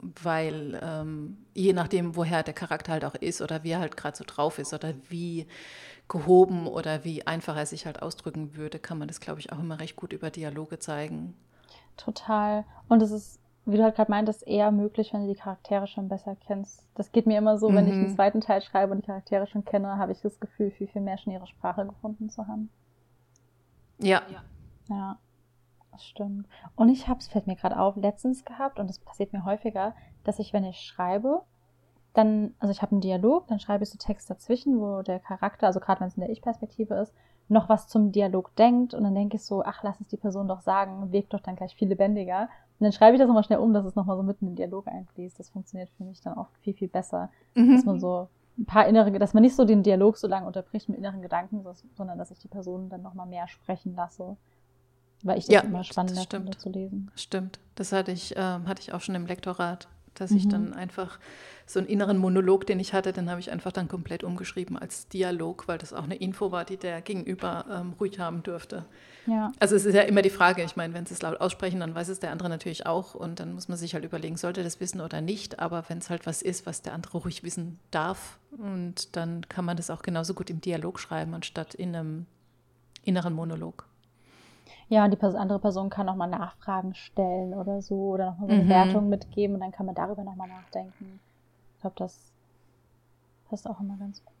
weil 0.00 0.78
ähm, 0.82 1.38
je 1.54 1.72
nachdem, 1.72 2.16
woher 2.16 2.42
der 2.42 2.54
Charakter 2.54 2.92
halt 2.92 3.04
auch 3.04 3.14
ist 3.14 3.40
oder 3.40 3.64
wie 3.64 3.70
er 3.70 3.80
halt 3.80 3.96
gerade 3.96 4.16
so 4.16 4.24
drauf 4.26 4.58
ist 4.58 4.74
oder 4.74 4.94
wie 5.08 5.46
gehoben 6.08 6.66
oder 6.66 7.04
wie 7.04 7.26
einfach 7.26 7.56
er 7.56 7.66
sich 7.66 7.86
halt 7.86 8.02
ausdrücken 8.02 8.56
würde, 8.56 8.78
kann 8.78 8.98
man 8.98 9.08
das, 9.08 9.20
glaube 9.20 9.40
ich, 9.40 9.52
auch 9.52 9.58
immer 9.58 9.80
recht 9.80 9.96
gut 9.96 10.12
über 10.12 10.30
Dialoge 10.30 10.78
zeigen. 10.78 11.34
Total. 11.96 12.64
Und 12.88 13.02
es 13.02 13.10
ist, 13.10 13.40
wie 13.64 13.76
du 13.76 13.82
halt 13.82 13.96
gerade 13.96 14.10
meintest, 14.10 14.46
eher 14.46 14.70
möglich, 14.70 15.12
wenn 15.12 15.26
du 15.26 15.32
die 15.32 15.38
Charaktere 15.38 15.86
schon 15.86 16.08
besser 16.08 16.36
kennst. 16.46 16.86
Das 16.94 17.12
geht 17.12 17.26
mir 17.26 17.38
immer 17.38 17.56
so, 17.56 17.70
mhm. 17.70 17.76
wenn 17.76 17.86
ich 17.86 17.92
den 17.92 18.10
mhm. 18.10 18.14
zweiten 18.14 18.40
Teil 18.40 18.60
schreibe 18.60 18.92
und 18.92 18.98
die 18.98 19.06
Charaktere 19.06 19.46
schon 19.46 19.64
kenne, 19.64 19.96
habe 19.96 20.12
ich 20.12 20.20
das 20.20 20.38
Gefühl, 20.40 20.70
viel, 20.70 20.88
viel 20.88 21.02
mehr 21.02 21.16
schon 21.16 21.32
ihre 21.32 21.46
Sprache 21.46 21.86
gefunden 21.86 22.28
zu 22.28 22.46
haben. 22.46 22.68
Ja. 23.98 24.22
Ja. 24.90 25.18
Das 25.94 26.04
stimmt. 26.04 26.48
Und 26.74 26.88
ich 26.88 27.06
habe 27.06 27.20
es, 27.20 27.28
fällt 27.28 27.46
mir 27.46 27.54
gerade 27.54 27.78
auf, 27.78 27.94
letztens 27.94 28.44
gehabt, 28.44 28.80
und 28.80 28.88
das 28.88 28.98
passiert 28.98 29.32
mir 29.32 29.44
häufiger, 29.44 29.94
dass 30.24 30.40
ich, 30.40 30.52
wenn 30.52 30.64
ich 30.64 30.80
schreibe, 30.80 31.42
dann, 32.14 32.54
also 32.58 32.72
ich 32.72 32.82
habe 32.82 32.92
einen 32.92 33.00
Dialog, 33.00 33.46
dann 33.46 33.60
schreibe 33.60 33.84
ich 33.84 33.90
so 33.90 33.98
Text 33.98 34.28
dazwischen, 34.28 34.80
wo 34.80 35.02
der 35.02 35.20
Charakter, 35.20 35.68
also 35.68 35.78
gerade 35.78 36.00
wenn 36.00 36.08
es 36.08 36.16
in 36.16 36.22
der 36.22 36.30
Ich-Perspektive 36.30 36.94
ist, 36.94 37.14
noch 37.48 37.68
was 37.68 37.86
zum 37.86 38.10
Dialog 38.10 38.56
denkt 38.56 38.92
und 38.92 39.04
dann 39.04 39.14
denke 39.14 39.36
ich 39.36 39.44
so, 39.44 39.62
ach, 39.62 39.84
lass 39.84 40.00
es 40.00 40.08
die 40.08 40.16
Person 40.16 40.48
doch 40.48 40.62
sagen, 40.62 41.12
wirkt 41.12 41.32
doch 41.32 41.40
dann 41.40 41.54
gleich 41.54 41.76
viel 41.76 41.88
lebendiger. 41.88 42.48
Und 42.80 42.84
dann 42.84 42.92
schreibe 42.92 43.14
ich 43.14 43.20
das 43.20 43.28
nochmal 43.28 43.44
schnell 43.44 43.60
um, 43.60 43.72
dass 43.72 43.84
es 43.84 43.94
nochmal 43.94 44.16
so 44.16 44.24
mitten 44.24 44.48
im 44.48 44.56
Dialog 44.56 44.88
einfließt. 44.88 45.38
Das 45.38 45.50
funktioniert 45.50 45.90
für 45.90 46.04
mich 46.04 46.20
dann 46.22 46.38
oft 46.38 46.56
viel, 46.58 46.74
viel 46.74 46.88
besser. 46.88 47.30
Mhm. 47.54 47.76
Dass 47.76 47.84
man 47.84 48.00
so 48.00 48.28
ein 48.58 48.64
paar 48.64 48.86
innere, 48.88 49.12
dass 49.18 49.34
man 49.34 49.42
nicht 49.42 49.54
so 49.54 49.64
den 49.64 49.84
Dialog 49.84 50.16
so 50.16 50.26
lange 50.26 50.46
unterbricht 50.46 50.88
mit 50.88 50.98
inneren 50.98 51.22
Gedanken, 51.22 51.64
sondern 51.94 52.18
dass 52.18 52.30
ich 52.32 52.38
die 52.38 52.48
Person 52.48 52.88
dann 52.88 53.02
nochmal 53.02 53.26
mehr 53.26 53.46
sprechen 53.46 53.94
lasse. 53.94 54.36
Weil 55.24 55.38
ich 55.38 55.46
das 55.46 55.54
ja, 55.54 55.60
immer 55.62 55.82
spannend 55.82 56.26
finde 56.30 56.56
zu 56.56 56.68
lesen. 56.68 57.10
Stimmt. 57.16 57.58
Das 57.74 57.92
hatte 57.92 58.12
ich, 58.12 58.34
ähm, 58.36 58.68
hatte 58.68 58.82
ich 58.82 58.92
auch 58.92 59.00
schon 59.00 59.14
im 59.14 59.26
Lektorat, 59.26 59.88
dass 60.14 60.30
mhm. 60.30 60.36
ich 60.36 60.48
dann 60.48 60.72
einfach 60.74 61.18
so 61.66 61.78
einen 61.78 61.88
inneren 61.88 62.18
Monolog, 62.18 62.66
den 62.66 62.78
ich 62.78 62.92
hatte, 62.92 63.12
den 63.12 63.30
habe 63.30 63.40
ich 63.40 63.50
einfach 63.50 63.72
dann 63.72 63.88
komplett 63.88 64.22
umgeschrieben 64.22 64.78
als 64.78 65.08
Dialog, 65.08 65.66
weil 65.66 65.78
das 65.78 65.94
auch 65.94 66.04
eine 66.04 66.16
Info 66.16 66.52
war, 66.52 66.66
die 66.66 66.76
der 66.76 67.00
Gegenüber 67.00 67.64
ähm, 67.70 67.94
ruhig 67.98 68.18
haben 68.18 68.42
dürfte. 68.42 68.84
Ja. 69.26 69.50
Also 69.58 69.74
es 69.74 69.86
ist 69.86 69.94
ja 69.94 70.02
immer 70.02 70.20
die 70.20 70.30
Frage, 70.30 70.62
ich 70.62 70.76
meine, 70.76 70.92
wenn 70.92 71.06
sie 71.06 71.14
es 71.14 71.22
laut 71.22 71.40
aussprechen, 71.40 71.80
dann 71.80 71.94
weiß 71.94 72.08
es 72.08 72.20
der 72.20 72.32
andere 72.32 72.50
natürlich 72.50 72.84
auch 72.84 73.14
und 73.14 73.40
dann 73.40 73.54
muss 73.54 73.68
man 73.68 73.78
sich 73.78 73.94
halt 73.94 74.04
überlegen, 74.04 74.36
sollte 74.36 74.62
das 74.62 74.78
wissen 74.78 75.00
oder 75.00 75.22
nicht, 75.22 75.58
aber 75.58 75.84
wenn 75.88 75.98
es 75.98 76.10
halt 76.10 76.26
was 76.26 76.42
ist, 76.42 76.66
was 76.66 76.82
der 76.82 76.92
andere 76.92 77.18
ruhig 77.18 77.42
wissen 77.42 77.78
darf 77.90 78.38
und 78.58 79.16
dann 79.16 79.48
kann 79.48 79.64
man 79.64 79.78
das 79.78 79.88
auch 79.88 80.02
genauso 80.02 80.34
gut 80.34 80.50
im 80.50 80.60
Dialog 80.60 81.00
schreiben, 81.00 81.32
anstatt 81.32 81.74
in 81.74 81.96
einem 81.96 82.26
inneren 83.04 83.32
Monolog. 83.32 83.86
Ja, 84.88 85.04
und 85.04 85.10
die 85.10 85.22
andere 85.22 85.58
Person 85.58 85.90
kann 85.90 86.06
nochmal 86.06 86.28
Nachfragen 86.28 86.94
stellen 86.94 87.54
oder 87.54 87.80
so 87.80 87.96
oder 87.96 88.26
nochmal 88.26 88.48
so 88.48 88.54
eine 88.54 88.64
mhm. 88.64 88.68
Wertung 88.68 89.08
mitgeben 89.08 89.54
und 89.54 89.60
dann 89.60 89.72
kann 89.72 89.86
man 89.86 89.94
darüber 89.94 90.24
nochmal 90.24 90.48
nachdenken. 90.48 91.20
Ich 91.74 91.80
glaube, 91.80 91.96
das 91.98 92.32
passt 93.48 93.66
auch 93.66 93.80
immer 93.80 93.96
ganz 93.96 94.22
gut. 94.24 94.34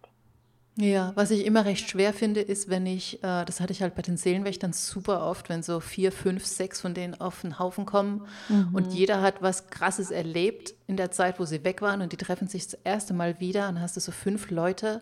Ja, 0.76 1.12
was 1.14 1.30
ich 1.30 1.46
immer 1.46 1.64
recht 1.64 1.88
schwer 1.88 2.12
finde, 2.12 2.40
ist, 2.40 2.68
wenn 2.68 2.84
ich, 2.84 3.22
äh, 3.22 3.44
das 3.44 3.60
hatte 3.60 3.72
ich 3.72 3.80
halt 3.80 3.94
bei 3.94 4.02
den 4.02 4.16
Seelenwächtern 4.16 4.72
super 4.72 5.24
oft, 5.24 5.48
wenn 5.48 5.62
so 5.62 5.78
vier, 5.78 6.10
fünf, 6.10 6.44
sechs 6.44 6.80
von 6.80 6.94
denen 6.94 7.20
auf 7.20 7.42
den 7.42 7.60
Haufen 7.60 7.86
kommen 7.86 8.26
mhm. 8.48 8.70
und 8.72 8.92
jeder 8.92 9.22
hat 9.22 9.40
was 9.40 9.68
Krasses 9.68 10.10
erlebt 10.10 10.74
in 10.88 10.96
der 10.96 11.12
Zeit, 11.12 11.38
wo 11.38 11.44
sie 11.44 11.62
weg 11.62 11.80
waren 11.80 12.02
und 12.02 12.10
die 12.10 12.16
treffen 12.16 12.48
sich 12.48 12.64
das 12.64 12.74
erste 12.82 13.14
Mal 13.14 13.38
wieder 13.38 13.68
und 13.68 13.76
dann 13.76 13.82
hast 13.82 13.96
du 13.96 14.00
so 14.00 14.10
fünf 14.10 14.50
Leute 14.50 15.00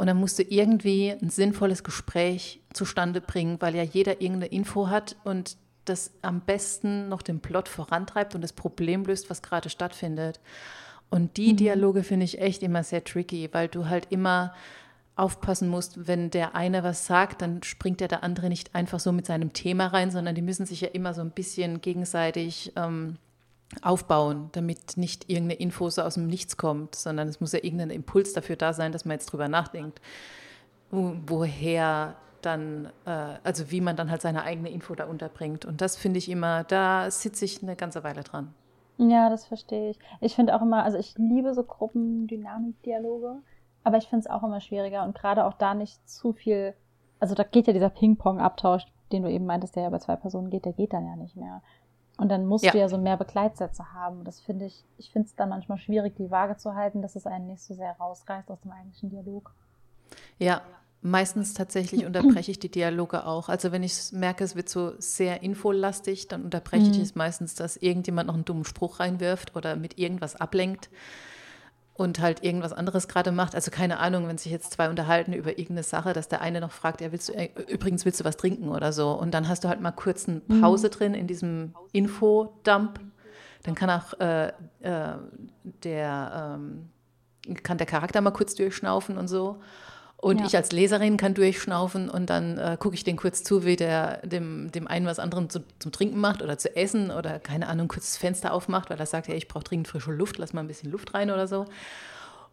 und 0.00 0.06
dann 0.06 0.16
musst 0.16 0.38
du 0.38 0.42
irgendwie 0.42 1.10
ein 1.10 1.28
sinnvolles 1.28 1.84
Gespräch 1.84 2.62
zustande 2.72 3.20
bringen, 3.20 3.58
weil 3.60 3.76
ja 3.76 3.82
jeder 3.82 4.22
irgendeine 4.22 4.46
Info 4.46 4.88
hat 4.88 5.14
und 5.24 5.58
das 5.84 6.12
am 6.22 6.40
besten 6.40 7.10
noch 7.10 7.20
den 7.20 7.40
Plot 7.40 7.68
vorantreibt 7.68 8.34
und 8.34 8.40
das 8.40 8.54
Problem 8.54 9.04
löst, 9.04 9.28
was 9.28 9.42
gerade 9.42 9.68
stattfindet. 9.68 10.40
Und 11.10 11.36
die 11.36 11.52
mhm. 11.52 11.58
Dialoge 11.58 12.02
finde 12.02 12.24
ich 12.24 12.40
echt 12.40 12.62
immer 12.62 12.82
sehr 12.82 13.04
tricky, 13.04 13.50
weil 13.52 13.68
du 13.68 13.90
halt 13.90 14.06
immer 14.08 14.54
aufpassen 15.16 15.68
musst, 15.68 16.08
wenn 16.08 16.30
der 16.30 16.54
eine 16.54 16.82
was 16.82 17.04
sagt, 17.04 17.42
dann 17.42 17.62
springt 17.62 18.00
ja 18.00 18.08
der 18.08 18.24
andere 18.24 18.48
nicht 18.48 18.74
einfach 18.74 19.00
so 19.00 19.12
mit 19.12 19.26
seinem 19.26 19.52
Thema 19.52 19.88
rein, 19.88 20.10
sondern 20.10 20.34
die 20.34 20.40
müssen 20.40 20.64
sich 20.64 20.80
ja 20.80 20.88
immer 20.88 21.12
so 21.12 21.20
ein 21.20 21.32
bisschen 21.32 21.82
gegenseitig 21.82 22.72
ähm, 22.74 23.18
aufbauen, 23.82 24.50
damit 24.52 24.96
nicht 24.96 25.30
irgendeine 25.30 25.60
Info 25.60 25.88
so 25.90 26.02
aus 26.02 26.14
dem 26.14 26.26
Nichts 26.26 26.56
kommt, 26.56 26.94
sondern 26.94 27.28
es 27.28 27.40
muss 27.40 27.52
ja 27.52 27.60
irgendein 27.62 27.90
Impuls 27.90 28.32
dafür 28.32 28.56
da 28.56 28.72
sein, 28.72 28.92
dass 28.92 29.04
man 29.04 29.12
jetzt 29.12 29.26
drüber 29.26 29.48
nachdenkt, 29.48 30.00
woher 30.90 32.16
dann, 32.42 32.86
äh, 33.06 33.36
also 33.44 33.70
wie 33.70 33.80
man 33.80 33.96
dann 33.96 34.10
halt 34.10 34.22
seine 34.22 34.42
eigene 34.42 34.70
Info 34.70 34.94
da 34.94 35.04
unterbringt. 35.04 35.64
Und 35.64 35.80
das 35.80 35.96
finde 35.96 36.18
ich 36.18 36.28
immer, 36.28 36.64
da 36.64 37.10
sitze 37.10 37.44
ich 37.44 37.62
eine 37.62 37.76
ganze 37.76 38.02
Weile 38.02 38.22
dran. 38.22 38.54
Ja, 38.98 39.30
das 39.30 39.46
verstehe 39.46 39.90
ich. 39.90 39.98
Ich 40.20 40.34
finde 40.34 40.54
auch 40.54 40.62
immer, 40.62 40.84
also 40.84 40.98
ich 40.98 41.16
liebe 41.16 41.54
so 41.54 41.62
Gruppendynamik-Dialoge, 41.62 43.36
aber 43.82 43.96
ich 43.96 44.08
finde 44.08 44.26
es 44.26 44.30
auch 44.30 44.42
immer 44.42 44.60
schwieriger 44.60 45.04
und 45.04 45.14
gerade 45.14 45.46
auch 45.46 45.54
da 45.54 45.74
nicht 45.74 46.08
zu 46.08 46.32
viel, 46.32 46.74
also 47.18 47.34
da 47.34 47.44
geht 47.44 47.66
ja 47.66 47.72
dieser 47.72 47.88
Ping-Pong-Abtausch, 47.88 48.84
den 49.12 49.22
du 49.22 49.30
eben 49.30 49.46
meintest, 49.46 49.76
der 49.76 49.84
ja 49.84 49.90
bei 49.90 49.98
zwei 49.98 50.16
Personen 50.16 50.50
geht, 50.50 50.64
der 50.64 50.72
geht 50.72 50.92
dann 50.92 51.06
ja 51.06 51.16
nicht 51.16 51.36
mehr. 51.36 51.62
Und 52.20 52.28
dann 52.28 52.44
musst 52.44 52.64
ja. 52.64 52.72
du 52.72 52.78
ja 52.78 52.88
so 52.88 52.98
mehr 52.98 53.16
Begleitsätze 53.16 53.94
haben. 53.94 54.24
Das 54.24 54.40
finde 54.40 54.66
ich, 54.66 54.84
ich 54.98 55.10
finde 55.10 55.28
es 55.28 55.34
dann 55.36 55.48
manchmal 55.48 55.78
schwierig, 55.78 56.16
die 56.16 56.30
Waage 56.30 56.58
zu 56.58 56.74
halten, 56.74 57.00
dass 57.00 57.16
es 57.16 57.26
einen 57.26 57.46
nicht 57.46 57.62
so 57.62 57.72
sehr 57.72 57.92
rausreißt 57.98 58.50
aus 58.50 58.60
dem 58.60 58.72
eigentlichen 58.72 59.08
Dialog. 59.08 59.54
Ja, 60.38 60.60
meistens 61.00 61.54
tatsächlich 61.54 62.04
unterbreche 62.04 62.50
ich 62.50 62.58
die 62.58 62.70
Dialoge 62.70 63.24
auch. 63.24 63.48
Also 63.48 63.72
wenn 63.72 63.82
ich 63.82 64.12
merke, 64.12 64.44
es 64.44 64.54
wird 64.54 64.68
so 64.68 64.92
sehr 64.98 65.42
infolastig, 65.42 66.28
dann 66.28 66.44
unterbreche 66.44 66.88
mhm. 66.88 66.92
ich 66.92 66.98
es 66.98 67.14
meistens, 67.14 67.54
dass 67.54 67.78
irgendjemand 67.78 68.26
noch 68.26 68.34
einen 68.34 68.44
dummen 68.44 68.66
Spruch 68.66 69.00
reinwirft 69.00 69.56
oder 69.56 69.76
mit 69.76 69.98
irgendwas 69.98 70.36
ablenkt 70.36 70.90
und 72.00 72.18
halt 72.18 72.42
irgendwas 72.42 72.72
anderes 72.72 73.08
gerade 73.08 73.30
macht. 73.30 73.54
Also 73.54 73.70
keine 73.70 73.98
Ahnung, 73.98 74.26
wenn 74.26 74.38
sich 74.38 74.50
jetzt 74.50 74.72
zwei 74.72 74.88
unterhalten 74.88 75.34
über 75.34 75.50
irgendeine 75.50 75.82
Sache, 75.82 76.14
dass 76.14 76.28
der 76.28 76.40
eine 76.40 76.62
noch 76.62 76.72
fragt, 76.72 77.02
ja, 77.02 77.12
willst 77.12 77.28
du, 77.28 77.34
äh, 77.34 77.50
übrigens 77.68 78.06
willst 78.06 78.20
du 78.20 78.24
was 78.24 78.38
trinken 78.38 78.70
oder 78.70 78.94
so. 78.94 79.12
Und 79.12 79.34
dann 79.34 79.48
hast 79.48 79.64
du 79.64 79.68
halt 79.68 79.82
mal 79.82 79.90
kurz 79.90 80.26
eine 80.26 80.40
mhm. 80.48 80.62
Pause 80.62 80.86
mhm. 80.86 80.92
drin 80.92 81.14
in 81.14 81.26
diesem 81.26 81.74
Infodump. 81.92 83.00
Dann 83.64 83.74
kann 83.74 83.90
auch 83.90 84.18
äh, 84.18 84.48
äh, 84.48 84.52
der, 85.84 86.58
ähm, 86.58 86.88
kann 87.62 87.76
der 87.76 87.86
Charakter 87.86 88.22
mal 88.22 88.30
kurz 88.30 88.54
durchschnaufen 88.54 89.18
und 89.18 89.28
so. 89.28 89.60
Und 90.20 90.40
ja. 90.40 90.46
ich 90.46 90.54
als 90.56 90.70
Leserin 90.70 91.16
kann 91.16 91.32
durchschnaufen 91.32 92.10
und 92.10 92.28
dann 92.28 92.58
äh, 92.58 92.76
gucke 92.78 92.94
ich 92.94 93.04
den 93.04 93.16
kurz 93.16 93.42
zu, 93.42 93.64
wie 93.64 93.76
der 93.76 94.18
dem, 94.18 94.70
dem 94.70 94.86
einen 94.86 95.06
was 95.06 95.18
anderem 95.18 95.48
zu, 95.48 95.60
zum 95.78 95.92
Trinken 95.92 96.20
macht 96.20 96.42
oder 96.42 96.58
zu 96.58 96.76
essen 96.76 97.10
oder 97.10 97.38
keine 97.38 97.68
Ahnung, 97.68 97.88
kurz 97.88 98.10
das 98.10 98.16
Fenster 98.18 98.52
aufmacht, 98.52 98.90
weil 98.90 98.98
er 98.98 99.06
sagt, 99.06 99.28
ja, 99.28 99.34
ich 99.34 99.48
brauche 99.48 99.64
dringend 99.64 99.88
frische 99.88 100.12
Luft, 100.12 100.36
lass 100.36 100.52
mal 100.52 100.60
ein 100.60 100.66
bisschen 100.66 100.90
Luft 100.90 101.14
rein 101.14 101.30
oder 101.30 101.46
so. 101.46 101.64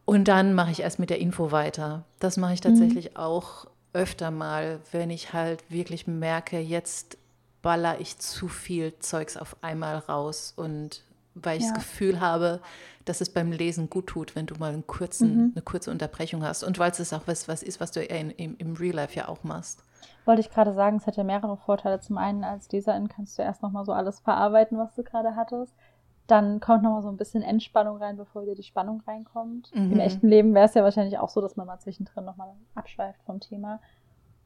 Und 0.06 0.30
dann 0.30 0.54
mache 0.54 0.72
ich 0.72 0.80
erst 0.80 1.00
mit 1.00 1.10
der 1.10 1.20
Info 1.20 1.52
weiter. 1.52 2.06
Das 2.20 2.38
mache 2.38 2.54
ich 2.54 2.64
mhm. 2.64 2.70
tatsächlich 2.70 3.10
mhm. 3.12 3.18
auch 3.18 3.68
öfter 3.92 4.32
mal, 4.32 4.80
wenn 4.94 5.10
ich 5.10 5.34
halt 5.34 5.70
wirklich 5.70 6.08
merke, 6.08 6.60
jetzt 6.60 7.18
baller 7.62 8.00
ich 8.00 8.18
zu 8.18 8.48
viel 8.48 8.98
Zeugs 9.00 9.36
auf 9.36 9.58
einmal 9.62 9.98
raus 9.98 10.54
und 10.56 11.04
weil 11.36 11.58
ich 11.58 11.66
ja. 11.66 11.74
das 11.74 11.84
Gefühl 11.84 12.22
habe, 12.22 12.62
dass 13.10 13.22
es 13.22 13.30
beim 13.30 13.52
Lesen 13.52 13.90
gut 13.90 14.08
tut, 14.08 14.36
wenn 14.36 14.46
du 14.46 14.56
mal 14.56 14.74
einen 14.74 14.86
kurzen, 14.88 15.36
mhm. 15.36 15.52
eine 15.56 15.62
kurze 15.62 15.92
Unterbrechung 15.92 16.44
hast. 16.44 16.64
Und 16.64 16.80
weil 16.80 16.92
es 16.92 17.14
auch 17.14 17.24
was, 17.26 17.48
was 17.48 17.64
ist, 17.64 17.80
was 17.80 17.92
du 17.92 18.04
in, 18.04 18.32
im, 18.32 18.56
im 18.58 18.74
Real 18.76 18.96
Life 18.96 19.16
ja 19.16 19.28
auch 19.28 19.44
machst. 19.44 19.84
Wollte 20.26 20.42
ich 20.42 20.50
gerade 20.50 20.74
sagen, 20.74 20.98
es 20.98 21.08
hat 21.08 21.16
ja 21.16 21.24
mehrere 21.24 21.58
Vorteile. 21.58 22.00
Zum 22.00 22.18
einen 22.18 22.44
als 22.44 22.72
Leserin 22.72 23.08
kannst 23.08 23.38
du 23.38 23.44
erst 23.44 23.62
nochmal 23.62 23.86
so 23.86 23.94
alles 23.94 24.20
verarbeiten, 24.20 24.78
was 24.78 24.94
du 24.96 25.04
gerade 25.04 25.36
hattest. 25.36 25.74
Dann 26.28 26.60
kommt 26.60 26.84
nochmal 26.84 27.02
so 27.02 27.08
ein 27.08 27.18
bisschen 27.18 27.42
Entspannung 27.42 27.98
rein, 27.98 28.18
bevor 28.18 28.42
wieder 28.42 28.56
die 28.56 28.64
Spannung 28.64 29.02
reinkommt. 29.08 29.74
Mhm. 29.74 29.94
Im 29.94 30.00
echten 30.00 30.28
Leben 30.28 30.54
wäre 30.54 30.66
es 30.66 30.74
ja 30.74 30.84
wahrscheinlich 30.84 31.18
auch 31.20 31.30
so, 31.30 31.40
dass 31.40 31.56
man 31.56 31.68
mal 31.68 31.80
zwischendrin 31.80 32.26
nochmal 32.26 32.50
abschweift 32.76 33.22
vom 33.26 33.40
Thema. 33.40 33.80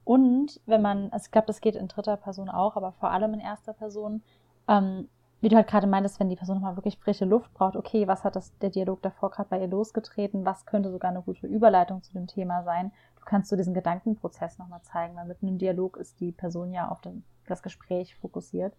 Und 0.03 0.59
wenn 0.65 0.81
man, 0.81 1.09
also 1.11 1.25
ich 1.25 1.31
glaube, 1.31 1.47
das 1.47 1.61
geht 1.61 1.75
in 1.75 1.87
dritter 1.87 2.17
Person 2.17 2.49
auch, 2.49 2.75
aber 2.75 2.91
vor 2.91 3.11
allem 3.11 3.33
in 3.33 3.39
erster 3.39 3.73
Person, 3.73 4.21
ähm, 4.67 5.07
wie 5.41 5.49
du 5.49 5.55
halt 5.55 5.67
gerade 5.67 5.87
meintest, 5.87 6.19
wenn 6.19 6.29
die 6.29 6.35
Person 6.35 6.57
nochmal 6.57 6.77
wirklich 6.77 6.99
frische 6.99 7.25
Luft 7.25 7.53
braucht, 7.55 7.75
okay, 7.75 8.07
was 8.07 8.23
hat 8.23 8.35
das, 8.35 8.55
der 8.59 8.69
Dialog 8.69 9.01
davor 9.01 9.31
gerade 9.31 9.49
bei 9.49 9.59
ihr 9.59 9.67
losgetreten, 9.67 10.45
was 10.45 10.67
könnte 10.67 10.91
sogar 10.91 11.09
eine 11.09 11.23
gute 11.23 11.47
Überleitung 11.47 12.03
zu 12.03 12.13
dem 12.13 12.27
Thema 12.27 12.63
sein. 12.63 12.91
Du 13.17 13.25
kannst 13.25 13.49
so 13.49 13.55
diesen 13.55 13.73
Gedankenprozess 13.73 14.59
nochmal 14.59 14.83
zeigen, 14.83 15.15
weil 15.15 15.25
mit 15.25 15.41
einem 15.41 15.57
Dialog 15.57 15.97
ist 15.97 16.19
die 16.19 16.31
Person 16.31 16.71
ja 16.71 16.89
auf 16.89 17.01
den, 17.01 17.23
das 17.47 17.63
Gespräch 17.63 18.15
fokussiert. 18.15 18.75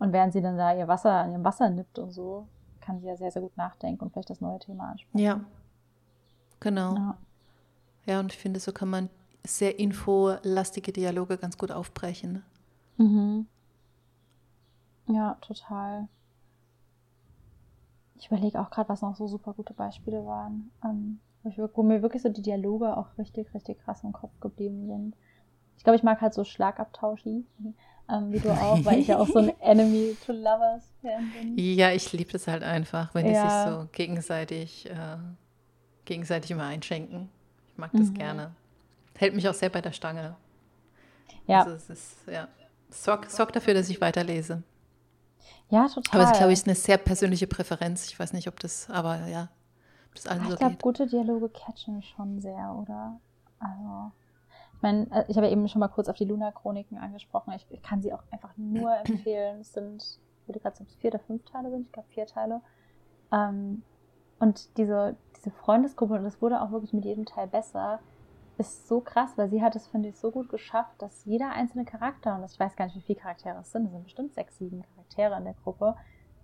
Und 0.00 0.12
während 0.12 0.32
sie 0.32 0.42
dann 0.42 0.56
da 0.56 0.74
ihr 0.74 0.88
Wasser 0.88 1.12
an 1.12 1.30
ihrem 1.30 1.44
Wasser 1.44 1.70
nippt 1.70 2.00
und 2.00 2.10
so, 2.10 2.48
kann 2.80 3.00
sie 3.00 3.06
ja 3.06 3.16
sehr, 3.16 3.30
sehr 3.30 3.42
gut 3.42 3.56
nachdenken 3.56 4.02
und 4.02 4.12
vielleicht 4.12 4.30
das 4.30 4.40
neue 4.40 4.58
Thema 4.58 4.90
ansprechen. 4.90 5.24
Ja, 5.24 5.40
genau. 6.58 6.96
Ja, 6.96 7.18
ja 8.06 8.20
und 8.20 8.32
ich 8.32 8.38
finde, 8.38 8.58
so 8.58 8.72
kann 8.72 8.90
man 8.90 9.08
sehr 9.44 9.78
infolastige 9.78 10.92
Dialoge 10.92 11.38
ganz 11.38 11.56
gut 11.56 11.70
aufbrechen. 11.70 12.32
Ne? 12.32 12.42
Mhm. 13.04 13.46
Ja, 15.06 15.36
total. 15.40 16.08
Ich 18.16 18.28
überlege 18.28 18.60
auch 18.60 18.70
gerade, 18.70 18.88
was 18.88 19.02
noch 19.02 19.16
so 19.16 19.26
super 19.26 19.52
gute 19.52 19.74
Beispiele 19.74 20.24
waren, 20.24 20.70
ähm, 20.84 21.18
wo 21.42 21.82
mir 21.82 22.02
wirklich 22.02 22.22
so 22.22 22.28
die 22.28 22.42
Dialoge 22.42 22.96
auch 22.96 23.18
richtig, 23.18 23.52
richtig 23.52 23.80
krass 23.80 24.04
im 24.04 24.12
Kopf 24.12 24.38
geblieben 24.40 24.86
sind. 24.86 25.16
Ich 25.76 25.84
glaube, 25.84 25.96
ich 25.96 26.04
mag 26.04 26.20
halt 26.20 26.32
so 26.32 26.44
Schlagabtauschi, 26.44 27.44
ähm, 28.08 28.32
wie 28.32 28.38
du 28.38 28.50
auch, 28.50 28.84
weil 28.84 29.00
ich 29.00 29.08
ja 29.08 29.18
auch 29.18 29.26
so 29.26 29.40
ein 29.40 29.52
Enemy 29.60 30.16
to 30.24 30.32
Lovers 30.32 30.92
Fan 31.00 31.32
bin. 31.32 31.58
Ja, 31.58 31.90
ich 31.90 32.12
liebe 32.12 32.30
das 32.30 32.46
halt 32.46 32.62
einfach, 32.62 33.12
wenn 33.14 33.26
ja. 33.26 33.32
die 33.32 33.50
sich 33.50 33.74
so 33.74 33.88
gegenseitig, 33.90 34.88
äh, 34.88 35.16
gegenseitig 36.04 36.52
immer 36.52 36.66
einschenken. 36.66 37.28
Ich 37.72 37.78
mag 37.78 37.90
das 37.92 38.10
mhm. 38.10 38.14
gerne. 38.14 38.54
Hält 39.16 39.34
mich 39.34 39.48
auch 39.48 39.54
sehr 39.54 39.70
bei 39.70 39.80
der 39.80 39.92
Stange. 39.92 40.36
Ja. 41.46 41.62
Also 41.62 41.72
es 41.72 41.90
ist, 41.90 42.16
ja. 42.30 42.46
Sorg, 42.90 43.30
sorg 43.30 43.52
dafür, 43.52 43.74
dass 43.74 43.88
ich 43.88 44.00
weiterlese. 44.00 44.62
Ja, 45.72 45.88
total. 45.88 46.20
Aber 46.20 46.24
es 46.24 46.32
ist, 46.32 46.38
glaube 46.38 46.52
ich, 46.52 46.66
eine 46.66 46.74
sehr 46.74 46.98
persönliche 46.98 47.46
Präferenz. 47.46 48.06
Ich 48.06 48.20
weiß 48.20 48.34
nicht, 48.34 48.46
ob 48.46 48.60
das, 48.60 48.90
aber 48.90 49.26
ja, 49.26 49.48
ob 50.08 50.14
das 50.14 50.26
allen 50.26 50.42
ich 50.42 50.50
so 50.50 50.56
glaub, 50.56 50.70
geht. 50.72 50.82
gute 50.82 51.06
Dialoge 51.06 51.48
catchen 51.48 52.02
schon 52.02 52.42
sehr, 52.42 52.76
oder? 52.78 53.18
Also, 53.58 54.12
ich 54.74 54.82
meine, 54.82 55.10
äh, 55.10 55.24
ich 55.28 55.36
habe 55.38 55.46
ja 55.46 55.52
eben 55.52 55.66
schon 55.68 55.80
mal 55.80 55.88
kurz 55.88 56.10
auf 56.10 56.16
die 56.16 56.26
Luna-Chroniken 56.26 56.98
angesprochen. 56.98 57.54
Ich, 57.56 57.66
ich, 57.70 57.82
kann 57.82 58.02
sie 58.02 58.12
auch 58.12 58.22
einfach 58.30 58.54
nur 58.58 58.94
empfehlen. 59.04 59.60
Es 59.60 59.72
sind, 59.72 60.02
ich 60.42 60.46
würde 60.48 60.60
gerade 60.60 60.76
sagen, 60.76 60.90
vier 61.00 61.08
oder 61.08 61.20
fünf 61.20 61.42
Teile 61.46 61.70
sind, 61.70 61.86
ich 61.86 61.92
glaube 61.92 62.08
vier 62.10 62.26
Teile. 62.26 62.60
Ähm, 63.32 63.82
und 64.40 64.76
diese, 64.76 65.16
diese 65.38 65.52
Freundesgruppe, 65.52 66.12
und 66.14 66.24
das 66.24 66.42
wurde 66.42 66.60
auch 66.60 66.70
wirklich 66.70 66.92
mit 66.92 67.06
jedem 67.06 67.24
Teil 67.24 67.46
besser, 67.46 68.00
ist 68.58 68.88
so 68.88 69.00
krass, 69.00 69.30
weil 69.36 69.48
sie 69.48 69.62
hat 69.62 69.74
es, 69.74 69.86
finde 69.86 70.10
ich, 70.10 70.18
so 70.18 70.30
gut 70.30 70.50
geschafft, 70.50 71.00
dass 71.00 71.24
jeder 71.24 71.50
einzelne 71.52 71.86
Charakter, 71.86 72.34
und 72.34 72.44
ich 72.44 72.60
weiß 72.60 72.76
gar 72.76 72.84
nicht, 72.84 72.96
wie 72.96 73.00
viele 73.00 73.20
Charaktere 73.20 73.58
es 73.60 73.72
sind, 73.72 73.86
es 73.86 73.92
sind 73.92 74.04
bestimmt 74.04 74.34
sechs, 74.34 74.58
sieben 74.58 74.82
Charaktere 74.82 75.01
in 75.18 75.44
der 75.44 75.54
Gruppe, 75.54 75.96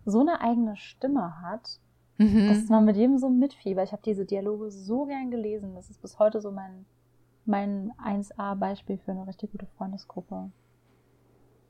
so 0.04 0.20
eine 0.20 0.40
eigene 0.40 0.76
Stimme 0.76 1.40
hat, 1.42 1.80
mhm. 2.18 2.48
dass 2.48 2.68
man 2.68 2.84
mit 2.84 2.96
jedem 2.96 3.18
so 3.18 3.28
mitfiebert. 3.28 3.86
Ich 3.86 3.92
habe 3.92 4.02
diese 4.04 4.24
Dialoge 4.24 4.70
so 4.70 5.06
gern 5.06 5.30
gelesen. 5.30 5.74
Das 5.74 5.90
ist 5.90 6.00
bis 6.00 6.18
heute 6.18 6.40
so 6.40 6.50
mein, 6.50 6.86
mein 7.44 7.92
1A-Beispiel 8.04 8.98
für 8.98 9.12
eine 9.12 9.26
richtig 9.26 9.52
gute 9.52 9.66
Freundesgruppe. 9.76 10.50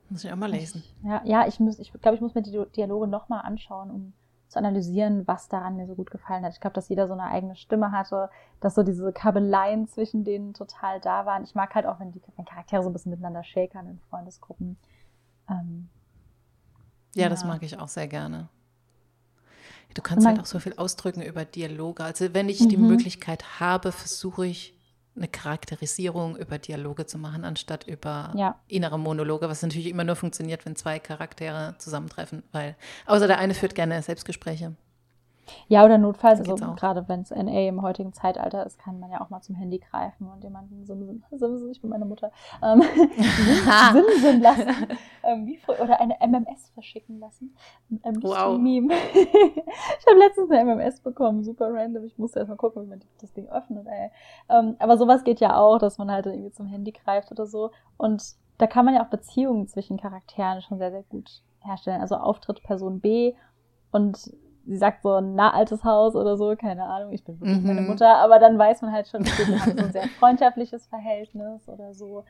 Muss 0.09 0.23
ich 0.23 0.31
auch 0.31 0.37
mal 0.37 0.49
lesen. 0.49 0.83
Ich, 0.83 1.07
ja, 1.07 1.21
ja, 1.23 1.47
ich, 1.47 1.59
muss, 1.59 1.79
ich 1.79 1.91
glaube, 1.93 2.15
ich 2.15 2.21
muss 2.21 2.33
mir 2.33 2.41
die 2.41 2.59
Dialoge 2.75 3.07
nochmal 3.07 3.41
anschauen, 3.41 3.91
um 3.91 4.13
zu 4.47 4.57
analysieren, 4.57 5.27
was 5.27 5.47
daran 5.47 5.75
mir 5.75 5.85
so 5.85 5.93
gut 5.93 6.09
gefallen 6.09 6.43
hat. 6.43 6.53
Ich 6.53 6.59
glaube, 6.59 6.73
dass 6.73 6.89
jeder 6.89 7.07
so 7.07 7.13
eine 7.13 7.25
eigene 7.25 7.55
Stimme 7.55 7.91
hatte, 7.91 8.29
dass 8.59 8.73
so 8.73 8.81
diese 8.81 9.13
Kabeleien 9.13 9.87
zwischen 9.87 10.23
denen 10.23 10.55
total 10.55 10.99
da 10.99 11.27
waren. 11.27 11.43
Ich 11.43 11.53
mag 11.53 11.75
halt 11.75 11.85
auch, 11.85 11.99
wenn 11.99 12.11
die 12.11 12.21
wenn 12.35 12.45
Charaktere 12.45 12.81
so 12.81 12.89
ein 12.89 12.93
bisschen 12.93 13.11
miteinander 13.11 13.43
shakern 13.43 13.87
in 13.87 13.99
Freundesgruppen. 14.09 14.77
Ähm, 15.47 15.89
ja, 17.15 17.23
ja, 17.23 17.29
das 17.29 17.43
mag 17.43 17.63
ich 17.63 17.77
auch 17.77 17.87
sehr 17.87 18.07
gerne. 18.07 18.49
Du 19.95 20.01
kannst 20.01 20.25
halt 20.27 20.39
auch 20.39 20.45
so 20.45 20.59
viel 20.59 20.73
ausdrücken 20.75 21.21
über 21.21 21.45
Dialoge. 21.45 22.03
Also 22.03 22.33
wenn 22.33 22.47
ich 22.47 22.59
mhm. 22.61 22.69
die 22.69 22.77
Möglichkeit 22.77 23.59
habe, 23.59 23.91
versuche 23.91 24.45
ich 24.45 24.75
eine 25.15 25.27
Charakterisierung 25.27 26.37
über 26.37 26.59
Dialoge 26.59 27.05
zu 27.05 27.17
machen, 27.17 27.43
anstatt 27.43 27.87
über 27.87 28.31
ja. 28.35 28.55
innere 28.67 28.99
Monologe, 28.99 29.49
was 29.49 29.61
natürlich 29.61 29.87
immer 29.87 30.03
nur 30.03 30.15
funktioniert, 30.15 30.65
wenn 30.65 30.75
zwei 30.75 30.99
Charaktere 30.99 31.75
zusammentreffen, 31.77 32.43
weil 32.51 32.75
außer 33.05 33.27
der 33.27 33.39
eine 33.39 33.53
führt 33.53 33.75
gerne 33.75 34.01
Selbstgespräche. 34.01 34.75
Ja, 35.67 35.85
oder 35.85 35.97
notfalls, 35.97 36.39
also 36.39 36.55
gerade 36.75 37.07
wenn 37.07 37.21
es 37.21 37.31
NA 37.31 37.67
im 37.67 37.81
heutigen 37.81 38.13
Zeitalter 38.13 38.65
ist, 38.65 38.79
kann 38.79 38.99
man 38.99 39.11
ja 39.11 39.21
auch 39.21 39.29
mal 39.29 39.41
zum 39.41 39.55
Handy 39.55 39.79
greifen 39.79 40.27
und 40.27 40.43
jemanden 40.43 40.85
simsen, 40.85 41.23
simsen 41.31 41.69
ich 41.71 41.81
bin 41.81 41.89
meine 41.89 42.05
Mutter, 42.05 42.31
ähm, 42.61 42.81
simsen 43.93 44.41
lassen. 44.41 44.87
Ähm, 45.23 45.45
wie, 45.45 45.59
oder 45.81 45.99
eine 45.99 46.15
MMS 46.19 46.69
verschicken 46.73 47.19
lassen. 47.19 47.55
Ähm, 48.03 48.21
wow. 48.21 48.57
Meme. 48.57 48.93
ich 49.13 50.07
habe 50.07 50.19
letztens 50.19 50.51
eine 50.51 50.75
MMS 50.75 51.01
bekommen, 51.01 51.43
super 51.43 51.73
random. 51.73 52.03
Ich 52.05 52.17
musste 52.17 52.39
erst 52.39 52.49
mal 52.49 52.55
gucken, 52.55 52.83
wie 52.83 52.87
man 52.87 53.01
das 53.19 53.33
Ding 53.33 53.47
öffnet. 53.49 53.85
Ey. 53.87 54.11
Ähm, 54.49 54.75
aber 54.79 54.97
sowas 54.97 55.23
geht 55.23 55.39
ja 55.39 55.57
auch, 55.57 55.77
dass 55.77 55.97
man 55.97 56.11
halt 56.11 56.25
irgendwie 56.25 56.51
zum 56.51 56.67
Handy 56.67 56.91
greift 56.91 57.31
oder 57.31 57.45
so. 57.45 57.71
Und 57.97 58.35
da 58.57 58.67
kann 58.67 58.85
man 58.85 58.93
ja 58.93 59.03
auch 59.03 59.09
Beziehungen 59.09 59.67
zwischen 59.67 59.97
Charakteren 59.97 60.61
schon 60.61 60.77
sehr, 60.77 60.91
sehr 60.91 61.03
gut 61.03 61.41
herstellen. 61.59 62.01
Also 62.01 62.15
Auftritt 62.15 62.61
Person 62.63 62.99
B 62.99 63.33
und 63.91 64.31
sie 64.65 64.77
sagt 64.77 65.03
so 65.03 65.15
ein 65.15 65.35
nah 65.35 65.51
altes 65.51 65.83
Haus 65.83 66.15
oder 66.15 66.37
so, 66.37 66.55
keine 66.55 66.83
Ahnung, 66.85 67.11
ich 67.11 67.23
bin 67.23 67.39
wirklich 67.39 67.59
mhm. 67.59 67.67
meine 67.67 67.81
Mutter, 67.81 68.17
aber 68.17 68.39
dann 68.39 68.57
weiß 68.57 68.81
man 68.81 68.91
halt 68.91 69.07
schon, 69.07 69.21
okay, 69.21 69.47
wir 69.47 69.59
haben 69.59 69.77
so 69.77 69.83
ein 69.85 69.91
sehr 69.91 70.07
freundschaftliches 70.19 70.87
Verhältnis 70.87 71.67
oder 71.67 71.93
so. 71.93 72.23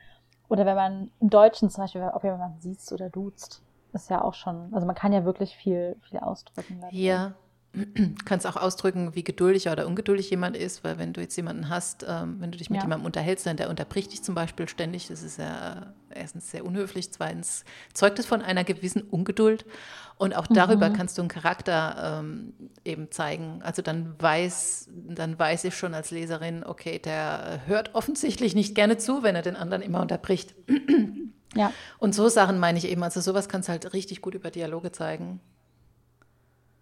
Oder 0.48 0.66
wenn 0.66 0.76
man 0.76 1.10
im 1.20 1.30
Deutschen 1.30 1.70
zum 1.70 1.84
Beispiel, 1.84 2.02
ob 2.12 2.24
jemand 2.24 2.60
sieht 2.60 2.80
oder 2.92 3.08
duzt, 3.08 3.62
ist 3.92 4.10
ja 4.10 4.22
auch 4.22 4.34
schon, 4.34 4.72
also 4.72 4.86
man 4.86 4.96
kann 4.96 5.12
ja 5.12 5.24
wirklich 5.24 5.54
viel, 5.54 5.96
viel 6.08 6.18
ausdrücken. 6.18 6.80
Dafür. 6.80 6.98
Ja, 6.98 7.32
kannst 8.24 8.46
auch 8.46 8.56
ausdrücken, 8.56 9.14
wie 9.14 9.22
geduldig 9.22 9.68
oder 9.68 9.86
ungeduldig 9.86 10.30
jemand 10.30 10.56
ist, 10.56 10.82
weil 10.82 10.98
wenn 10.98 11.12
du 11.12 11.20
jetzt 11.20 11.36
jemanden 11.36 11.68
hast, 11.68 12.04
ähm, 12.08 12.36
wenn 12.40 12.50
du 12.50 12.58
dich 12.58 12.70
mit 12.70 12.78
ja. 12.78 12.84
jemandem 12.84 13.06
unterhältst, 13.06 13.46
dann 13.46 13.56
der 13.56 13.70
unterbricht 13.70 14.12
dich 14.12 14.22
zum 14.22 14.34
Beispiel 14.34 14.68
ständig, 14.68 15.08
das 15.08 15.22
ist 15.22 15.38
ja 15.38 15.92
erstens 16.10 16.50
sehr 16.50 16.64
unhöflich, 16.64 17.12
zweitens 17.12 17.64
zeugt 17.94 18.18
es 18.18 18.26
von 18.26 18.42
einer 18.42 18.64
gewissen 18.64 19.02
Ungeduld 19.02 19.64
und 20.16 20.36
auch 20.36 20.46
darüber 20.48 20.90
mhm. 20.90 20.94
kannst 20.94 21.16
du 21.16 21.22
einen 21.22 21.28
Charakter 21.28 22.20
ähm, 22.20 22.52
eben 22.84 23.10
zeigen. 23.10 23.60
Also 23.62 23.82
dann 23.82 24.14
weiß, 24.18 24.88
dann 25.08 25.38
weiß 25.38 25.64
ich 25.64 25.76
schon 25.76 25.94
als 25.94 26.10
Leserin, 26.10 26.64
okay, 26.64 26.98
der 26.98 27.60
hört 27.66 27.94
offensichtlich 27.94 28.54
nicht 28.54 28.74
gerne 28.74 28.98
zu, 28.98 29.22
wenn 29.22 29.36
er 29.36 29.42
den 29.42 29.56
anderen 29.56 29.82
immer 29.82 30.00
unterbricht. 30.00 30.54
Ja. 31.56 31.72
Und 31.98 32.14
so 32.14 32.28
Sachen 32.28 32.60
meine 32.60 32.78
ich 32.78 32.86
eben, 32.86 33.02
also 33.02 33.20
sowas 33.20 33.48
kannst 33.48 33.68
du 33.68 33.72
halt 33.72 33.92
richtig 33.92 34.22
gut 34.22 34.36
über 34.36 34.52
Dialoge 34.52 34.92
zeigen. 34.92 35.40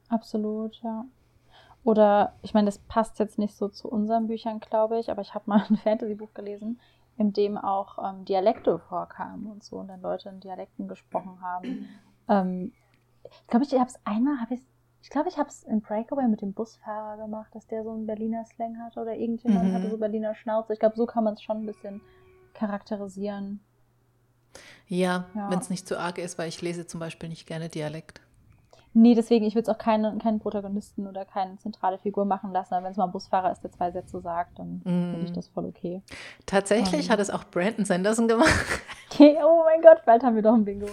Absolut, 0.08 0.76
ja. 0.82 1.04
Oder, 1.84 2.34
ich 2.42 2.54
meine, 2.54 2.66
das 2.66 2.78
passt 2.78 3.18
jetzt 3.18 3.38
nicht 3.38 3.54
so 3.54 3.68
zu 3.68 3.88
unseren 3.88 4.26
Büchern, 4.26 4.60
glaube 4.60 4.98
ich, 4.98 5.10
aber 5.10 5.22
ich 5.22 5.34
habe 5.34 5.44
mal 5.46 5.64
ein 5.68 5.76
Fantasy-Buch 5.76 6.34
gelesen, 6.34 6.80
in 7.16 7.32
dem 7.32 7.56
auch 7.56 7.98
ähm, 7.98 8.24
Dialekte 8.24 8.78
vorkamen 8.78 9.46
und 9.46 9.62
so 9.62 9.76
und 9.76 9.88
dann 9.88 10.02
Leute 10.02 10.28
in 10.28 10.40
Dialekten 10.40 10.88
gesprochen 10.88 11.40
haben. 11.40 11.88
Ähm, 12.28 12.72
ich 13.24 13.46
glaube, 13.46 13.64
ich 13.64 13.72
habe 13.72 13.86
es 13.86 13.98
einmal, 14.04 14.40
habe 14.40 14.54
ich 14.54 14.62
ich 15.02 15.10
glaube, 15.10 15.28
ich 15.28 15.38
habe 15.38 15.48
es 15.48 15.62
in 15.62 15.80
Breakaway 15.80 16.26
mit 16.28 16.42
dem 16.42 16.52
Busfahrer 16.52 17.16
gemacht, 17.16 17.54
dass 17.54 17.66
der 17.66 17.84
so 17.84 17.92
einen 17.92 18.06
Berliner 18.06 18.44
Slang 18.44 18.78
hatte 18.78 19.00
oder 19.00 19.14
irgendjemand 19.14 19.70
mhm. 19.70 19.74
hatte 19.74 19.90
so 19.90 19.96
Berliner 19.96 20.34
Schnauze. 20.34 20.72
Ich 20.72 20.80
glaube, 20.80 20.96
so 20.96 21.06
kann 21.06 21.24
man 21.24 21.34
es 21.34 21.42
schon 21.42 21.62
ein 21.62 21.66
bisschen 21.66 22.00
charakterisieren. 22.54 23.60
Ja, 24.86 25.26
ja. 25.34 25.50
wenn 25.50 25.60
es 25.60 25.70
nicht 25.70 25.86
zu 25.86 25.98
arg 25.98 26.18
ist, 26.18 26.38
weil 26.38 26.48
ich 26.48 26.60
lese 26.62 26.86
zum 26.86 27.00
Beispiel 27.00 27.28
nicht 27.28 27.46
gerne 27.46 27.68
Dialekt. 27.68 28.20
Nee, 29.00 29.14
deswegen, 29.14 29.44
ich 29.44 29.54
würde 29.54 29.70
es 29.70 29.76
auch 29.76 29.78
keinen, 29.78 30.18
keinen 30.18 30.40
Protagonisten 30.40 31.06
oder 31.06 31.24
keine 31.24 31.56
zentrale 31.58 31.98
Figur 31.98 32.24
machen 32.24 32.50
lassen. 32.50 32.74
Aber 32.74 32.84
wenn 32.84 32.90
es 32.90 32.96
mal 32.96 33.04
ein 33.04 33.12
Busfahrer 33.12 33.52
ist, 33.52 33.62
der 33.62 33.70
zwei 33.70 33.92
Sätze 33.92 34.20
sagt, 34.20 34.58
dann 34.58 34.78
mm. 34.78 35.12
finde 35.12 35.20
ich 35.24 35.32
das 35.32 35.46
voll 35.46 35.66
okay. 35.66 36.02
Tatsächlich 36.46 37.06
um, 37.06 37.12
hat 37.12 37.20
es 37.20 37.30
auch 37.30 37.44
Brandon 37.44 37.84
Sanderson 37.84 38.28
gemacht. 38.28 38.48
Okay, 39.10 39.38
oh 39.42 39.62
mein 39.64 39.80
Gott, 39.80 40.04
bald 40.04 40.22
haben 40.22 40.34
wir 40.34 40.42
doch 40.42 40.52
ein 40.52 40.66
Bingo. 40.66 40.86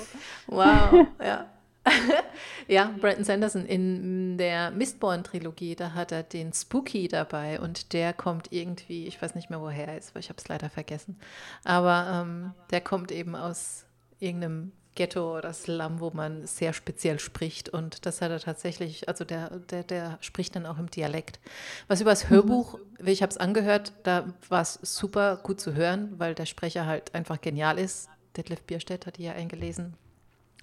Wow, 0.47 1.06
ja. 1.22 1.45
ja, 2.68 2.91
Brandon 2.99 3.26
Sanderson 3.26 3.66
in 3.66 4.38
der 4.38 4.72
Mistborn-Trilogie, 4.72 5.76
da 5.76 5.93
hat 5.93 6.14
er 6.14 6.24
den 6.24 6.53
Spooky 6.53 7.10
dabei 7.10 7.60
und 7.60 7.91
der 7.91 8.14
kommt 8.14 8.53
irgendwie, 8.53 9.06
ich 9.06 9.22
weiß 9.22 9.36
nicht 9.36 9.49
mehr, 9.49 9.60
woher 9.60 9.89
er 9.89 9.97
ist, 9.97 10.16
weil 10.16 10.22
ich 10.22 10.30
habe 10.30 10.38
es 10.38 10.47
leider 10.47 10.70
vergessen. 10.70 11.20
Aber 11.66 12.24
ähm, 12.24 12.53
der 12.72 12.80
kommt 12.80 13.12
eben 13.12 13.36
aus 13.36 13.86
irgendeinem 14.20 14.72
Ghetto 14.96 15.38
oder 15.38 15.54
Slum, 15.54 16.00
wo 16.00 16.12
man 16.12 16.48
sehr 16.48 16.74
speziell 16.74 17.20
spricht. 17.20 17.70
Und 17.70 18.06
das 18.06 18.22
hat 18.22 18.32
er 18.32 18.39
tatsächlich, 18.39 19.08
also 19.08 19.24
der, 19.24 19.50
der, 19.60 19.84
der 19.84 20.18
spricht 20.22 20.56
dann 20.56 20.66
auch 20.66 20.80
im 20.80 20.89
Dialekt. 20.89 21.39
Was 21.88 22.02
über 22.02 22.12
das 22.12 22.26
mhm. 22.26 22.30
Hörbuch, 22.30 22.80
ich 23.06 23.22
habe 23.22 23.30
es 23.30 23.38
angehört, 23.38 23.93
da 24.04 24.34
war 24.50 24.62
es 24.62 24.80
super 24.82 25.38
gut 25.38 25.60
zu 25.60 25.74
hören, 25.74 26.14
weil 26.18 26.34
der 26.34 26.46
Sprecher 26.46 26.86
halt 26.86 27.14
einfach 27.14 27.39
genial 27.41 27.78
ist. 27.78 28.10
Detlef 28.38 28.64
Bierstedt 28.64 29.06
hat 29.06 29.18
die 29.18 29.24
ja 29.24 29.34
eingelesen. 29.34 29.93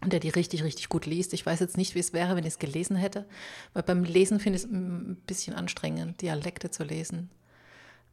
Und 0.03 0.13
der 0.13 0.21
die 0.21 0.31
richtig, 0.31 0.65
richtig 0.65 0.89
gut 0.89 1.07
liest. 1.07 1.33
Ich 1.33 1.47
weiß 1.47 1.61
jetzt 1.61 1.77
nicht, 1.77 1.95
wie 1.95 2.01
es 2.01 2.13
wäre, 2.13 2.35
wenn 2.35 2.45
ich 2.45 2.55
es 2.55 2.59
gelesen 2.59 2.97
hätte. 2.97 3.25
Weil 3.73 3.85
beim 3.85 4.03
Lesen 4.03 4.41
finde 4.41 4.59
ich 4.59 4.65
es 4.65 4.71
ein 4.71 5.17
bisschen 5.27 5.55
anstrengend, 5.55 6.21
Dialekte 6.21 6.71
zu 6.71 6.83
lesen. 6.83 7.31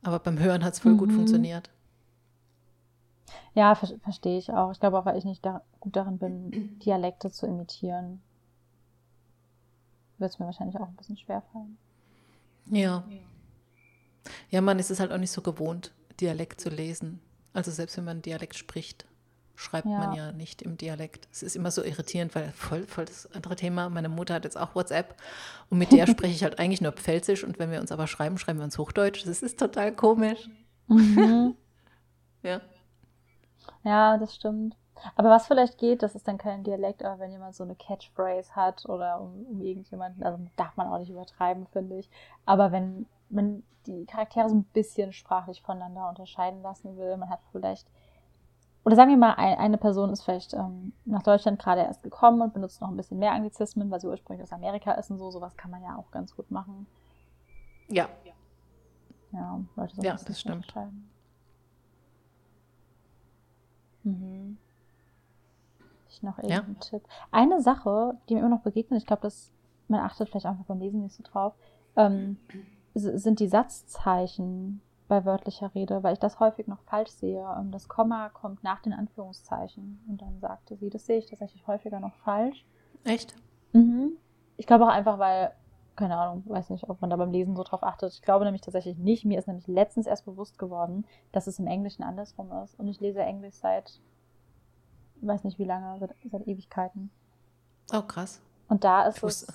Aber 0.04 0.20
beim 0.20 0.38
Hören 0.38 0.64
hat 0.64 0.74
es 0.74 0.80
voll 0.80 0.94
mhm. 0.94 0.98
gut 0.98 1.12
funktioniert. 1.12 1.70
Ja, 3.54 3.76
ver 3.76 3.88
verstehe 4.00 4.38
ich 4.38 4.52
auch. 4.52 4.72
Ich 4.72 4.80
glaube 4.80 4.98
auch, 4.98 5.06
weil 5.06 5.18
ich 5.18 5.26
nicht 5.26 5.46
da 5.46 5.62
gut 5.80 5.96
darin 5.96 6.18
bin, 6.18 6.80
Dialekte 6.86 7.32
zu 7.32 7.46
imitieren, 7.46 8.22
wird 10.18 10.32
es 10.32 10.40
mir 10.40 10.46
wahrscheinlich 10.46 10.80
auch 10.80 10.88
ein 10.88 10.96
bisschen 10.96 11.18
schwer 11.18 11.42
fallen. 11.54 11.78
Ja. 12.70 13.04
Ja, 14.50 14.62
man 14.62 14.80
ist 14.80 14.92
es 14.92 15.00
halt 15.00 15.12
auch 15.12 15.18
nicht 15.18 15.32
so 15.32 15.42
gewohnt, 15.42 15.94
Dialekt 16.20 16.62
zu 16.62 16.70
lesen. 16.70 17.22
Also 17.54 17.72
selbst 17.72 17.98
wenn 17.98 18.06
man 18.06 18.22
Dialekt 18.22 18.58
spricht, 18.58 19.06
schreibt 19.56 19.88
ja. 19.88 19.98
man 19.98 20.14
ja 20.14 20.32
nicht 20.32 20.62
im 20.62 20.78
Dialekt. 20.78 21.28
Es 21.32 21.44
ist 21.44 21.56
immer 21.56 21.72
so 21.72 21.84
irritierend, 21.84 22.34
weil 22.34 22.52
voll, 22.54 22.86
voll 22.86 23.06
das 23.06 23.30
andere 23.34 23.56
Thema. 23.56 23.90
Meine 23.90 24.08
Mutter 24.08 24.36
hat 24.36 24.46
jetzt 24.46 24.58
auch 24.58 24.76
WhatsApp 24.76 25.16
und 25.70 25.78
mit 25.78 25.92
der 25.92 26.08
spreche 26.08 26.34
ich 26.34 26.44
halt 26.44 26.60
eigentlich 26.60 26.82
nur 26.82 26.92
Pfälzisch 26.92 27.44
und 27.44 27.60
wenn 27.60 27.72
wir 27.72 27.82
uns 27.82 27.92
aber 27.92 28.08
schreiben, 28.08 28.38
schreiben 28.38 28.60
wir 28.60 28.64
uns 28.64 28.78
Hochdeutsch. 28.78 29.26
Das 29.26 29.42
ist 29.42 29.60
total 29.60 29.94
komisch. 29.94 30.50
Mhm. 30.88 31.56
ja. 32.44 32.62
Ja, 33.84 34.18
das 34.18 34.36
stimmt. 34.36 34.76
Aber 35.16 35.30
was 35.30 35.48
vielleicht 35.48 35.78
geht, 35.78 36.04
das 36.04 36.16
ist 36.16 36.28
dann 36.28 36.38
kein 36.38 36.64
Dialekt, 36.64 37.04
aber 37.04 37.20
wenn 37.20 37.32
jemand 37.32 37.56
so 37.56 37.64
eine 37.64 37.76
Catchphrase 37.76 38.56
hat 38.56 38.86
oder 38.88 39.22
um, 39.22 39.46
um 39.50 39.62
irgendjemanden, 39.62 40.24
also 40.24 40.40
darf 40.58 40.76
man 40.76 40.88
auch 40.88 41.00
nicht 41.00 41.10
übertreiben, 41.10 41.68
finde 41.68 41.98
ich. 42.00 42.10
Aber 42.46 42.72
wenn 42.72 43.06
man 43.30 43.64
die 43.86 44.06
Charaktere 44.06 44.50
so 44.50 44.56
ein 44.56 44.64
bisschen 44.66 45.14
sprachlich 45.14 45.62
voneinander 45.62 46.10
unterscheiden 46.10 46.62
lassen 46.62 46.98
will, 46.98 47.16
man 47.18 47.30
hat 47.30 47.40
vielleicht, 47.52 47.88
oder 48.84 48.96
sagen 48.96 49.10
wir 49.10 49.18
mal, 49.18 49.34
eine 49.36 49.78
Person 49.78 50.10
ist 50.12 50.24
vielleicht 50.24 50.54
ähm, 50.54 50.94
nach 51.06 51.24
Deutschland 51.24 51.60
gerade 51.60 51.82
erst 51.82 52.04
gekommen 52.04 52.42
und 52.42 52.54
benutzt 52.54 52.82
noch 52.82 52.90
ein 52.90 52.98
bisschen 52.98 53.20
mehr 53.20 53.32
Anglizismen, 53.32 53.90
weil 53.92 54.02
sie 54.02 54.08
ursprünglich 54.08 54.44
aus 54.44 54.54
Amerika 54.54 54.92
ist 54.94 55.12
und 55.12 55.18
so, 55.18 55.32
sowas 55.32 55.56
kann 55.56 55.72
man 55.72 55.84
ja 55.84 55.96
auch 55.96 56.12
ganz 56.12 56.36
gut 56.36 56.52
machen. 56.52 56.88
Ja. 58.26 58.34
Ja, 59.32 59.62
Leute 59.76 59.96
so 59.96 60.02
ja 60.02 60.18
das 60.26 60.40
stimmt. 60.40 60.74
Mhm. 64.04 64.58
Ich 66.10 66.24
noch 66.24 66.38
irgendeinen 66.38 66.76
ja. 66.76 66.80
Tipp. 66.80 67.04
Eine 67.32 67.62
Sache, 67.62 68.18
die 68.28 68.34
mir 68.34 68.42
immer 68.42 68.50
noch 68.50 68.62
begegnet, 68.62 69.00
ich 69.00 69.08
glaube, 69.08 69.22
dass 69.22 69.52
man 69.88 70.02
achtet 70.02 70.30
vielleicht 70.30 70.46
einfach 70.46 70.66
beim 70.66 70.80
Lesen 70.80 71.02
nicht 71.02 71.16
so 71.16 71.24
drauf, 71.24 71.54
ähm, 71.96 72.38
sind 72.94 73.40
die 73.40 73.48
Satzzeichen 73.48 74.82
bei 75.08 75.26
wörtlicher 75.26 75.74
Rede, 75.74 76.04
weil 76.04 76.14
ich 76.14 76.20
das 76.20 76.40
häufig 76.40 76.68
noch 76.68 76.82
falsch 76.82 77.10
sehe. 77.10 77.44
Ähm, 77.60 77.72
das 77.72 77.88
Komma 77.88 78.30
kommt 78.30 78.64
nach 78.64 78.82
den 78.82 78.94
Anführungszeichen. 78.94 80.00
Und 80.08 80.22
dann 80.22 80.40
sagte 80.40 80.78
sie, 80.78 80.90
das 80.90 81.06
sehe 81.06 81.18
ich 81.18 81.26
tatsächlich 81.26 81.68
häufiger 81.68 82.00
noch 82.00 82.16
falsch. 82.24 82.66
Echt? 83.04 83.36
Mhm. 83.74 84.14
Ich 84.58 84.68
glaube 84.68 84.86
auch 84.86 84.90
einfach, 84.90 85.20
weil 85.20 85.52
keine 86.00 86.18
Ahnung, 86.18 86.44
weiß 86.48 86.70
nicht, 86.70 86.90
ob 86.90 87.02
man 87.02 87.10
da 87.10 87.18
beim 87.18 87.32
Lesen 87.32 87.58
so 87.58 87.64
drauf 87.64 87.84
achtet. 87.84 88.14
Ich 88.14 88.22
glaube 88.22 88.46
nämlich 88.46 88.62
tatsächlich 88.62 88.98
nicht. 88.98 89.26
Mir 89.26 89.38
ist 89.38 89.48
nämlich 89.48 89.68
letztens 89.68 90.08
erst 90.08 90.24
bewusst 90.24 90.58
geworden, 90.58 91.06
dass 91.34 91.46
es 91.46 91.60
im 91.60 91.68
Englischen 91.68 92.04
andersrum 92.04 92.52
ist. 92.64 92.80
Und 92.80 92.88
ich 92.88 93.02
lese 93.02 93.22
Englisch 93.22 93.56
seit, 93.56 94.00
weiß 95.20 95.44
nicht 95.44 95.60
wie 95.60 95.66
lange, 95.66 96.00
seit, 96.00 96.16
seit 96.32 96.48
Ewigkeiten. 96.48 97.12
Oh, 97.92 98.02
krass. 98.02 98.42
Und 98.70 98.86
da 98.86 99.08
ist 99.08 99.22
es 99.24 99.46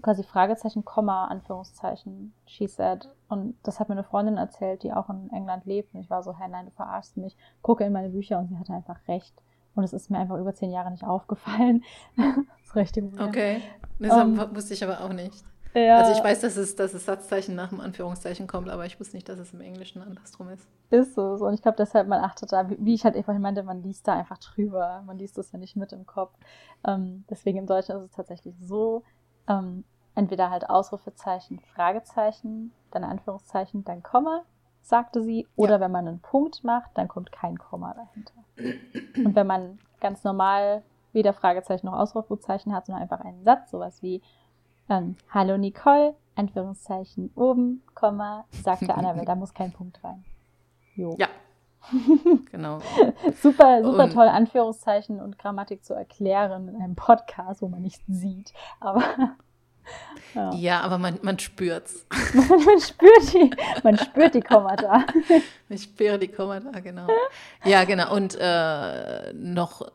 quasi 0.00 0.22
Fragezeichen, 0.22 0.84
Komma, 0.84 1.26
Anführungszeichen, 1.26 2.32
she 2.46 2.66
said. 2.66 3.10
Und 3.28 3.54
das 3.62 3.78
hat 3.78 3.90
mir 3.90 3.96
eine 3.96 4.04
Freundin 4.04 4.38
erzählt, 4.38 4.82
die 4.82 4.94
auch 4.94 5.10
in 5.10 5.30
England 5.30 5.66
lebt. 5.66 5.92
Und 5.92 6.00
ich 6.00 6.08
war 6.08 6.22
so, 6.22 6.34
hey, 6.38 6.48
nein, 6.48 6.64
du 6.64 6.72
verarschst 6.72 7.18
mich. 7.18 7.36
Gucke 7.60 7.84
in 7.84 7.92
meine 7.92 8.08
Bücher 8.08 8.38
und 8.38 8.48
sie 8.48 8.56
hatte 8.56 8.72
einfach 8.72 9.06
recht. 9.08 9.34
Und 9.74 9.84
es 9.84 9.92
ist 9.92 10.10
mir 10.10 10.18
einfach 10.18 10.38
über 10.38 10.54
zehn 10.54 10.70
Jahre 10.70 10.90
nicht 10.90 11.04
aufgefallen. 11.04 11.84
das 12.16 12.74
richtige 12.74 13.08
Okay, 13.22 13.60
das 13.98 14.14
um, 14.14 14.38
wusste 14.56 14.72
ich 14.72 14.82
aber 14.82 15.02
auch 15.02 15.12
nicht. 15.12 15.44
Ja. 15.76 15.98
Also 15.98 16.12
ich 16.12 16.24
weiß, 16.24 16.40
dass 16.40 16.56
es, 16.56 16.74
dass 16.74 16.94
es 16.94 17.04
Satzzeichen 17.04 17.54
nach 17.54 17.68
dem 17.68 17.80
Anführungszeichen 17.80 18.46
kommt, 18.46 18.70
aber 18.70 18.86
ich 18.86 18.98
wusste 18.98 19.14
nicht, 19.14 19.28
dass 19.28 19.38
es 19.38 19.52
im 19.52 19.60
Englischen 19.60 20.00
andersrum 20.00 20.48
ist. 20.48 20.66
Ist 20.88 21.14
so. 21.14 21.22
Und 21.22 21.52
ich 21.52 21.60
glaube, 21.60 21.76
deshalb, 21.76 22.08
man 22.08 22.24
achtet 22.24 22.50
da, 22.50 22.70
wie 22.70 22.94
ich 22.94 23.04
halt 23.04 23.22
vorhin 23.26 23.42
meinte, 23.42 23.62
man 23.62 23.82
liest 23.82 24.08
da 24.08 24.14
einfach 24.14 24.38
drüber. 24.38 25.02
Man 25.04 25.18
liest 25.18 25.36
das 25.36 25.52
ja 25.52 25.58
nicht 25.58 25.76
mit 25.76 25.92
im 25.92 26.06
Kopf. 26.06 26.32
Ähm, 26.86 27.24
deswegen 27.28 27.58
im 27.58 27.66
Deutschen 27.66 27.94
ist 27.96 28.04
es 28.04 28.12
tatsächlich 28.12 28.54
so, 28.58 29.02
ähm, 29.48 29.84
entweder 30.14 30.48
halt 30.48 30.70
Ausrufezeichen, 30.70 31.60
Fragezeichen, 31.60 32.72
dann 32.90 33.04
Anführungszeichen, 33.04 33.84
dann 33.84 34.02
Komma, 34.02 34.44
sagte 34.80 35.22
sie. 35.22 35.46
Oder 35.56 35.74
ja. 35.74 35.80
wenn 35.80 35.92
man 35.92 36.08
einen 36.08 36.20
Punkt 36.20 36.64
macht, 36.64 36.92
dann 36.94 37.06
kommt 37.06 37.32
kein 37.32 37.58
Komma 37.58 37.92
dahinter. 37.92 38.32
Und 39.26 39.34
wenn 39.36 39.46
man 39.46 39.78
ganz 40.00 40.24
normal 40.24 40.82
weder 41.12 41.34
Fragezeichen 41.34 41.86
noch 41.86 41.98
Ausrufezeichen 41.98 42.74
hat, 42.74 42.86
sondern 42.86 43.02
einfach 43.02 43.20
einen 43.20 43.44
Satz, 43.44 43.70
sowas 43.70 44.02
wie 44.02 44.22
ähm, 44.88 45.16
Hallo 45.30 45.56
Nicole, 45.56 46.14
Anführungszeichen 46.34 47.30
oben, 47.34 47.82
Komma, 47.94 48.44
sagte 48.50 48.94
Annabelle, 48.94 49.24
da 49.26 49.34
muss 49.34 49.54
kein 49.54 49.72
Punkt 49.72 50.02
rein. 50.04 50.24
Jo. 50.94 51.16
Ja. 51.18 51.28
genau. 52.50 52.80
super, 53.42 53.82
super 53.82 54.04
und, 54.04 54.12
toll, 54.12 54.28
Anführungszeichen 54.28 55.20
und 55.20 55.38
Grammatik 55.38 55.84
zu 55.84 55.94
erklären 55.94 56.68
in 56.68 56.82
einem 56.82 56.96
Podcast, 56.96 57.62
wo 57.62 57.68
man 57.68 57.82
nichts 57.82 58.04
sieht. 58.08 58.52
Aber. 58.80 59.02
Ja, 60.34 60.52
ja 60.52 60.80
aber 60.80 60.98
man, 60.98 61.20
man 61.22 61.38
spürt's. 61.38 62.06
man, 62.34 62.80
spürt 62.80 63.32
die, 63.32 63.50
man 63.84 63.96
spürt 63.96 64.34
die 64.34 64.40
Kommata. 64.40 65.06
ich 65.68 65.84
spüre 65.84 66.18
die 66.18 66.26
Kommata, 66.26 66.80
genau. 66.80 67.06
Ja, 67.64 67.84
genau. 67.84 68.12
Und 68.12 68.36
äh, 68.36 69.32
noch 69.32 69.88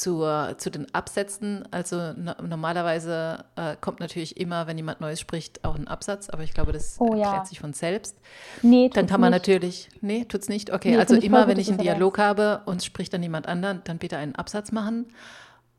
zur, 0.00 0.54
zu 0.56 0.70
den 0.70 0.92
Absätzen. 0.94 1.68
Also 1.70 2.14
no, 2.14 2.32
normalerweise 2.42 3.44
äh, 3.56 3.76
kommt 3.78 4.00
natürlich 4.00 4.40
immer, 4.40 4.66
wenn 4.66 4.78
jemand 4.78 5.02
Neues 5.02 5.20
spricht, 5.20 5.62
auch 5.62 5.74
ein 5.74 5.88
Absatz, 5.88 6.30
aber 6.30 6.42
ich 6.42 6.54
glaube, 6.54 6.72
das 6.72 6.96
oh, 6.98 7.08
erklärt 7.08 7.34
ja. 7.34 7.44
sich 7.44 7.60
von 7.60 7.74
selbst. 7.74 8.16
Nee, 8.62 8.88
Dann 8.92 9.06
kann 9.06 9.20
man 9.20 9.30
nicht. 9.30 9.42
natürlich, 9.42 9.90
nee, 10.00 10.24
tut's 10.24 10.48
nicht. 10.48 10.72
Okay, 10.72 10.92
nee, 10.92 10.96
also 10.96 11.16
immer, 11.16 11.48
wenn 11.48 11.58
ich 11.58 11.68
einen 11.68 11.78
Dialog 11.78 12.16
habe 12.18 12.62
und 12.64 12.82
spricht 12.82 13.12
dann 13.12 13.22
jemand 13.22 13.46
anderen, 13.46 13.82
dann 13.84 13.98
bitte 13.98 14.16
einen 14.16 14.34
Absatz 14.34 14.72
machen. 14.72 15.06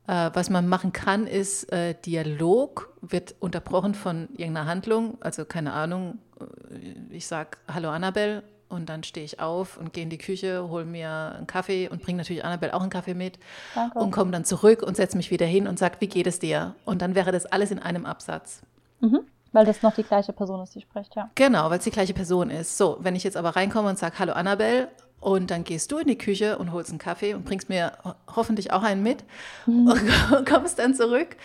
Äh, 0.06 0.30
was 0.34 0.50
man 0.50 0.68
machen 0.68 0.92
kann, 0.92 1.26
ist 1.26 1.72
äh, 1.72 1.94
Dialog 2.06 2.92
wird 3.00 3.34
unterbrochen 3.40 3.94
von 3.94 4.28
irgendeiner 4.36 4.66
Handlung, 4.66 5.18
also 5.20 5.44
keine 5.44 5.72
Ahnung, 5.72 6.18
äh, 6.40 7.14
ich 7.14 7.26
sage 7.26 7.58
Hallo 7.72 7.90
Annabelle 7.90 8.44
und 8.72 8.88
dann 8.88 9.04
stehe 9.04 9.24
ich 9.24 9.38
auf 9.38 9.76
und 9.76 9.92
gehe 9.92 10.02
in 10.02 10.10
die 10.10 10.18
Küche, 10.18 10.68
hole 10.68 10.84
mir 10.84 11.34
einen 11.36 11.46
Kaffee 11.46 11.88
und 11.88 12.02
bringe 12.02 12.18
natürlich 12.18 12.44
Annabelle 12.44 12.74
auch 12.74 12.80
einen 12.80 12.90
Kaffee 12.90 13.14
mit 13.14 13.38
Danke. 13.74 13.98
und 13.98 14.10
komme 14.10 14.30
dann 14.30 14.44
zurück 14.44 14.82
und 14.82 14.96
setze 14.96 15.16
mich 15.16 15.30
wieder 15.30 15.46
hin 15.46 15.68
und 15.68 15.78
sage, 15.78 15.96
wie 16.00 16.08
geht 16.08 16.26
es 16.26 16.38
dir? 16.38 16.74
Und 16.84 17.02
dann 17.02 17.14
wäre 17.14 17.30
das 17.32 17.46
alles 17.46 17.70
in 17.70 17.78
einem 17.78 18.06
Absatz. 18.06 18.62
Mhm. 19.00 19.20
Weil 19.52 19.66
das 19.66 19.82
noch 19.82 19.94
die 19.94 20.02
gleiche 20.02 20.32
Person 20.32 20.62
ist, 20.62 20.74
die 20.74 20.80
spricht, 20.80 21.14
ja. 21.14 21.30
Genau, 21.34 21.68
weil 21.68 21.78
es 21.78 21.84
die 21.84 21.90
gleiche 21.90 22.14
Person 22.14 22.48
ist. 22.48 22.78
So, 22.78 22.96
wenn 23.00 23.14
ich 23.14 23.22
jetzt 23.22 23.36
aber 23.36 23.50
reinkomme 23.50 23.90
und 23.90 23.98
sage, 23.98 24.18
hallo 24.18 24.32
Annabelle, 24.32 24.88
und 25.20 25.52
dann 25.52 25.62
gehst 25.62 25.92
du 25.92 25.98
in 25.98 26.08
die 26.08 26.18
Küche 26.18 26.58
und 26.58 26.72
holst 26.72 26.90
einen 26.90 26.98
Kaffee 26.98 27.34
und 27.34 27.44
bringst 27.44 27.68
mir 27.68 27.92
hoffentlich 28.34 28.72
auch 28.72 28.82
einen 28.82 29.04
mit 29.04 29.22
mhm. 29.66 29.86
und 30.36 30.48
kommst 30.48 30.78
dann 30.78 30.94
zurück. 30.94 31.36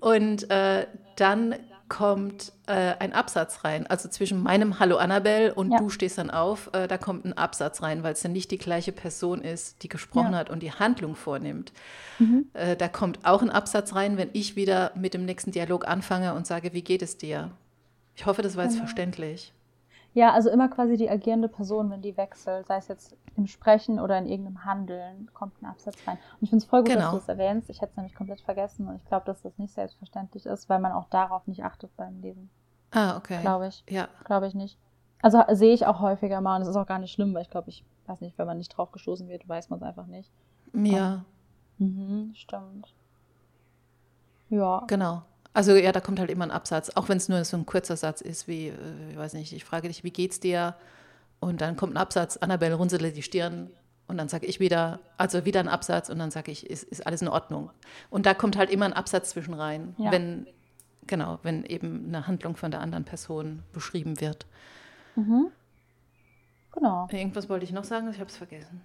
Und 0.00 0.50
äh, 0.50 0.86
dann 1.16 1.54
kommt 1.94 2.50
äh, 2.66 2.94
ein 2.98 3.12
Absatz 3.12 3.62
rein. 3.62 3.86
Also 3.86 4.08
zwischen 4.08 4.42
meinem 4.42 4.80
Hallo 4.80 4.96
Annabelle 4.96 5.54
und 5.54 5.70
ja. 5.70 5.78
du 5.78 5.90
stehst 5.90 6.18
dann 6.18 6.28
auf, 6.28 6.68
äh, 6.72 6.88
da 6.88 6.98
kommt 6.98 7.24
ein 7.24 7.34
Absatz 7.34 7.82
rein, 7.82 8.02
weil 8.02 8.14
es 8.14 8.22
dann 8.22 8.32
nicht 8.32 8.50
die 8.50 8.58
gleiche 8.58 8.90
Person 8.90 9.40
ist, 9.42 9.80
die 9.84 9.88
gesprochen 9.88 10.32
ja. 10.32 10.38
hat 10.38 10.50
und 10.50 10.60
die 10.60 10.72
Handlung 10.72 11.14
vornimmt. 11.14 11.72
Mhm. 12.18 12.46
Äh, 12.52 12.74
da 12.74 12.88
kommt 12.88 13.20
auch 13.24 13.42
ein 13.42 13.50
Absatz 13.50 13.94
rein, 13.94 14.16
wenn 14.16 14.30
ich 14.32 14.56
wieder 14.56 14.90
mit 14.96 15.14
dem 15.14 15.24
nächsten 15.24 15.52
Dialog 15.52 15.86
anfange 15.86 16.34
und 16.34 16.48
sage, 16.48 16.72
wie 16.72 16.82
geht 16.82 17.00
es 17.00 17.16
dir? 17.16 17.52
Ich 18.16 18.26
hoffe, 18.26 18.42
das 18.42 18.56
war 18.56 18.64
jetzt 18.64 18.72
genau. 18.72 18.86
verständlich. 18.86 19.52
Ja, 20.14 20.32
also 20.32 20.48
immer 20.48 20.68
quasi 20.68 20.96
die 20.96 21.10
agierende 21.10 21.48
Person, 21.48 21.90
wenn 21.90 22.00
die 22.00 22.16
wechselt, 22.16 22.68
sei 22.68 22.76
es 22.76 22.86
jetzt 22.86 23.16
im 23.36 23.48
Sprechen 23.48 23.98
oder 23.98 24.16
in 24.16 24.26
irgendeinem 24.26 24.64
Handeln, 24.64 25.28
kommt 25.34 25.60
ein 25.60 25.66
Absatz 25.66 25.96
rein. 26.06 26.18
Und 26.34 26.42
ich 26.42 26.50
finde 26.50 26.62
es 26.62 26.70
voll 26.70 26.82
gut, 26.82 26.90
genau. 26.90 27.00
dass 27.00 27.10
du 27.10 27.16
es 27.18 27.28
erwähnst. 27.28 27.68
Ich 27.68 27.80
hätte 27.80 27.90
es 27.90 27.96
nämlich 27.96 28.14
komplett 28.14 28.40
vergessen 28.40 28.86
und 28.86 28.94
ich 28.94 29.04
glaube, 29.06 29.26
dass 29.26 29.42
das 29.42 29.58
nicht 29.58 29.74
selbstverständlich 29.74 30.46
ist, 30.46 30.68
weil 30.68 30.78
man 30.78 30.92
auch 30.92 31.08
darauf 31.08 31.46
nicht 31.48 31.64
achtet 31.64 31.94
beim 31.96 32.20
Lesen. 32.20 32.48
Ah, 32.92 33.16
okay. 33.16 33.40
Glaube 33.40 33.66
ich. 33.66 33.84
Ja. 33.88 34.08
Glaube 34.24 34.46
ich 34.46 34.54
nicht. 34.54 34.78
Also 35.20 35.42
sehe 35.50 35.74
ich 35.74 35.84
auch 35.84 36.00
häufiger 36.00 36.40
mal 36.40 36.56
und 36.56 36.62
es 36.62 36.68
ist 36.68 36.76
auch 36.76 36.86
gar 36.86 37.00
nicht 37.00 37.12
schlimm, 37.12 37.34
weil 37.34 37.42
ich 37.42 37.50
glaube, 37.50 37.70
ich 37.70 37.84
weiß 38.06 38.20
nicht, 38.20 38.38
wenn 38.38 38.46
man 38.46 38.58
nicht 38.58 38.68
drauf 38.68 38.92
gestoßen 38.92 39.28
wird, 39.28 39.48
weiß 39.48 39.68
man 39.70 39.80
es 39.80 39.82
einfach 39.82 40.06
nicht. 40.06 40.30
Ja. 40.74 41.24
Mhm, 41.78 42.30
stimmt. 42.34 42.94
Ja. 44.48 44.84
Genau. 44.86 45.22
Also 45.54 45.76
ja, 45.76 45.92
da 45.92 46.00
kommt 46.00 46.18
halt 46.18 46.30
immer 46.30 46.44
ein 46.44 46.50
Absatz, 46.50 46.90
auch 46.90 47.08
wenn 47.08 47.16
es 47.16 47.28
nur 47.28 47.42
so 47.44 47.56
ein 47.56 47.64
kurzer 47.64 47.96
Satz 47.96 48.20
ist, 48.20 48.48
wie, 48.48 48.68
äh, 48.68 49.10
ich 49.10 49.16
weiß 49.16 49.32
nicht, 49.34 49.52
ich 49.52 49.64
frage 49.64 49.88
dich, 49.88 50.04
wie 50.04 50.10
geht's 50.10 50.40
dir? 50.40 50.74
Und 51.38 51.60
dann 51.60 51.76
kommt 51.76 51.94
ein 51.94 51.96
Absatz, 51.96 52.36
Annabelle 52.36 52.74
runzele 52.74 53.12
die 53.12 53.22
Stirn 53.22 53.70
und 54.08 54.18
dann 54.18 54.28
sage 54.28 54.46
ich 54.46 54.60
wieder, 54.60 54.98
also 55.16 55.44
wieder 55.44 55.60
ein 55.60 55.68
Absatz 55.68 56.10
und 56.10 56.18
dann 56.18 56.32
sage 56.32 56.50
ich, 56.50 56.68
ist, 56.68 56.82
ist 56.84 57.06
alles 57.06 57.22
in 57.22 57.28
Ordnung. 57.28 57.70
Und 58.10 58.26
da 58.26 58.34
kommt 58.34 58.56
halt 58.56 58.70
immer 58.70 58.84
ein 58.84 58.92
Absatz 58.92 59.30
zwischen 59.30 59.54
rein, 59.54 59.94
ja. 59.98 60.10
wenn, 60.10 60.46
genau, 61.06 61.38
wenn 61.42 61.64
eben 61.64 62.06
eine 62.08 62.26
Handlung 62.26 62.56
von 62.56 62.72
der 62.72 62.80
anderen 62.80 63.04
Person 63.04 63.62
beschrieben 63.72 64.20
wird. 64.20 64.46
Mhm. 65.14 65.50
Genau. 66.72 67.06
Irgendwas 67.12 67.48
wollte 67.48 67.64
ich 67.64 67.72
noch 67.72 67.84
sagen, 67.84 68.10
ich 68.10 68.18
habe 68.18 68.28
es 68.28 68.36
vergessen. 68.36 68.82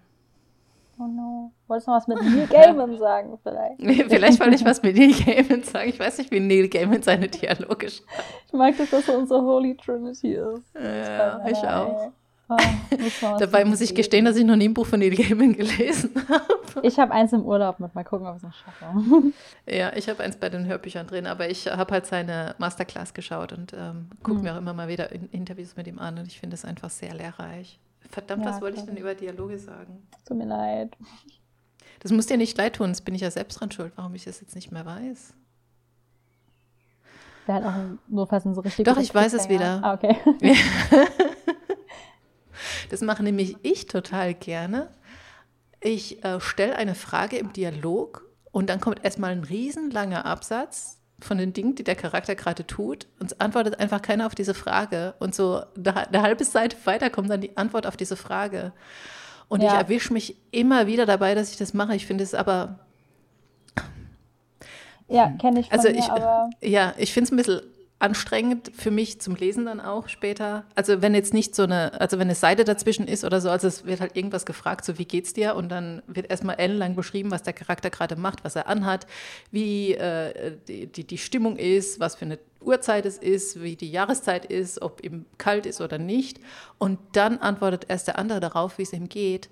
Oh 1.01 1.07
no. 1.07 1.53
Wolltest 1.67 1.87
du 1.87 1.91
noch 1.91 1.97
was 1.97 2.07
mit 2.07 2.21
Neil 2.21 2.47
Gaiman 2.47 2.97
sagen 2.97 3.39
vielleicht? 3.41 3.79
Nee, 3.79 4.05
vielleicht 4.09 4.39
wollte 4.41 4.55
ich 4.55 4.65
was 4.65 4.83
mit 4.83 4.97
Neil 4.97 5.13
Gaiman 5.13 5.63
sagen. 5.63 5.89
Ich 5.89 5.99
weiß 5.99 6.17
nicht, 6.17 6.29
wie 6.29 6.41
Neil 6.41 6.67
Gaiman 6.67 7.01
seine 7.01 7.29
Dialoge 7.29 7.89
schreibt. 7.89 8.23
Ich 8.47 8.53
mag, 8.53 8.77
dass 8.77 8.89
das 8.89 9.05
so 9.05 9.13
unsere 9.13 9.41
Holy 9.41 9.77
Trinity 9.77 10.33
ist. 10.33 10.75
Ja, 10.75 11.45
ich 11.47 11.57
auch. 11.59 12.11
Oh, 12.49 12.57
Dabei 13.37 13.63
muss 13.63 13.79
ich 13.79 13.93
gestehen, 13.93 14.25
dass 14.25 14.35
ich 14.35 14.43
noch 14.43 14.55
nie 14.55 14.67
ein 14.67 14.73
Buch 14.73 14.87
von 14.87 14.99
Neil 14.99 15.15
Gaiman 15.15 15.53
gelesen 15.53 16.11
habe. 16.27 16.85
Ich 16.85 16.99
habe 16.99 17.13
eins 17.13 17.31
im 17.31 17.45
Urlaub 17.45 17.79
mit. 17.79 17.95
Mal 17.95 18.03
gucken, 18.03 18.27
ob 18.27 18.35
ich 18.35 18.37
es 18.37 18.43
noch 18.43 18.53
schaffe. 18.53 19.31
Ja, 19.69 19.93
ich 19.95 20.09
habe 20.09 20.23
eins 20.23 20.35
bei 20.35 20.49
den 20.49 20.65
Hörbüchern 20.65 21.07
drin, 21.07 21.27
aber 21.27 21.49
ich 21.49 21.67
habe 21.67 21.93
halt 21.93 22.07
seine 22.07 22.55
Masterclass 22.57 23.13
geschaut 23.13 23.53
und 23.53 23.73
ähm, 23.73 24.09
gucke 24.23 24.37
hm. 24.37 24.43
mir 24.43 24.53
auch 24.53 24.57
immer 24.57 24.73
mal 24.73 24.87
wieder 24.87 25.11
Interviews 25.31 25.77
mit 25.77 25.87
ihm 25.87 25.99
an 25.99 26.17
und 26.17 26.27
ich 26.27 26.39
finde 26.39 26.55
es 26.55 26.65
einfach 26.65 26.89
sehr 26.89 27.13
lehrreich. 27.13 27.79
Verdammt, 28.09 28.45
ja, 28.45 28.51
was 28.51 28.61
wollte 28.61 28.79
ich 28.79 28.85
denn 28.85 28.97
über 28.97 29.15
Dialoge 29.15 29.57
sagen? 29.59 30.07
Tut 30.25 30.37
mir 30.37 30.45
leid. 30.45 30.95
Das 31.99 32.11
muss 32.11 32.27
dir 32.27 32.37
nicht 32.37 32.57
leid 32.57 32.77
tun, 32.77 32.89
das 32.89 33.01
bin 33.01 33.13
ich 33.13 33.21
ja 33.21 33.31
selbst 33.31 33.59
dran 33.59 33.71
schuld, 33.71 33.93
warum 33.95 34.15
ich 34.15 34.23
das 34.23 34.39
jetzt 34.41 34.55
nicht 34.55 34.71
mehr 34.71 34.85
weiß. 34.85 35.33
Der 37.47 37.55
hat 37.55 37.63
auch 37.65 37.73
nur 38.07 38.27
fast 38.27 38.45
so 38.53 38.61
richtig. 38.61 38.85
Doch, 38.85 38.97
ich 38.97 39.13
weiß 39.13 39.33
es 39.33 39.49
wieder. 39.49 39.83
Ah, 39.83 39.93
okay. 39.93 40.15
das 42.89 43.01
mache 43.01 43.23
nämlich 43.23 43.57
ich 43.63 43.87
total 43.87 44.33
gerne. 44.33 44.89
Ich 45.81 46.23
äh, 46.23 46.39
stelle 46.39 46.75
eine 46.75 46.95
Frage 46.95 47.37
im 47.37 47.51
Dialog 47.51 48.29
und 48.51 48.69
dann 48.69 48.79
kommt 48.79 49.03
erstmal 49.03 49.31
ein 49.31 49.43
riesenlanger 49.43 50.25
Absatz 50.25 50.98
von 51.21 51.37
den 51.37 51.53
Dingen, 51.53 51.75
die 51.75 51.83
der 51.83 51.95
Charakter 51.95 52.35
gerade 52.35 52.65
tut, 52.65 53.07
und 53.19 53.39
antwortet 53.41 53.79
einfach 53.79 54.01
keiner 54.01 54.25
auf 54.25 54.35
diese 54.35 54.53
Frage. 54.53 55.13
Und 55.19 55.35
so 55.35 55.61
eine, 55.77 56.21
halbe 56.21 56.43
Seite 56.43 56.77
weiter 56.85 57.09
kommt 57.09 57.29
dann 57.29 57.41
die 57.41 57.57
Antwort 57.57 57.85
auf 57.85 57.97
diese 57.97 58.15
Frage. 58.15 58.71
Und 59.47 59.61
ja. 59.61 59.69
ich 59.69 59.73
erwische 59.73 60.13
mich 60.13 60.35
immer 60.51 60.87
wieder 60.87 61.05
dabei, 61.05 61.35
dass 61.35 61.51
ich 61.51 61.57
das 61.57 61.73
mache. 61.73 61.95
Ich 61.95 62.05
finde 62.05 62.23
es 62.23 62.33
aber. 62.33 62.79
Ja, 65.07 65.31
kenne 65.41 65.59
ich. 65.59 65.69
Von 65.69 65.79
also 65.79 65.89
ich, 65.89 66.07
mir, 66.07 66.49
ja, 66.61 66.93
ich 66.97 67.13
finde 67.13 67.25
es 67.25 67.31
ein 67.31 67.37
bisschen 67.37 67.61
anstrengend 67.99 68.71
für 68.73 68.91
mich 68.91 69.19
zum 69.19 69.35
Lesen 69.35 69.65
dann 69.65 69.81
auch 69.81 70.07
später. 70.07 70.63
Also 70.73 71.01
wenn 71.01 71.13
jetzt 71.13 71.33
nicht 71.33 71.53
so 71.53 71.63
eine, 71.63 71.99
also 71.99 72.17
wenn 72.17 72.27
eine 72.27 72.35
Seite 72.35 72.63
dazwischen 72.63 73.07
ist 73.07 73.25
oder 73.25 73.41
so, 73.41 73.49
also 73.49 73.67
es 73.67 73.85
wird 73.85 73.99
halt 73.99 74.15
irgendwas 74.15 74.45
gefragt, 74.45 74.85
so 74.85 74.97
wie 74.97 75.05
geht's 75.05 75.33
dir? 75.33 75.55
Und 75.55 75.69
dann 75.69 76.01
wird 76.07 76.29
erstmal 76.31 76.55
ellenlang 76.55 76.95
beschrieben, 76.95 77.29
was 77.29 77.43
der 77.43 77.51
Charakter 77.51 77.89
gerade 77.89 78.15
macht, 78.15 78.45
was 78.45 78.55
er 78.55 78.67
anhat, 78.67 79.05
wie 79.51 79.95
äh, 79.95 80.57
die, 80.69 80.87
die, 80.87 81.03
die 81.03 81.17
Stimmung 81.17 81.57
ist, 81.57 81.99
was 81.99 82.15
für 82.15 82.25
eine 82.25 82.39
Uhrzeit 82.61 83.05
es 83.05 83.17
ist, 83.17 83.61
wie 83.61 83.75
die 83.75 83.91
Jahreszeit 83.91 84.45
ist, 84.45 84.81
ob 84.81 85.03
ihm 85.03 85.25
kalt 85.37 85.65
ist 85.65 85.81
oder 85.81 85.97
nicht. 85.97 86.39
Und 86.77 86.99
dann 87.11 87.39
antwortet 87.39 87.85
erst 87.89 88.07
der 88.07 88.17
andere 88.17 88.39
darauf, 88.39 88.77
wie 88.77 88.83
es 88.83 88.93
ihm 88.93 89.09
geht. 89.09 89.49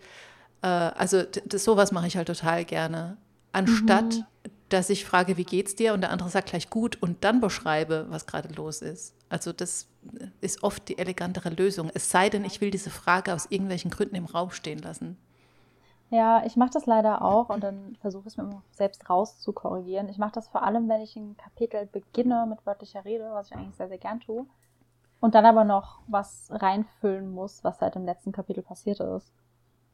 Äh, 0.62 0.68
also 0.68 1.24
das, 1.24 1.66
sowas 1.66 1.92
mache 1.92 2.08
ich 2.08 2.16
halt 2.16 2.28
total 2.28 2.64
gerne. 2.64 3.18
Anstatt 3.52 4.16
mhm 4.16 4.24
dass 4.70 4.90
ich 4.90 5.06
frage, 5.06 5.38
wie 5.38 5.46
geht's 5.46 5.76
dir? 5.76 5.94
Und 5.94 6.02
der 6.02 6.12
andere 6.12 6.30
sagt 6.30 6.50
gleich 6.50 6.70
gut 6.70 7.02
und 7.02 7.24
dann 7.24 7.40
beschreibe, 7.40 8.06
was 8.10 8.26
gerade 8.26 8.54
los 8.54 8.82
ist. 8.82 9.16
Also 9.30 9.54
das 9.54 9.88
ist 10.42 10.64
oft 10.64 10.88
die 10.90 10.98
elegantere 10.98 11.50
Lösung. 11.50 11.90
Es 11.94 12.10
sei 12.12 12.30
denn, 12.30 12.46
ich 12.46 12.62
will 12.62 12.72
diese 12.72 12.90
Frage 12.90 13.34
aus 13.34 13.48
irgendwelchen 13.50 13.92
Gründen 13.92 14.16
im 14.16 14.26
Raum 14.26 14.52
stehen 14.52 14.80
lassen. 14.80 15.18
Ja, 16.10 16.46
ich 16.46 16.56
mache 16.56 16.70
das 16.72 16.86
leider 16.86 17.22
auch 17.22 17.50
und 17.50 17.62
dann 17.64 17.98
versuche 18.00 18.28
es 18.28 18.38
mir 18.38 18.44
immer 18.44 18.64
selbst 18.72 19.10
rauszukorrigieren. 19.10 20.08
Ich 20.08 20.18
mache 20.18 20.32
das 20.32 20.48
vor 20.48 20.64
allem, 20.64 20.88
wenn 20.88 21.02
ich 21.02 21.18
ein 21.18 21.36
Kapitel 21.36 21.86
beginne 21.86 22.46
mit 22.48 22.66
wörtlicher 22.66 23.04
Rede, 23.04 23.30
was 23.34 23.52
ich 23.52 23.58
eigentlich 23.58 23.76
sehr, 23.76 23.90
sehr 23.90 23.98
gern 23.98 24.22
tue. 24.22 24.46
Und 25.20 25.36
dann 25.36 25.46
aber 25.46 25.66
noch 25.66 26.00
was 26.08 26.48
reinfüllen 26.50 27.32
muss, 27.32 27.64
was 27.64 27.80
seit 27.80 27.96
dem 27.96 28.06
letzten 28.06 28.32
Kapitel 28.32 28.64
passiert 28.64 29.00
ist. 29.02 29.34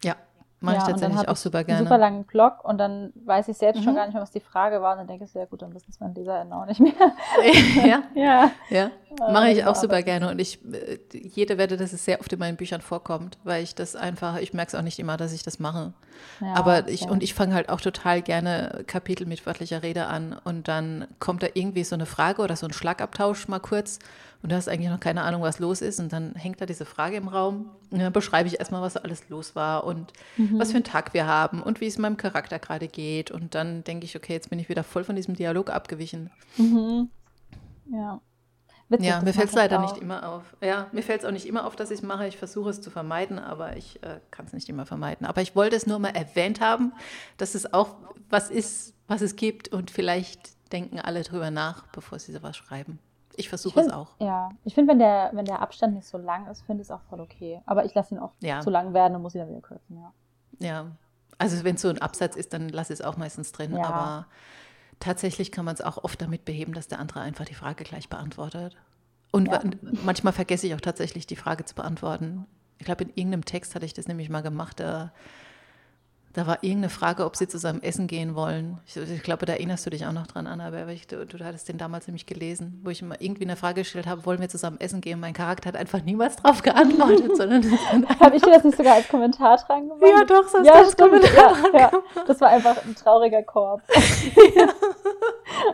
Ja, 0.04 0.16
Mache 0.64 0.78
ja, 0.78 0.82
ich 0.82 0.88
tatsächlich 0.88 1.28
auch 1.28 1.36
super 1.36 1.66
gerne. 1.66 1.80
Einen 1.80 1.88
super 1.88 1.98
langen 1.98 2.24
Blog 2.24 2.64
und 2.64 2.78
dann 2.78 3.12
weiß 3.26 3.50
ich 3.50 3.58
selbst 3.58 3.82
mhm. 3.82 3.84
schon 3.84 3.96
gar 3.96 4.06
nicht 4.06 4.14
mehr, 4.14 4.24
was 4.24 4.32
die 4.32 4.40
Frage 4.40 4.82
war. 4.82 4.94
Und 4.94 5.00
dann 5.00 5.08
denke 5.08 5.26
ich, 5.26 5.34
ja 5.34 5.44
gut, 5.44 5.62
dann 5.62 5.74
wissen 5.76 5.88
es 5.90 6.00
meine 6.00 6.14
LeserInnen 6.14 6.54
auch 6.54 6.66
nicht 6.66 6.80
mehr. 6.80 6.94
ja, 7.86 8.04
ja. 8.16 8.52
ja. 8.70 8.92
Mache 9.20 9.50
ich 9.50 9.66
auch 9.66 9.76
super 9.76 10.02
gerne. 10.04 10.32
Und 10.32 10.40
ich, 10.40 10.64
äh, 10.64 11.00
jede 11.12 11.58
wette, 11.58 11.76
dass 11.76 11.92
es 11.92 12.06
sehr 12.06 12.22
oft 12.22 12.32
in 12.32 12.40
meinen 12.40 12.56
Büchern 12.56 12.80
vorkommt, 12.80 13.38
weil 13.44 13.62
ich 13.62 13.76
das 13.76 13.98
einfach, 13.98 14.38
ich 14.38 14.54
merke 14.54 14.70
es 14.70 14.76
auch 14.76 14.84
nicht 14.84 15.00
immer, 15.00 15.18
dass 15.18 15.34
ich 15.34 15.44
das 15.44 15.60
mache. 15.60 15.92
Ja, 16.40 16.54
Aber 16.54 16.88
ich, 16.88 17.02
ja. 17.02 17.10
und 17.10 17.24
ich 17.24 17.34
fange 17.34 17.56
halt 17.56 17.68
auch 17.68 17.82
total 17.82 18.22
gerne 18.22 18.86
Kapitel 18.88 19.28
mit 19.28 19.46
wörtlicher 19.46 19.84
Rede 19.84 20.08
an 20.08 20.40
und 20.46 20.70
dann 20.70 21.08
kommt 21.20 21.44
da 21.44 21.48
irgendwie 21.54 21.84
so 21.84 21.96
eine 21.96 22.06
Frage 22.06 22.42
oder 22.42 22.56
so 22.56 22.66
ein 22.66 22.72
Schlagabtausch 22.72 23.50
mal 23.50 23.60
kurz 23.60 24.00
und 24.44 24.52
du 24.52 24.56
hast 24.58 24.68
eigentlich 24.68 24.90
noch 24.90 25.00
keine 25.00 25.22
Ahnung, 25.22 25.42
was 25.42 25.60
los 25.60 25.82
ist. 25.82 26.02
Und 26.02 26.12
dann 26.12 26.36
hängt 26.36 26.60
da 26.60 26.66
diese 26.66 26.84
Frage 26.84 27.16
im 27.16 27.30
Raum. 27.30 27.70
Und 27.92 28.00
dann 28.00 28.12
beschreibe 28.12 28.50
ich 28.50 28.60
erstmal, 28.60 28.82
was 28.82 28.98
alles 28.98 29.30
los 29.30 29.56
war 29.56 29.86
und 29.86 30.12
mhm. 30.36 30.60
was 30.60 30.72
für 30.72 30.76
einen 30.76 30.84
Tag 30.84 31.14
wir 31.14 31.26
haben 31.26 31.64
und 31.64 31.80
wie 31.80 31.88
es 31.88 31.98
meinem 31.98 32.18
Charakter 32.18 32.60
gerade 32.60 32.90
geht. 32.90 33.32
Und 33.32 33.56
dann 33.56 33.86
denke 33.86 34.04
ich, 34.06 34.18
okay, 34.18 34.34
jetzt 34.34 34.50
bin 34.50 34.60
ich 34.60 34.68
wieder 34.68 34.84
voll 34.84 35.06
von 35.06 35.16
diesem 35.16 35.36
Dialog 35.36 35.70
abgewichen. 35.70 36.30
Mhm. 36.58 37.10
Ja. 37.90 38.20
Witzig, 38.90 39.08
ja, 39.08 39.22
mir 39.22 39.34
fällt 39.34 39.48
es 39.48 39.56
leider 39.56 39.80
auch. 39.82 39.94
nicht 39.94 40.02
immer 40.02 40.28
auf. 40.28 40.44
Ja, 40.60 40.88
mir 40.92 41.04
fällt 41.04 41.22
es 41.22 41.26
auch 41.26 41.32
nicht 41.32 41.46
immer 41.46 41.66
auf, 41.66 41.78
dass 41.78 41.90
ich 41.90 42.00
es 42.00 42.04
mache. 42.04 42.28
Ich 42.28 42.36
versuche 42.36 42.70
es 42.70 42.82
zu 42.82 42.92
vermeiden, 42.92 43.40
aber 43.40 43.78
ich 43.78 44.04
äh, 44.04 44.20
kann 44.30 44.46
es 44.46 44.52
nicht 44.52 44.68
immer 44.68 44.86
vermeiden. 44.86 45.26
Aber 45.26 45.42
ich 45.42 45.56
wollte 45.56 45.78
es 45.78 45.88
nur 45.88 46.00
mal 46.00 46.10
erwähnt 46.10 46.60
haben, 46.60 46.92
dass 47.38 47.56
es 47.56 47.74
auch 47.74 47.96
was 48.30 48.50
ist, 48.50 48.94
was 49.08 49.22
es 49.22 49.38
gibt 49.38 49.70
und 49.70 49.90
vielleicht 49.90 50.52
denken 50.74 51.00
alle 51.00 51.24
drüber 51.24 51.50
nach, 51.50 51.88
bevor 51.88 52.20
sie 52.20 52.34
sowas 52.34 52.58
schreiben. 52.58 53.00
Ich 53.36 53.50
versuche 53.50 53.80
es 53.80 53.92
auch. 53.92 54.10
Ja, 54.20 54.50
ich 54.64 54.74
finde, 54.74 54.92
wenn 54.92 55.00
der, 55.00 55.32
wenn 55.34 55.46
der 55.46 55.62
Abstand 55.62 55.96
nicht 55.96 56.08
so 56.08 56.18
lang 56.18 56.48
ist, 56.48 56.62
finde 56.64 56.82
ich 56.82 56.88
es 56.88 56.92
auch 56.92 57.02
voll 57.10 57.20
okay. 57.20 57.62
Aber 57.66 57.86
ich 57.86 57.94
lasse 57.94 58.16
ihn 58.16 58.20
auch 58.20 58.32
ja. 58.42 58.62
zu 58.62 58.70
lang 58.70 58.94
werden 58.94 59.16
und 59.16 59.22
muss 59.22 59.36
ihn 59.36 59.40
dann 59.40 59.50
wieder 59.50 59.62
kürzen, 59.62 59.98
ja. 59.98 60.14
Ja, 60.60 60.86
also 61.38 61.64
wenn 61.64 61.76
es 61.76 61.82
so 61.82 61.90
ein 61.90 62.02
Absatz 62.02 62.36
ist, 62.36 62.54
dann 62.54 62.70
lasse 62.70 62.94
ich 62.94 63.00
es 63.00 63.06
auch 63.06 63.18
meistens 63.18 63.52
drin. 63.52 63.76
Ja. 63.76 63.86
Aber 63.86 64.28
tatsächlich 65.00 65.52
kann 65.52 65.66
man 65.66 65.74
es 65.74 65.82
auch 65.82 66.04
oft 66.04 66.22
damit 66.22 66.46
beheben, 66.46 66.74
dass 66.74 66.88
der 66.88 67.00
andere 67.00 67.22
einfach 67.22 67.46
die 67.46 67.56
Frage 67.56 67.84
gleich 67.84 68.10
beantwortet. 68.10 68.76
Und 69.32 69.48
ja. 69.48 69.62
manchmal 70.04 70.34
vergesse 70.34 70.68
ich 70.68 70.76
auch 70.76 70.82
tatsächlich 70.82 71.26
die 71.26 71.36
Frage 71.36 71.66
zu 71.66 71.76
beantworten. 71.76 72.46
Ich 72.78 72.86
glaube, 72.86 73.04
in 73.04 73.10
irgendeinem 73.10 73.46
Text 73.46 73.74
hatte 73.76 73.86
ich 73.86 73.94
das 73.94 74.08
nämlich 74.08 74.30
mal 74.30 74.42
gemacht. 74.42 74.80
Da, 74.80 75.12
Da 76.34 76.48
war 76.48 76.64
irgendeine 76.64 76.90
Frage, 76.90 77.26
ob 77.26 77.36
sie 77.36 77.48
zusammen 77.48 77.84
essen 77.84 78.08
gehen 78.08 78.34
wollen. 78.34 78.80
Ich, 78.88 78.98
ich 78.98 79.22
glaube, 79.22 79.46
da 79.46 79.54
erinnerst 79.54 79.86
du 79.86 79.92
dich 79.92 80.08
auch 80.08 80.12
noch 80.12 80.26
dran, 80.26 80.48
Anna, 80.48 80.66
aber 80.66 80.88
ich, 80.88 81.06
du, 81.06 81.28
du, 81.28 81.46
hattest 81.46 81.70
den 81.70 81.78
damals 81.78 82.08
nämlich 82.08 82.26
gelesen, 82.26 82.82
wo 82.84 82.90
ich 82.90 83.04
immer 83.04 83.22
irgendwie 83.22 83.44
eine 83.44 83.56
Frage 83.56 83.82
gestellt 83.82 84.08
habe, 84.08 84.26
wollen 84.26 84.42
wir 84.42 84.50
zusammen 84.50 84.80
essen 84.80 85.00
gehen? 85.00 85.20
Mein 85.20 85.34
Charakter 85.34 85.68
hat 85.70 85.76
einfach 85.76 86.04
niemals 86.04 86.38
drauf 86.38 86.64
geantwortet, 86.64 87.38
sondern 87.38 87.64
habe 88.20 88.36
ich 88.36 88.42
dir 88.42 88.50
das 88.50 88.64
nicht 88.64 88.76
sogar 88.76 88.96
als 88.96 89.08
Kommentar 89.08 89.58
dran 89.58 89.90
gemacht? 89.90 90.02
Ja, 90.02 90.26
doch, 90.26 90.52
das 90.52 90.66
ja, 90.66 90.74
als 90.74 90.98
Kommentar 90.98 91.56
ja, 91.72 91.80
ja, 91.80 91.92
Das 92.26 92.42
war 92.42 92.50
einfach 92.50 92.84
ein 92.84 92.96
trauriger 92.96 93.44
Korb. 93.44 93.84
ja. 94.56 94.70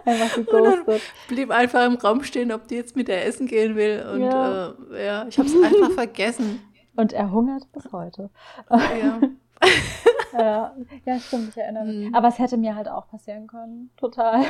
einfach 0.03 0.35
geghostet. 0.35 1.01
blieb 1.29 1.51
einfach 1.51 1.85
im 1.85 1.95
Raum 1.95 2.21
stehen, 2.23 2.51
ob 2.51 2.67
die 2.67 2.75
jetzt 2.75 2.97
mit 2.97 3.07
der 3.07 3.25
essen 3.25 3.47
gehen 3.47 3.77
will. 3.77 4.05
Und 4.13 4.21
ja, 4.23 4.73
äh, 4.91 5.05
ja 5.05 5.25
ich 5.29 5.37
habe 5.39 5.47
es 5.47 5.55
einfach 5.55 5.91
vergessen. 5.91 6.61
Und 6.97 7.13
er 7.13 7.31
hungert 7.31 7.71
bis 7.71 7.93
heute. 7.93 8.29
Ja. 8.69 9.21
ja, 10.33 10.75
ja, 11.05 11.19
stimmt, 11.19 11.49
ich 11.49 11.57
erinnere 11.57 11.85
mich. 11.85 12.07
Mhm. 12.07 12.15
Aber 12.15 12.27
es 12.27 12.39
hätte 12.39 12.57
mir 12.57 12.75
halt 12.75 12.87
auch 12.87 13.07
passieren 13.07 13.47
können. 13.47 13.89
Total. 13.97 14.45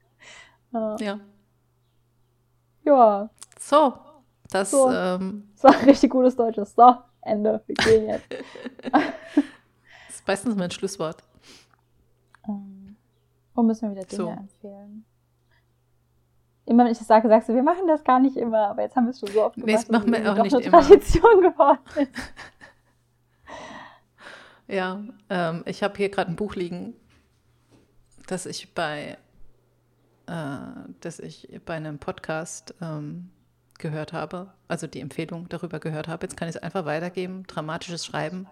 ja. 0.72 0.96
ja. 1.00 1.20
Ja. 2.84 3.30
So, 3.58 3.94
das, 4.50 4.70
so. 4.70 4.90
Ähm, 4.90 5.48
das 5.54 5.64
war 5.64 5.86
richtig 5.86 6.10
gutes 6.10 6.36
Deutsches. 6.36 6.74
So, 6.74 6.94
Ende. 7.22 7.62
Wir 7.66 7.74
gehen 7.74 8.08
jetzt. 8.08 8.26
das 8.92 9.02
ist 10.08 10.26
meistens 10.26 10.56
mein 10.56 10.70
Schlusswort. 10.70 11.22
Um, 12.46 12.96
wo 13.54 13.62
müssen 13.62 13.90
wir 13.90 13.96
wieder 13.96 14.06
Dinge 14.06 14.22
so. 14.22 14.28
empfehlen? 14.28 15.04
Immer 16.66 16.84
wenn 16.84 16.92
ich 16.92 16.98
das 16.98 17.06
sage, 17.06 17.28
sagst 17.28 17.48
du, 17.48 17.54
wir 17.54 17.62
machen 17.62 17.86
das 17.88 18.04
gar 18.04 18.20
nicht 18.20 18.36
immer, 18.36 18.68
aber 18.68 18.82
jetzt 18.82 18.94
haben 18.94 19.04
wir 19.06 19.10
es 19.10 19.18
schon 19.18 19.30
so 19.30 19.42
oft 19.42 19.56
gemacht. 19.56 19.66
Nee, 19.66 19.74
das 19.74 19.88
machen 19.88 20.12
wir 20.12 20.32
auch 20.32 20.42
nicht 20.42 20.54
eine 20.54 20.64
immer. 20.64 20.80
Tradition 20.80 21.42
geworden. 21.42 21.80
Ja, 24.70 25.02
ähm, 25.28 25.64
ich 25.66 25.82
habe 25.82 25.96
hier 25.96 26.10
gerade 26.10 26.30
ein 26.30 26.36
Buch 26.36 26.54
liegen, 26.54 26.94
das 28.28 28.46
ich 28.46 28.72
bei, 28.72 29.18
äh, 30.26 30.58
das 31.00 31.18
ich 31.18 31.48
bei 31.64 31.74
einem 31.74 31.98
Podcast 31.98 32.72
ähm, 32.80 33.30
gehört 33.78 34.12
habe, 34.12 34.52
also 34.68 34.86
die 34.86 35.00
Empfehlung 35.00 35.48
darüber 35.48 35.80
gehört 35.80 36.06
habe. 36.06 36.24
Jetzt 36.24 36.36
kann 36.36 36.48
ich 36.48 36.54
es 36.54 36.62
einfach 36.62 36.84
weitergeben. 36.84 37.42
Dramatisches 37.48 38.06
Schreiben 38.06 38.46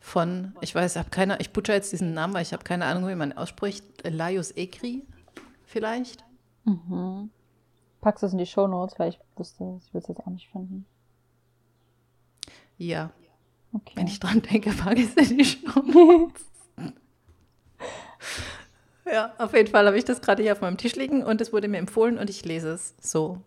von, 0.00 0.56
ich 0.60 0.74
weiß, 0.74 0.96
ich 0.96 0.98
habe 0.98 1.10
keine, 1.10 1.38
ich 1.38 1.52
butcher 1.52 1.74
jetzt 1.74 1.92
diesen 1.92 2.12
Namen, 2.12 2.34
weil 2.34 2.42
ich 2.42 2.52
habe 2.52 2.64
keine 2.64 2.86
Ahnung, 2.86 3.08
wie 3.08 3.14
man 3.14 3.32
ausspricht. 3.32 3.84
Laius 4.02 4.56
Ekri 4.56 5.06
vielleicht. 5.66 6.24
Mhm. 6.64 7.30
Packst 8.00 8.24
du 8.24 8.26
es 8.26 8.32
in 8.32 8.38
die 8.38 8.46
Show 8.46 8.66
Notes, 8.66 8.98
weil 8.98 9.10
ich 9.10 9.20
wusste, 9.36 9.78
ich 9.80 9.94
würde 9.94 10.02
es 10.02 10.08
jetzt 10.08 10.20
auch 10.20 10.30
nicht 10.30 10.48
finden. 10.48 10.84
Ja, 12.76 13.12
Okay. 13.72 13.92
Wenn 13.94 14.06
ich 14.06 14.20
dran 14.20 14.42
denke, 14.42 14.70
packe 14.84 15.00
ich 15.00 15.14
die 15.14 15.44
Show. 15.44 16.30
ja, 19.12 19.32
auf 19.38 19.54
jeden 19.54 19.70
Fall 19.70 19.86
habe 19.86 19.98
ich 19.98 20.04
das 20.04 20.20
gerade 20.20 20.42
hier 20.42 20.52
auf 20.52 20.60
meinem 20.60 20.76
Tisch 20.76 20.96
liegen 20.96 21.22
und 21.22 21.40
es 21.40 21.52
wurde 21.52 21.68
mir 21.68 21.78
empfohlen 21.78 22.18
und 22.18 22.30
ich 22.30 22.44
lese 22.44 22.72
es 22.72 22.94
so. 23.00 23.40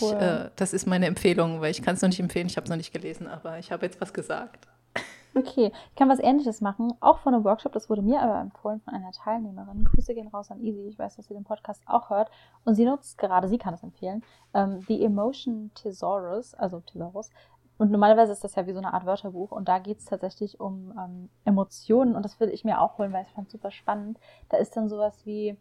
Cool. 0.00 0.12
Ich, 0.12 0.22
äh, 0.22 0.50
das 0.56 0.72
ist 0.72 0.86
meine 0.86 1.06
Empfehlung, 1.06 1.60
weil 1.60 1.70
ich 1.70 1.82
kann 1.82 1.94
es 1.94 2.02
noch 2.02 2.08
nicht 2.08 2.20
empfehlen, 2.20 2.46
ich 2.46 2.56
habe 2.56 2.64
es 2.64 2.70
noch 2.70 2.76
nicht 2.76 2.92
gelesen, 2.92 3.28
aber 3.28 3.58
ich 3.58 3.70
habe 3.70 3.86
jetzt 3.86 4.00
was 4.00 4.12
gesagt. 4.12 4.66
Okay, 5.36 5.72
ich 5.90 5.96
kann 5.96 6.08
was 6.08 6.20
ähnliches 6.20 6.60
machen, 6.60 6.92
auch 7.00 7.18
von 7.18 7.34
einem 7.34 7.42
Workshop, 7.42 7.72
das 7.72 7.90
wurde 7.90 8.02
mir 8.02 8.22
aber 8.22 8.40
empfohlen 8.40 8.80
von 8.80 8.94
einer 8.94 9.10
Teilnehmerin. 9.10 9.82
Grüße 9.82 10.14
gehen 10.14 10.28
raus 10.28 10.52
an 10.52 10.62
Easy, 10.62 10.86
ich 10.86 10.96
weiß, 10.96 11.16
dass 11.16 11.26
sie 11.26 11.34
den 11.34 11.42
Podcast 11.42 11.82
auch 11.86 12.08
hört. 12.08 12.30
Und 12.64 12.76
sie 12.76 12.84
nutzt 12.84 13.18
gerade, 13.18 13.48
sie 13.48 13.58
kann 13.58 13.74
es 13.74 13.82
empfehlen, 13.82 14.22
ähm, 14.54 14.80
The 14.86 15.02
Emotion 15.02 15.72
Thesaurus, 15.74 16.54
also 16.54 16.78
Thesaurus, 16.80 17.30
und 17.78 17.90
normalerweise 17.90 18.32
ist 18.32 18.44
das 18.44 18.54
ja 18.54 18.66
wie 18.66 18.72
so 18.72 18.78
eine 18.78 18.94
Art 18.94 19.06
Wörterbuch 19.06 19.50
und 19.50 19.68
da 19.68 19.78
geht 19.78 19.98
es 19.98 20.04
tatsächlich 20.04 20.60
um 20.60 20.92
ähm, 20.98 21.28
Emotionen 21.44 22.14
und 22.14 22.24
das 22.24 22.38
würde 22.38 22.52
ich 22.52 22.64
mir 22.64 22.80
auch 22.80 22.98
holen, 22.98 23.12
weil 23.12 23.24
ich 23.24 23.32
fand 23.32 23.48
es 23.48 23.52
super 23.52 23.70
spannend. 23.70 24.18
Da 24.48 24.58
ist 24.58 24.76
dann 24.76 24.88
sowas 24.88 25.26
wie, 25.26 25.56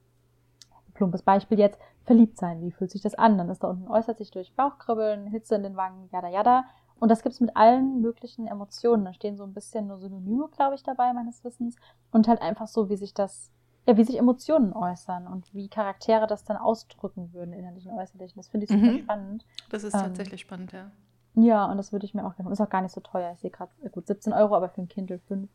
plumpes 0.93 1.23
Beispiel 1.23 1.59
jetzt, 1.59 1.79
verliebt 2.05 2.37
sein, 2.37 2.61
wie 2.61 2.71
fühlt 2.71 2.91
sich 2.91 3.01
das 3.01 3.15
an? 3.15 3.37
Dann 3.37 3.49
ist 3.49 3.63
da 3.63 3.69
unten 3.69 3.87
äußert 3.87 4.17
sich 4.17 4.31
durch 4.31 4.53
Bauchkribbeln, 4.55 5.27
Hitze 5.27 5.55
in 5.55 5.63
den 5.63 5.75
Wangen, 5.75 6.09
jada 6.11 6.29
jada. 6.29 6.65
Und 6.99 7.09
das 7.09 7.23
gibt 7.23 7.33
es 7.33 7.41
mit 7.41 7.55
allen 7.55 8.01
möglichen 8.01 8.47
Emotionen. 8.47 9.05
Da 9.05 9.13
stehen 9.13 9.37
so 9.37 9.43
ein 9.43 9.53
bisschen 9.53 9.87
nur 9.87 9.97
Synonyme, 9.97 10.47
glaube 10.55 10.75
ich, 10.75 10.83
dabei, 10.83 11.11
meines 11.13 11.43
Wissens. 11.43 11.75
Und 12.11 12.27
halt 12.27 12.41
einfach 12.41 12.67
so, 12.67 12.89
wie 12.89 12.95
sich 12.95 13.13
das, 13.13 13.51
ja, 13.85 13.97
wie 13.97 14.03
sich 14.03 14.17
Emotionen 14.17 14.73
äußern 14.73 15.27
und 15.27 15.53
wie 15.53 15.67
Charaktere 15.67 16.27
das 16.27 16.45
dann 16.45 16.57
ausdrücken 16.57 17.33
würden, 17.33 17.53
innerlich 17.53 17.87
und 17.87 17.97
äußerlich. 17.97 18.33
Das 18.35 18.47
finde 18.47 18.65
ich 18.65 18.71
super 18.71 18.91
mhm. 18.91 18.99
spannend. 18.99 19.45
Das 19.69 19.83
ist 19.83 19.93
ähm, 19.95 20.01
tatsächlich 20.01 20.41
spannend, 20.41 20.71
ja. 20.71 20.91
Ja, 21.35 21.65
und 21.65 21.77
das 21.77 21.91
würde 21.91 22.05
ich 22.05 22.13
mir 22.13 22.25
auch 22.25 22.35
gerne. 22.35 22.51
Ist 22.51 22.61
auch 22.61 22.69
gar 22.69 22.81
nicht 22.81 22.93
so 22.93 23.01
teuer. 23.01 23.31
Ich 23.33 23.39
sehe 23.39 23.49
gerade, 23.49 23.71
äh, 23.83 23.89
gut, 23.89 24.07
17 24.07 24.33
Euro, 24.33 24.55
aber 24.55 24.69
für 24.69 24.81
ein 24.81 24.87
Kindle 24.87 25.19
5. 25.19 25.49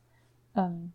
Ähm, 0.56 0.92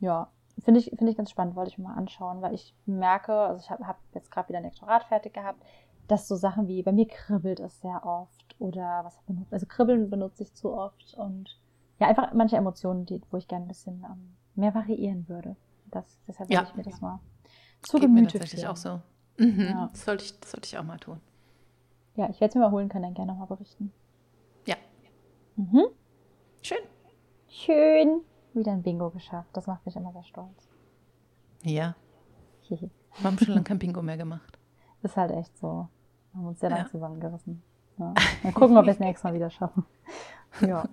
ja, 0.00 0.28
finde 0.62 0.80
ich, 0.80 0.90
finde 0.90 1.10
ich 1.10 1.16
ganz 1.16 1.30
spannend, 1.30 1.56
wollte 1.56 1.70
ich 1.70 1.78
mir 1.78 1.84
mal 1.84 1.94
anschauen, 1.94 2.42
weil 2.42 2.54
ich 2.54 2.74
merke, 2.86 3.32
also 3.32 3.60
ich 3.62 3.70
habe 3.70 3.86
hab 3.86 3.98
jetzt 4.12 4.30
gerade 4.30 4.48
wieder 4.48 4.58
ein 4.58 4.64
Lektorat 4.64 5.04
fertig 5.04 5.32
gehabt, 5.32 5.62
dass 6.06 6.28
so 6.28 6.36
Sachen 6.36 6.68
wie, 6.68 6.82
bei 6.82 6.92
mir 6.92 7.08
kribbelt 7.08 7.60
es 7.60 7.80
sehr 7.80 8.04
oft 8.04 8.54
oder 8.58 9.04
was 9.04 9.18
benutzt, 9.22 9.52
also 9.52 9.66
kribbeln 9.66 10.10
benutze 10.10 10.42
ich 10.42 10.52
zu 10.54 10.72
oft 10.72 11.14
und 11.14 11.58
ja, 11.98 12.08
einfach 12.08 12.32
manche 12.34 12.56
Emotionen, 12.56 13.06
die, 13.06 13.22
wo 13.30 13.36
ich 13.36 13.48
gerne 13.48 13.64
ein 13.64 13.68
bisschen 13.68 14.04
ähm, 14.04 14.34
mehr 14.54 14.74
variieren 14.74 15.28
würde. 15.28 15.56
Das, 15.90 16.04
deshalb 16.26 16.50
ja. 16.50 16.62
ich 16.62 16.74
mir 16.74 16.82
das 16.82 17.00
mal 17.00 17.20
zu 17.82 17.98
Geht 17.98 18.06
Gemüte 18.06 18.22
mir 18.22 18.28
tatsächlich 18.28 18.60
führen. 18.60 18.72
auch 18.72 18.76
so. 18.76 19.00
Mhm. 19.38 19.60
Ja. 19.60 19.88
Das, 19.92 20.04
sollte 20.04 20.24
ich, 20.24 20.38
das 20.40 20.50
sollte 20.50 20.66
ich 20.66 20.78
auch 20.78 20.84
mal 20.84 20.98
tun. 20.98 21.20
Ja, 22.16 22.28
ich 22.30 22.40
werde 22.40 22.50
es 22.50 22.54
mir 22.54 22.60
mal 22.60 22.70
holen 22.70 22.88
können, 22.88 23.04
dann 23.04 23.14
gerne 23.14 23.32
nochmal 23.32 23.48
berichten. 23.48 23.92
Ja. 24.66 24.76
Mhm. 25.56 25.86
Schön. 26.62 26.78
Schön. 27.48 28.20
Wieder 28.52 28.72
ein 28.72 28.82
Bingo 28.82 29.10
geschafft. 29.10 29.50
Das 29.52 29.66
macht 29.66 29.84
mich 29.84 29.96
immer 29.96 30.12
sehr 30.12 30.22
stolz. 30.24 30.68
Ja. 31.62 31.96
Wir 32.68 32.88
haben 33.22 33.38
schon 33.38 33.48
lange 33.48 33.64
kein 33.64 33.78
Bingo 33.78 34.00
mehr 34.00 34.16
gemacht. 34.16 34.58
Ist 35.02 35.16
halt 35.16 35.32
echt 35.32 35.56
so. 35.58 35.88
Wir 36.32 36.40
haben 36.40 36.46
uns 36.46 36.60
sehr 36.60 36.70
ja. 36.70 36.76
lange 36.76 36.88
zusammengerissen. 36.88 37.62
Ja. 37.98 38.14
Mal 38.42 38.52
gucken, 38.52 38.76
ob 38.76 38.86
wir 38.86 38.92
es 38.92 39.00
nächstes 39.00 39.24
Mal 39.24 39.34
wieder 39.34 39.50
schaffen. 39.50 39.84
Ja. 40.60 40.84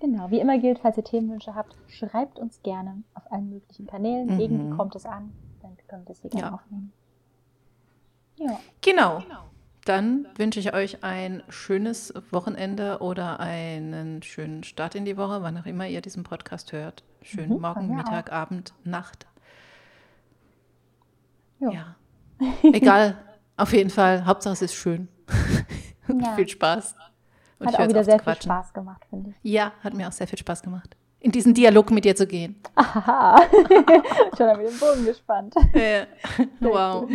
Genau, 0.00 0.32
wie 0.32 0.40
immer 0.40 0.58
gilt, 0.58 0.80
falls 0.80 0.96
ihr 0.96 1.04
Themenwünsche 1.04 1.54
habt, 1.54 1.76
schreibt 1.86 2.40
uns 2.40 2.60
gerne 2.62 3.04
auf 3.14 3.30
allen 3.30 3.50
möglichen 3.50 3.86
Kanälen. 3.86 4.34
Mhm. 4.34 4.40
Irgendwie 4.40 4.76
kommt 4.76 4.96
es 4.96 5.06
an, 5.06 5.32
dann 5.62 5.76
können 5.86 6.04
wir 6.04 6.10
es 6.10 6.22
hier 6.22 6.30
gerne 6.30 6.48
ja. 6.48 6.54
aufnehmen. 6.54 6.92
Ja. 8.34 8.58
Genau. 8.80 9.20
genau. 9.20 9.44
Dann 9.86 10.26
wünsche 10.36 10.58
ich 10.58 10.74
euch 10.74 11.04
ein 11.04 11.44
schönes 11.48 12.12
Wochenende 12.32 12.98
oder 12.98 13.38
einen 13.38 14.20
schönen 14.20 14.64
Start 14.64 14.96
in 14.96 15.04
die 15.04 15.16
Woche, 15.16 15.42
wann 15.42 15.56
auch 15.56 15.64
immer 15.64 15.86
ihr 15.86 16.00
diesen 16.00 16.24
Podcast 16.24 16.72
hört. 16.72 17.04
Schönen 17.22 17.54
mhm, 17.54 17.60
Morgen, 17.60 17.94
Mittag, 17.94 18.30
auch. 18.30 18.34
Abend, 18.34 18.74
Nacht. 18.82 19.28
Jo. 21.60 21.70
Ja. 21.70 21.94
Egal, 22.64 23.16
auf 23.56 23.72
jeden 23.72 23.90
Fall. 23.90 24.26
Hauptsache 24.26 24.54
es 24.54 24.62
ist 24.62 24.74
schön. 24.74 25.08
Ja. 26.08 26.36
viel 26.36 26.46
Spaß. 26.46 26.94
Und 27.58 27.66
hat 27.66 27.80
auch 27.80 27.88
wieder 27.88 28.04
sehr 28.04 28.20
viel 28.20 28.40
Spaß 28.40 28.72
gemacht, 28.72 29.02
finde 29.10 29.30
ich. 29.30 29.36
Ja, 29.42 29.72
hat 29.82 29.92
mir 29.92 30.06
auch 30.06 30.12
sehr 30.12 30.28
viel 30.28 30.38
Spaß 30.38 30.62
gemacht. 30.62 30.96
In 31.18 31.32
diesen 31.32 31.52
Dialog 31.52 31.90
mit 31.90 32.04
dir 32.04 32.14
zu 32.14 32.28
gehen. 32.28 32.62
Aha. 32.76 33.36
Schon 34.38 34.46
habe 34.46 34.62
ich 34.62 34.70
den 34.70 34.78
Bogen 34.78 35.04
gespannt. 35.04 35.52
Ja. 35.74 36.06
Wow. 36.60 37.08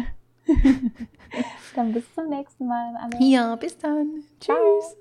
Dann 1.76 1.94
bis 1.94 2.04
zum 2.14 2.30
nächsten 2.30 2.68
Mal. 2.68 2.96
Anne. 2.98 3.18
Ja, 3.20 3.56
bis 3.56 3.78
dann. 3.78 4.24
Tschüss. 4.40 4.56
Ciao. 4.56 4.96